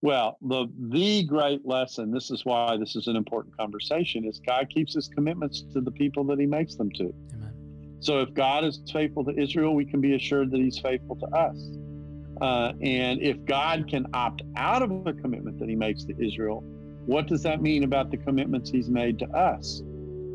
Well, 0.00 0.38
the 0.40 0.66
the 0.78 1.24
great 1.24 1.66
lesson, 1.66 2.12
this 2.12 2.30
is 2.30 2.44
why 2.44 2.76
this 2.76 2.94
is 2.94 3.08
an 3.08 3.16
important 3.16 3.56
conversation, 3.56 4.24
is 4.24 4.40
God 4.46 4.68
keeps 4.70 4.94
his 4.94 5.08
commitments 5.08 5.64
to 5.72 5.80
the 5.80 5.90
people 5.90 6.24
that 6.24 6.38
he 6.38 6.46
makes 6.46 6.76
them 6.76 6.90
to. 6.92 7.12
Amen. 7.34 7.96
So 8.00 8.20
if 8.20 8.32
God 8.32 8.64
is 8.64 8.80
faithful 8.92 9.24
to 9.24 9.36
Israel, 9.36 9.74
we 9.74 9.84
can 9.84 10.00
be 10.00 10.14
assured 10.14 10.52
that 10.52 10.60
he's 10.60 10.78
faithful 10.78 11.16
to 11.16 11.26
us. 11.26 11.68
Uh, 12.40 12.72
and 12.80 13.20
if 13.20 13.44
God 13.44 13.88
can 13.88 14.06
opt 14.14 14.42
out 14.56 14.82
of 14.82 14.90
a 15.06 15.12
commitment 15.12 15.58
that 15.58 15.68
he 15.68 15.74
makes 15.74 16.04
to 16.04 16.14
Israel, 16.24 16.62
what 17.06 17.26
does 17.26 17.42
that 17.42 17.60
mean 17.60 17.82
about 17.82 18.12
the 18.12 18.16
commitments 18.18 18.70
he's 18.70 18.88
made 18.88 19.18
to 19.18 19.28
us? 19.30 19.82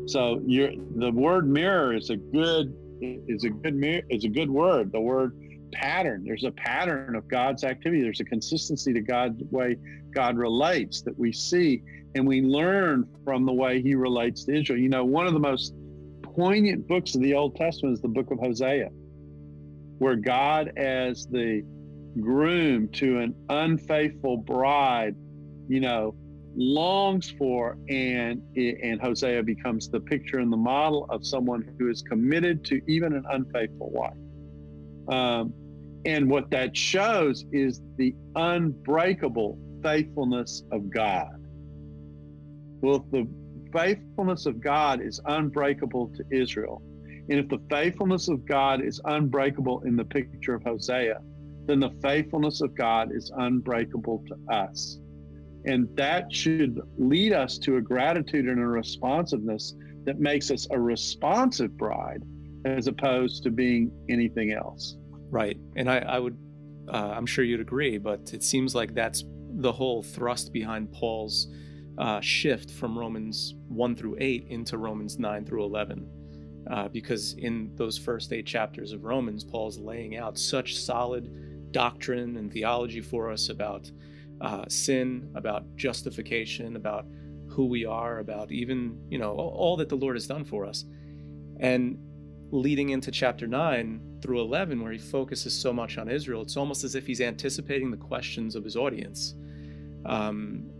So 0.06 0.42
the 0.46 1.10
word 1.14 1.48
mirror 1.48 1.94
is 1.94 2.10
a 2.10 2.16
good 2.16 2.74
is 3.00 3.44
a 3.44 3.50
good 3.50 3.74
mirror 3.74 4.02
is 4.10 4.24
a 4.24 4.28
good 4.28 4.50
word. 4.50 4.92
The 4.92 5.00
word 5.00 5.34
pattern. 5.74 6.24
There's 6.24 6.44
a 6.44 6.50
pattern 6.50 7.14
of 7.14 7.28
God's 7.28 7.64
activity. 7.64 8.02
There's 8.02 8.20
a 8.20 8.24
consistency 8.24 8.92
to 8.92 9.00
God's 9.00 9.42
way 9.50 9.76
God 10.14 10.36
relates 10.36 11.02
that 11.02 11.18
we 11.18 11.32
see, 11.32 11.82
and 12.14 12.26
we 12.26 12.40
learn 12.40 13.06
from 13.24 13.44
the 13.44 13.52
way 13.52 13.82
He 13.82 13.94
relates 13.94 14.44
to 14.44 14.58
Israel. 14.58 14.78
You 14.78 14.88
know, 14.88 15.04
one 15.04 15.26
of 15.26 15.32
the 15.32 15.40
most 15.40 15.74
poignant 16.22 16.86
books 16.88 17.14
of 17.14 17.20
the 17.20 17.34
Old 17.34 17.56
Testament 17.56 17.94
is 17.94 18.00
the 18.00 18.08
book 18.08 18.30
of 18.30 18.38
Hosea, 18.38 18.88
where 19.98 20.16
God, 20.16 20.72
as 20.76 21.26
the 21.26 21.62
groom 22.20 22.88
to 22.88 23.18
an 23.18 23.34
unfaithful 23.48 24.36
bride, 24.36 25.16
you 25.68 25.80
know, 25.80 26.14
longs 26.56 27.30
for 27.32 27.76
and 27.88 28.40
and 28.56 29.00
Hosea 29.00 29.42
becomes 29.42 29.88
the 29.88 30.00
picture 30.00 30.38
and 30.38 30.52
the 30.52 30.56
model 30.56 31.06
of 31.10 31.26
someone 31.26 31.68
who 31.78 31.90
is 31.90 32.02
committed 32.02 32.64
to 32.66 32.80
even 32.86 33.12
an 33.12 33.24
unfaithful 33.30 33.90
wife. 33.90 34.12
Um, 35.08 35.52
and 36.04 36.28
what 36.28 36.50
that 36.50 36.76
shows 36.76 37.44
is 37.52 37.80
the 37.96 38.14
unbreakable 38.36 39.58
faithfulness 39.82 40.62
of 40.70 40.90
God. 40.90 41.46
Well, 42.80 43.06
the 43.10 43.26
faithfulness 43.72 44.46
of 44.46 44.60
God 44.60 45.00
is 45.00 45.20
unbreakable 45.26 46.12
to 46.16 46.24
Israel, 46.30 46.82
and 47.28 47.38
if 47.38 47.48
the 47.48 47.60
faithfulness 47.70 48.28
of 48.28 48.46
God 48.46 48.84
is 48.84 49.00
unbreakable 49.04 49.82
in 49.82 49.96
the 49.96 50.04
picture 50.04 50.54
of 50.54 50.62
Hosea, 50.62 51.20
then 51.66 51.80
the 51.80 51.94
faithfulness 52.02 52.60
of 52.60 52.74
God 52.74 53.10
is 53.14 53.32
unbreakable 53.36 54.22
to 54.28 54.54
us. 54.54 54.98
And 55.64 55.88
that 55.96 56.30
should 56.30 56.78
lead 56.98 57.32
us 57.32 57.56
to 57.58 57.76
a 57.76 57.80
gratitude 57.80 58.46
and 58.46 58.60
a 58.60 58.66
responsiveness 58.66 59.74
that 60.04 60.20
makes 60.20 60.50
us 60.50 60.66
a 60.70 60.78
responsive 60.78 61.74
bride 61.78 62.22
as 62.66 62.86
opposed 62.86 63.42
to 63.44 63.50
being 63.50 63.90
anything 64.10 64.52
else. 64.52 64.96
Right. 65.30 65.58
And 65.76 65.90
I, 65.90 65.98
I 65.98 66.18
would, 66.18 66.36
uh, 66.88 67.12
I'm 67.16 67.26
sure 67.26 67.44
you'd 67.44 67.60
agree, 67.60 67.98
but 67.98 68.32
it 68.32 68.42
seems 68.42 68.74
like 68.74 68.94
that's 68.94 69.24
the 69.56 69.72
whole 69.72 70.02
thrust 70.02 70.52
behind 70.52 70.92
Paul's 70.92 71.48
uh, 71.98 72.20
shift 72.20 72.70
from 72.70 72.98
Romans 72.98 73.54
1 73.68 73.96
through 73.96 74.16
8 74.18 74.46
into 74.48 74.78
Romans 74.78 75.18
9 75.18 75.44
through 75.44 75.64
11. 75.64 76.08
Uh, 76.70 76.88
because 76.88 77.34
in 77.34 77.70
those 77.76 77.98
first 77.98 78.32
eight 78.32 78.46
chapters 78.46 78.92
of 78.92 79.04
Romans, 79.04 79.44
Paul's 79.44 79.78
laying 79.78 80.16
out 80.16 80.38
such 80.38 80.76
solid 80.78 81.72
doctrine 81.72 82.38
and 82.38 82.50
theology 82.50 83.02
for 83.02 83.30
us 83.30 83.50
about 83.50 83.90
uh, 84.40 84.64
sin, 84.68 85.30
about 85.34 85.64
justification, 85.76 86.76
about 86.76 87.04
who 87.48 87.66
we 87.66 87.84
are, 87.84 88.18
about 88.20 88.50
even, 88.50 88.98
you 89.10 89.18
know, 89.18 89.32
all 89.32 89.76
that 89.76 89.88
the 89.88 89.94
Lord 89.94 90.16
has 90.16 90.26
done 90.26 90.44
for 90.44 90.64
us. 90.64 90.84
And 91.60 91.98
leading 92.50 92.90
into 92.90 93.10
chapter 93.10 93.46
9 93.46 94.18
through 94.22 94.40
11, 94.40 94.82
where 94.82 94.92
he 94.92 94.98
focuses 94.98 95.58
so 95.58 95.72
much 95.72 95.98
on 95.98 96.08
Israel, 96.08 96.42
it's 96.42 96.56
almost 96.56 96.84
as 96.84 96.94
if 96.94 97.06
he's 97.06 97.20
anticipating 97.20 97.90
the 97.90 97.96
questions 97.96 98.54
of 98.54 98.64
his 98.64 98.76
audience. 98.76 99.34
Um, 100.06 100.70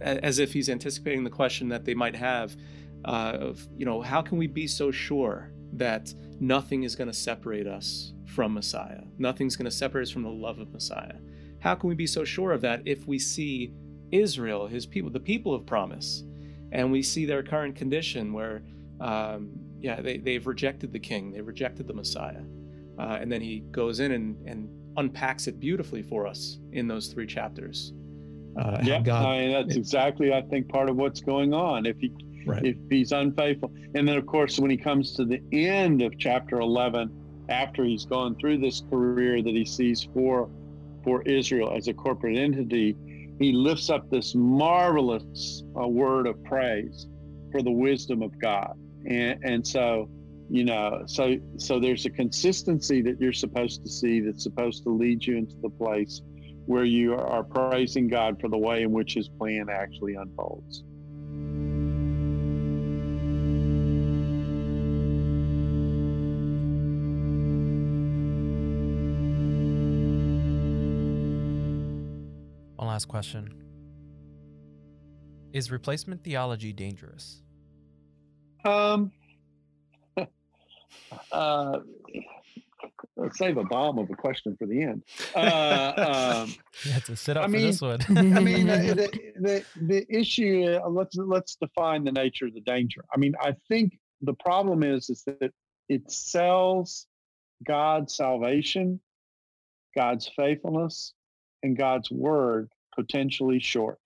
as 0.00 0.38
if 0.38 0.52
he's 0.52 0.68
anticipating 0.68 1.24
the 1.24 1.30
question 1.30 1.68
that 1.68 1.84
they 1.84 1.94
might 1.94 2.14
have 2.14 2.56
uh, 3.04 3.36
of, 3.40 3.66
you 3.76 3.86
know, 3.86 4.02
how 4.02 4.20
can 4.20 4.38
we 4.38 4.46
be 4.46 4.66
so 4.66 4.90
sure 4.90 5.52
that 5.72 6.12
nothing 6.40 6.82
is 6.82 6.96
going 6.96 7.08
to 7.08 7.16
separate 7.16 7.66
us 7.66 8.12
from 8.26 8.52
Messiah? 8.54 9.02
Nothing's 9.18 9.56
going 9.56 9.66
to 9.66 9.70
separate 9.70 10.02
us 10.02 10.10
from 10.10 10.22
the 10.22 10.28
love 10.28 10.58
of 10.58 10.72
Messiah. 10.72 11.16
How 11.60 11.74
can 11.74 11.88
we 11.88 11.94
be 11.94 12.06
so 12.06 12.24
sure 12.24 12.52
of 12.52 12.60
that 12.62 12.82
if 12.84 13.06
we 13.06 13.18
see 13.18 13.72
Israel, 14.12 14.66
his 14.66 14.86
people, 14.86 15.10
the 15.10 15.20
people 15.20 15.54
of 15.54 15.66
promise, 15.66 16.24
and 16.72 16.92
we 16.92 17.02
see 17.02 17.24
their 17.24 17.42
current 17.42 17.76
condition 17.76 18.32
where, 18.32 18.62
um, 19.00 19.50
yeah, 19.80 20.00
they, 20.00 20.18
they've 20.18 20.46
rejected 20.46 20.92
the 20.92 20.98
king, 20.98 21.32
they 21.32 21.40
rejected 21.40 21.86
the 21.86 21.94
Messiah. 21.94 22.42
Uh, 22.98 23.18
and 23.20 23.30
then 23.30 23.40
he 23.40 23.60
goes 23.72 24.00
in 24.00 24.12
and, 24.12 24.36
and 24.46 24.68
unpacks 24.96 25.46
it 25.46 25.60
beautifully 25.60 26.02
for 26.02 26.26
us 26.26 26.58
in 26.72 26.88
those 26.88 27.08
three 27.08 27.26
chapters. 27.26 27.92
Uh, 28.58 28.78
yeah, 28.82 29.00
God, 29.02 29.26
I 29.26 29.38
mean, 29.38 29.52
that's 29.52 29.76
exactly, 29.76 30.32
I 30.32 30.40
think, 30.40 30.68
part 30.68 30.88
of 30.88 30.96
what's 30.96 31.20
going 31.20 31.52
on. 31.52 31.84
If 31.84 31.98
he 31.98 32.10
right. 32.46 32.64
if 32.64 32.76
he's 32.88 33.12
unfaithful, 33.12 33.70
and 33.94 34.08
then 34.08 34.16
of 34.16 34.24
course 34.24 34.58
when 34.58 34.70
he 34.70 34.78
comes 34.78 35.12
to 35.16 35.26
the 35.26 35.42
end 35.52 36.00
of 36.00 36.18
chapter 36.18 36.60
eleven, 36.60 37.10
after 37.50 37.84
he's 37.84 38.06
gone 38.06 38.34
through 38.36 38.58
this 38.58 38.82
career 38.88 39.42
that 39.42 39.54
he 39.54 39.66
sees 39.66 40.08
for 40.14 40.48
for 41.04 41.20
Israel 41.22 41.74
as 41.76 41.88
a 41.88 41.92
corporate 41.92 42.38
entity, 42.38 42.96
he 43.38 43.52
lifts 43.52 43.90
up 43.90 44.08
this 44.08 44.34
marvelous 44.34 45.62
uh, 45.78 45.86
word 45.86 46.26
of 46.26 46.42
praise 46.44 47.08
for 47.52 47.60
the 47.60 47.70
wisdom 47.70 48.22
of 48.22 48.38
God. 48.38 48.72
And, 49.06 49.44
and 49.44 49.66
so, 49.66 50.08
you 50.50 50.64
know, 50.64 51.04
so 51.06 51.36
so 51.58 51.78
there's 51.80 52.06
a 52.06 52.10
consistency 52.10 53.02
that 53.02 53.20
you're 53.20 53.32
supposed 53.32 53.82
to 53.84 53.88
see 53.88 54.20
that's 54.20 54.42
supposed 54.42 54.82
to 54.84 54.90
lead 54.90 55.24
you 55.24 55.36
into 55.36 55.56
the 55.62 55.70
place 55.70 56.22
where 56.66 56.84
you 56.84 57.14
are 57.14 57.44
praising 57.44 58.08
God 58.08 58.40
for 58.40 58.48
the 58.48 58.58
way 58.58 58.82
in 58.82 58.90
which 58.90 59.14
His 59.14 59.28
plan 59.28 59.66
actually 59.70 60.14
unfolds. 60.14 60.82
One 72.76 72.88
last 72.88 73.06
question 73.06 73.52
Is 75.52 75.70
replacement 75.70 76.24
theology 76.24 76.72
dangerous? 76.72 77.42
Um, 78.66 79.12
uh, 81.32 81.78
let's 83.16 83.38
save 83.38 83.56
a 83.56 83.64
bomb 83.64 83.98
of 83.98 84.10
a 84.10 84.14
question 84.14 84.56
for 84.58 84.66
the 84.66 84.82
end. 84.82 85.02
Uh, 85.34 86.42
um, 86.44 86.54
you 86.84 86.92
have 86.92 87.04
to 87.04 87.16
sit 87.16 87.36
up 87.36 87.44
I 87.44 87.46
for 87.46 87.52
mean, 87.52 87.66
this 87.66 87.80
one. 87.80 88.00
I 88.08 88.40
mean, 88.40 88.66
the, 88.66 89.10
the, 89.36 89.64
the 89.80 90.06
issue. 90.08 90.78
Uh, 90.82 90.88
let's 90.88 91.16
let's 91.16 91.56
define 91.56 92.04
the 92.04 92.12
nature 92.12 92.46
of 92.46 92.54
the 92.54 92.60
danger. 92.60 93.02
I 93.14 93.18
mean, 93.18 93.34
I 93.40 93.54
think 93.68 93.98
the 94.22 94.34
problem 94.34 94.82
is 94.82 95.10
is 95.10 95.22
that 95.26 95.52
it 95.88 96.10
sells 96.10 97.06
God's 97.66 98.16
salvation, 98.16 99.00
God's 99.96 100.28
faithfulness, 100.36 101.14
and 101.62 101.76
God's 101.76 102.10
word 102.10 102.70
potentially 102.94 103.60
short. 103.60 104.00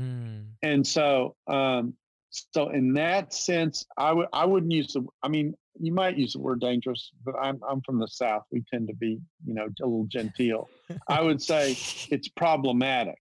Mm. 0.00 0.46
And 0.62 0.86
so, 0.86 1.36
um, 1.46 1.94
so 2.30 2.70
in 2.70 2.94
that 2.94 3.34
sense, 3.34 3.86
I 3.96 4.12
would 4.12 4.28
I 4.32 4.44
wouldn't 4.44 4.72
use 4.72 4.92
the. 4.92 5.04
I 5.22 5.28
mean, 5.28 5.54
you 5.80 5.92
might 5.92 6.16
use 6.16 6.34
the 6.34 6.40
word 6.40 6.60
dangerous, 6.60 7.10
but 7.24 7.34
I'm 7.36 7.60
I'm 7.68 7.80
from 7.82 7.98
the 7.98 8.06
South. 8.06 8.44
We 8.52 8.62
tend 8.72 8.88
to 8.88 8.94
be, 8.94 9.20
you 9.44 9.54
know, 9.54 9.64
a 9.64 9.84
little 9.84 10.06
genteel. 10.06 10.68
I 11.08 11.20
would 11.22 11.42
say 11.42 11.76
it's 12.10 12.28
problematic. 12.28 13.18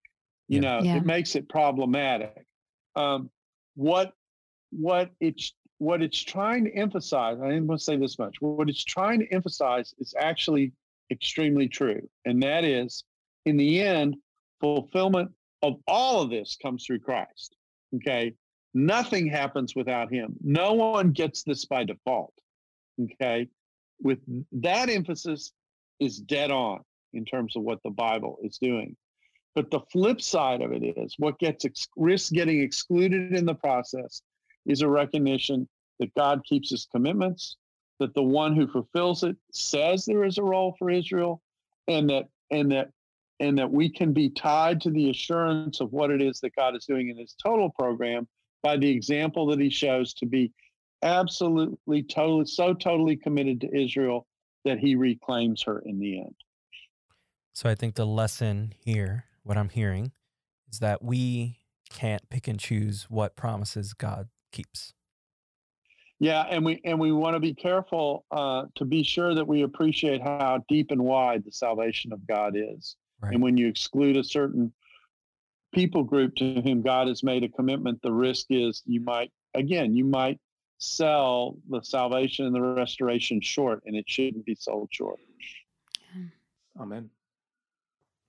You 0.47 0.61
yeah. 0.61 0.79
know, 0.79 0.83
yeah. 0.83 0.97
it 0.97 1.05
makes 1.05 1.35
it 1.35 1.49
problematic. 1.49 2.45
Um, 2.95 3.29
what 3.75 4.13
what 4.71 5.11
it's 5.19 5.53
what 5.79 6.01
it's 6.01 6.21
trying 6.21 6.65
to 6.65 6.71
emphasize. 6.73 7.37
I 7.41 7.47
didn't 7.47 7.67
want 7.67 7.79
to 7.79 7.83
say 7.83 7.97
this 7.97 8.19
much. 8.19 8.35
What 8.41 8.69
it's 8.69 8.83
trying 8.83 9.19
to 9.21 9.27
emphasize 9.33 9.93
is 9.99 10.13
actually 10.19 10.73
extremely 11.11 11.67
true, 11.67 12.07
and 12.25 12.43
that 12.43 12.63
is, 12.63 13.03
in 13.45 13.57
the 13.57 13.81
end, 13.81 14.17
fulfillment 14.59 15.31
of 15.61 15.77
all 15.87 16.21
of 16.21 16.29
this 16.29 16.57
comes 16.61 16.85
through 16.85 16.99
Christ. 16.99 17.55
Okay. 17.95 18.33
Nothing 18.73 19.27
happens 19.27 19.75
without 19.75 20.11
him. 20.11 20.35
No 20.41 20.73
one 20.73 21.11
gets 21.11 21.43
this 21.43 21.65
by 21.65 21.83
default. 21.83 22.33
Okay. 23.01 23.47
With 24.01 24.19
that 24.51 24.89
emphasis 24.89 25.51
is 25.99 26.19
dead 26.19 26.51
on 26.51 26.81
in 27.13 27.25
terms 27.25 27.55
of 27.55 27.63
what 27.63 27.81
the 27.83 27.89
Bible 27.89 28.37
is 28.43 28.57
doing. 28.57 28.95
But 29.55 29.71
the 29.71 29.81
flip 29.91 30.21
side 30.21 30.61
of 30.61 30.71
it 30.71 30.83
is 30.83 31.15
what 31.17 31.39
gets 31.39 31.65
ex- 31.65 31.87
risk 31.97 32.31
getting 32.31 32.61
excluded 32.61 33.35
in 33.35 33.45
the 33.45 33.55
process 33.55 34.21
is 34.65 34.81
a 34.81 34.87
recognition 34.87 35.67
that 35.99 36.13
God 36.13 36.43
keeps 36.45 36.69
his 36.69 36.87
commitments, 36.91 37.57
that 37.99 38.13
the 38.13 38.23
one 38.23 38.55
who 38.55 38.67
fulfills 38.67 39.23
it 39.23 39.35
says 39.51 40.05
there 40.05 40.23
is 40.23 40.37
a 40.37 40.43
role 40.43 40.75
for 40.77 40.89
Israel, 40.89 41.41
and 41.87 42.09
that 42.09 42.29
and 42.51 42.71
that 42.71 42.91
and 43.39 43.57
that 43.57 43.71
we 43.71 43.89
can 43.89 44.13
be 44.13 44.29
tied 44.29 44.81
to 44.81 44.91
the 44.91 45.09
assurance 45.09 45.81
of 45.81 45.91
what 45.91 46.11
it 46.11 46.21
is 46.21 46.39
that 46.41 46.55
God 46.55 46.75
is 46.75 46.85
doing 46.85 47.09
in 47.09 47.17
his 47.17 47.35
total 47.41 47.69
program 47.69 48.27
by 48.61 48.77
the 48.77 48.89
example 48.89 49.47
that 49.47 49.59
he 49.59 49.69
shows 49.69 50.13
to 50.15 50.25
be 50.25 50.51
absolutely 51.03 52.03
totally 52.03 52.45
so 52.45 52.73
totally 52.73 53.15
committed 53.15 53.61
to 53.61 53.75
Israel 53.75 54.27
that 54.65 54.79
he 54.79 54.95
reclaims 54.95 55.63
her 55.63 55.79
in 55.85 55.99
the 55.99 56.19
end. 56.19 56.35
So 57.53 57.69
I 57.69 57.75
think 57.75 57.95
the 57.95 58.05
lesson 58.05 58.73
here, 58.83 59.25
what 59.43 59.57
I'm 59.57 59.69
hearing, 59.69 60.11
is 60.71 60.79
that 60.79 61.03
we 61.03 61.59
can't 61.89 62.29
pick 62.29 62.47
and 62.47 62.59
choose 62.59 63.07
what 63.09 63.35
promises 63.35 63.93
God 63.93 64.29
keeps. 64.51 64.93
Yeah, 66.19 66.41
and 66.49 66.65
we 66.65 66.81
and 66.83 66.99
we 66.99 67.13
want 67.13 67.35
to 67.35 67.39
be 67.39 67.53
careful 67.53 68.25
uh, 68.31 68.65
to 68.75 68.85
be 68.85 69.03
sure 69.03 69.33
that 69.33 69.47
we 69.47 69.63
appreciate 69.63 70.21
how 70.21 70.63
deep 70.67 70.91
and 70.91 71.01
wide 71.01 71.45
the 71.45 71.51
salvation 71.51 72.11
of 72.11 72.27
God 72.27 72.55
is. 72.57 72.97
Right. 73.21 73.33
And 73.33 73.41
when 73.41 73.57
you 73.57 73.67
exclude 73.67 74.17
a 74.17 74.23
certain 74.23 74.71
people 75.73 76.03
group 76.03 76.35
to 76.35 76.61
whom 76.61 76.81
God 76.81 77.07
has 77.07 77.23
made 77.23 77.43
a 77.43 77.49
commitment, 77.49 78.01
the 78.01 78.11
risk 78.11 78.47
is 78.49 78.81
you 78.85 79.01
might 79.01 79.31
again 79.53 79.95
you 79.95 80.05
might 80.05 80.39
sell 80.79 81.57
the 81.69 81.81
salvation 81.81 82.45
and 82.45 82.55
the 82.55 82.61
restoration 82.61 83.41
short, 83.41 83.83
and 83.85 83.95
it 83.95 84.05
shouldn't 84.07 84.45
be 84.45 84.55
sold 84.55 84.89
short. 84.91 85.19
Amen. 86.79 87.09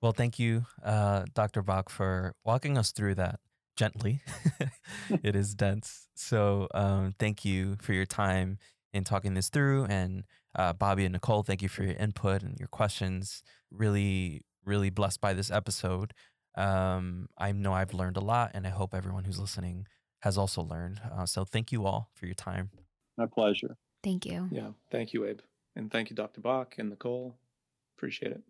Well, 0.03 0.13
thank 0.13 0.39
you, 0.39 0.65
uh, 0.83 1.25
Dr. 1.35 1.63
Bock, 1.63 1.91
for 1.91 2.35
walking 2.45 2.79
us 2.79 2.91
through 2.91 3.17
that 3.17 3.39
gently. 3.77 4.23
it 5.23 5.37
is 5.37 5.55
dense. 5.55 6.09
So 6.15 6.69
um, 6.75 7.15
thank 7.19 7.45
you 7.45 7.77
for 7.81 7.93
your 7.93 8.07
time 8.07 8.59
in 8.93 9.05
talking 9.05 9.35
this 9.35 9.49
through. 9.49 9.85
And 9.85 10.25
uh, 10.55 10.73
Bobby 10.73 11.05
and 11.05 11.13
Nicole, 11.13 11.43
thank 11.43 11.63
you 11.63 11.69
for 11.69 11.85
your 11.85 11.95
input 11.95 12.43
and 12.43 12.59
your 12.59 12.69
questions. 12.69 13.43
Really, 13.71 14.43
really 14.65 14.91
blessed 14.91 15.21
by 15.21 15.35
this 15.35 15.51
episode. 15.51 16.13
Um, 16.61 17.29
I 17.39 17.53
know 17.53 17.73
I've 17.73 17.95
learned 17.95 18.19
a 18.19 18.21
lot, 18.21 18.51
and 18.53 18.67
I 18.67 18.71
hope 18.71 18.95
everyone 18.95 19.25
who's 19.25 19.39
listening 19.39 19.87
has 20.21 20.37
also 20.37 20.63
learned. 20.63 21.01
Uh, 21.11 21.25
so 21.25 21.45
thank 21.45 21.73
you 21.73 21.87
all 21.87 22.11
for 22.13 22.27
your 22.27 22.35
time. 22.35 22.71
My 23.17 23.25
pleasure. 23.27 23.79
Thank 24.03 24.27
you. 24.27 24.49
Yeah. 24.53 24.71
Thank 24.91 25.15
you, 25.15 25.25
Abe. 25.25 25.41
And 25.75 25.91
thank 25.91 26.11
you, 26.11 26.17
Dr. 26.17 26.43
Bock 26.43 26.75
and 26.79 26.91
Nicole. 26.91 27.35
Appreciate 27.97 28.33
it. 28.33 28.43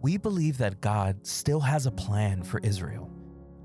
We 0.00 0.16
believe 0.16 0.56
that 0.56 0.80
God 0.80 1.26
still 1.26 1.60
has 1.60 1.84
a 1.84 1.90
plan 1.90 2.42
for 2.42 2.60
Israel, 2.60 3.10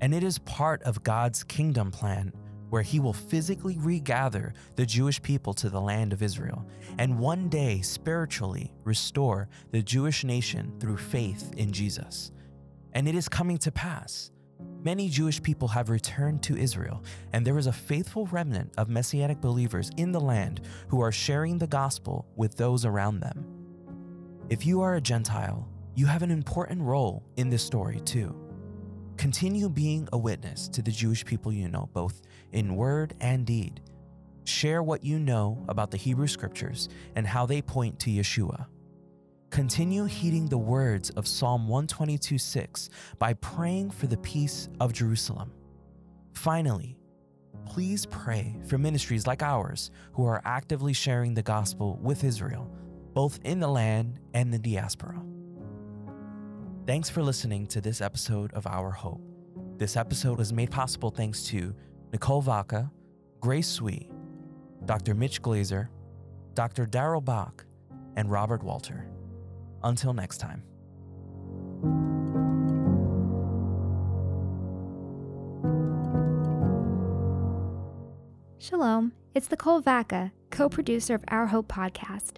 and 0.04 0.12
it 0.12 0.22
is 0.22 0.38
part 0.40 0.82
of 0.82 1.02
God's 1.02 1.42
kingdom 1.42 1.90
plan 1.90 2.30
where 2.68 2.82
he 2.82 3.00
will 3.00 3.14
physically 3.14 3.78
regather 3.78 4.52
the 4.76 4.84
Jewish 4.84 5.22
people 5.22 5.54
to 5.54 5.70
the 5.70 5.80
land 5.80 6.12
of 6.12 6.22
Israel 6.22 6.66
and 6.98 7.18
one 7.18 7.48
day 7.48 7.80
spiritually 7.80 8.70
restore 8.84 9.48
the 9.70 9.80
Jewish 9.80 10.22
nation 10.22 10.74
through 10.78 10.98
faith 10.98 11.54
in 11.56 11.72
Jesus. 11.72 12.32
And 12.92 13.08
it 13.08 13.14
is 13.14 13.30
coming 13.30 13.56
to 13.56 13.72
pass. 13.72 14.30
Many 14.82 15.08
Jewish 15.08 15.42
people 15.42 15.68
have 15.68 15.88
returned 15.88 16.42
to 16.42 16.58
Israel, 16.58 17.02
and 17.32 17.42
there 17.42 17.56
is 17.56 17.66
a 17.66 17.72
faithful 17.72 18.26
remnant 18.26 18.74
of 18.76 18.90
Messianic 18.90 19.40
believers 19.40 19.90
in 19.96 20.12
the 20.12 20.20
land 20.20 20.60
who 20.88 21.00
are 21.00 21.12
sharing 21.12 21.56
the 21.56 21.66
gospel 21.66 22.26
with 22.36 22.58
those 22.58 22.84
around 22.84 23.20
them. 23.20 23.46
If 24.50 24.66
you 24.66 24.82
are 24.82 24.96
a 24.96 25.00
Gentile, 25.00 25.66
you 25.94 26.04
have 26.04 26.22
an 26.22 26.30
important 26.30 26.82
role 26.82 27.22
in 27.38 27.48
this 27.48 27.62
story 27.62 28.00
too. 28.00 28.43
Continue 29.16 29.68
being 29.68 30.08
a 30.12 30.18
witness 30.18 30.68
to 30.68 30.82
the 30.82 30.90
Jewish 30.90 31.24
people 31.24 31.52
you 31.52 31.68
know, 31.68 31.88
both 31.92 32.20
in 32.52 32.76
word 32.76 33.14
and 33.20 33.46
deed. 33.46 33.80
Share 34.44 34.82
what 34.82 35.04
you 35.04 35.18
know 35.18 35.64
about 35.68 35.90
the 35.90 35.96
Hebrew 35.96 36.26
scriptures 36.26 36.88
and 37.14 37.26
how 37.26 37.46
they 37.46 37.62
point 37.62 37.98
to 38.00 38.10
Yeshua. 38.10 38.66
Continue 39.50 40.04
heeding 40.04 40.46
the 40.46 40.58
words 40.58 41.10
of 41.10 41.28
Psalm 41.28 41.68
122 41.68 42.38
6 42.38 42.90
by 43.18 43.34
praying 43.34 43.92
for 43.92 44.08
the 44.08 44.16
peace 44.18 44.68
of 44.80 44.92
Jerusalem. 44.92 45.52
Finally, 46.32 46.98
please 47.64 48.06
pray 48.06 48.56
for 48.66 48.78
ministries 48.78 49.26
like 49.26 49.42
ours 49.42 49.90
who 50.12 50.26
are 50.26 50.42
actively 50.44 50.92
sharing 50.92 51.34
the 51.34 51.42
gospel 51.42 51.98
with 52.02 52.24
Israel, 52.24 52.70
both 53.14 53.38
in 53.44 53.60
the 53.60 53.68
land 53.68 54.18
and 54.34 54.52
the 54.52 54.58
diaspora. 54.58 55.22
Thanks 56.86 57.08
for 57.08 57.22
listening 57.22 57.66
to 57.68 57.80
this 57.80 58.02
episode 58.02 58.52
of 58.52 58.66
Our 58.66 58.90
Hope. 58.90 59.22
This 59.78 59.96
episode 59.96 60.36
was 60.36 60.52
made 60.52 60.70
possible 60.70 61.10
thanks 61.10 61.42
to 61.44 61.74
Nicole 62.12 62.42
Vaca, 62.42 62.90
Grace 63.40 63.68
Sweet, 63.68 64.10
Dr. 64.84 65.14
Mitch 65.14 65.40
Glaser, 65.40 65.88
Dr. 66.52 66.84
Darrell 66.84 67.22
Bock, 67.22 67.64
and 68.16 68.30
Robert 68.30 68.62
Walter. 68.62 69.06
Until 69.82 70.12
next 70.12 70.38
time. 70.38 70.62
Shalom, 78.58 79.14
it's 79.34 79.50
Nicole 79.50 79.80
Vaca, 79.80 80.32
co 80.50 80.68
producer 80.68 81.14
of 81.14 81.24
Our 81.28 81.46
Hope 81.46 81.68
podcast. 81.68 82.34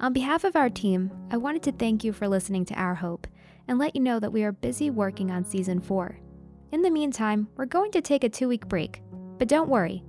On 0.00 0.14
behalf 0.14 0.44
of 0.44 0.56
our 0.56 0.70
team, 0.70 1.10
I 1.30 1.36
wanted 1.36 1.62
to 1.64 1.72
thank 1.72 2.02
you 2.02 2.14
for 2.14 2.28
listening 2.28 2.64
to 2.64 2.74
Our 2.76 2.94
Hope 2.94 3.26
and 3.68 3.78
let 3.78 3.94
you 3.94 4.02
know 4.02 4.18
that 4.20 4.32
we 4.32 4.44
are 4.44 4.52
busy 4.52 4.90
working 4.90 5.30
on 5.30 5.44
season 5.44 5.80
four. 5.80 6.18
In 6.72 6.82
the 6.82 6.90
meantime, 6.90 7.48
we're 7.56 7.66
going 7.66 7.90
to 7.92 8.00
take 8.00 8.24
a 8.24 8.28
two 8.28 8.48
week 8.48 8.68
break, 8.68 9.02
but 9.38 9.48
don't 9.48 9.68
worry. 9.68 10.04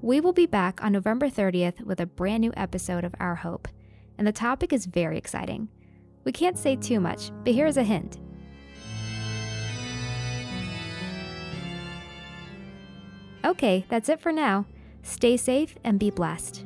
We 0.00 0.20
will 0.20 0.32
be 0.32 0.46
back 0.46 0.84
on 0.84 0.92
November 0.92 1.28
30th 1.28 1.82
with 1.82 2.00
a 2.00 2.06
brand 2.06 2.42
new 2.42 2.52
episode 2.56 3.04
of 3.04 3.14
Our 3.18 3.36
Hope, 3.36 3.68
and 4.18 4.26
the 4.26 4.32
topic 4.32 4.72
is 4.72 4.86
very 4.86 5.16
exciting. 5.16 5.68
We 6.24 6.32
can't 6.32 6.58
say 6.58 6.76
too 6.76 7.00
much, 7.00 7.30
but 7.44 7.54
here's 7.54 7.76
a 7.76 7.82
hint. 7.82 8.18
Okay, 13.44 13.84
that's 13.88 14.08
it 14.08 14.20
for 14.20 14.32
now. 14.32 14.66
Stay 15.02 15.36
safe 15.36 15.76
and 15.84 15.98
be 15.98 16.10
blessed. 16.10 16.64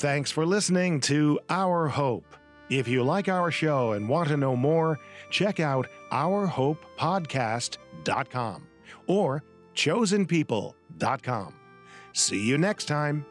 Thanks 0.00 0.30
for 0.30 0.46
listening 0.46 1.00
to 1.00 1.38
Our 1.50 1.86
Hope. 1.86 2.24
If 2.70 2.88
you 2.88 3.02
like 3.02 3.28
our 3.28 3.50
show 3.50 3.92
and 3.92 4.08
want 4.08 4.30
to 4.30 4.38
know 4.38 4.56
more, 4.56 4.98
check 5.28 5.60
out 5.60 5.88
ourhopepodcast.com 6.10 8.66
or 9.06 9.44
chosenpeople.com. 9.74 11.54
See 12.14 12.40
you 12.40 12.56
next 12.56 12.86
time. 12.86 13.26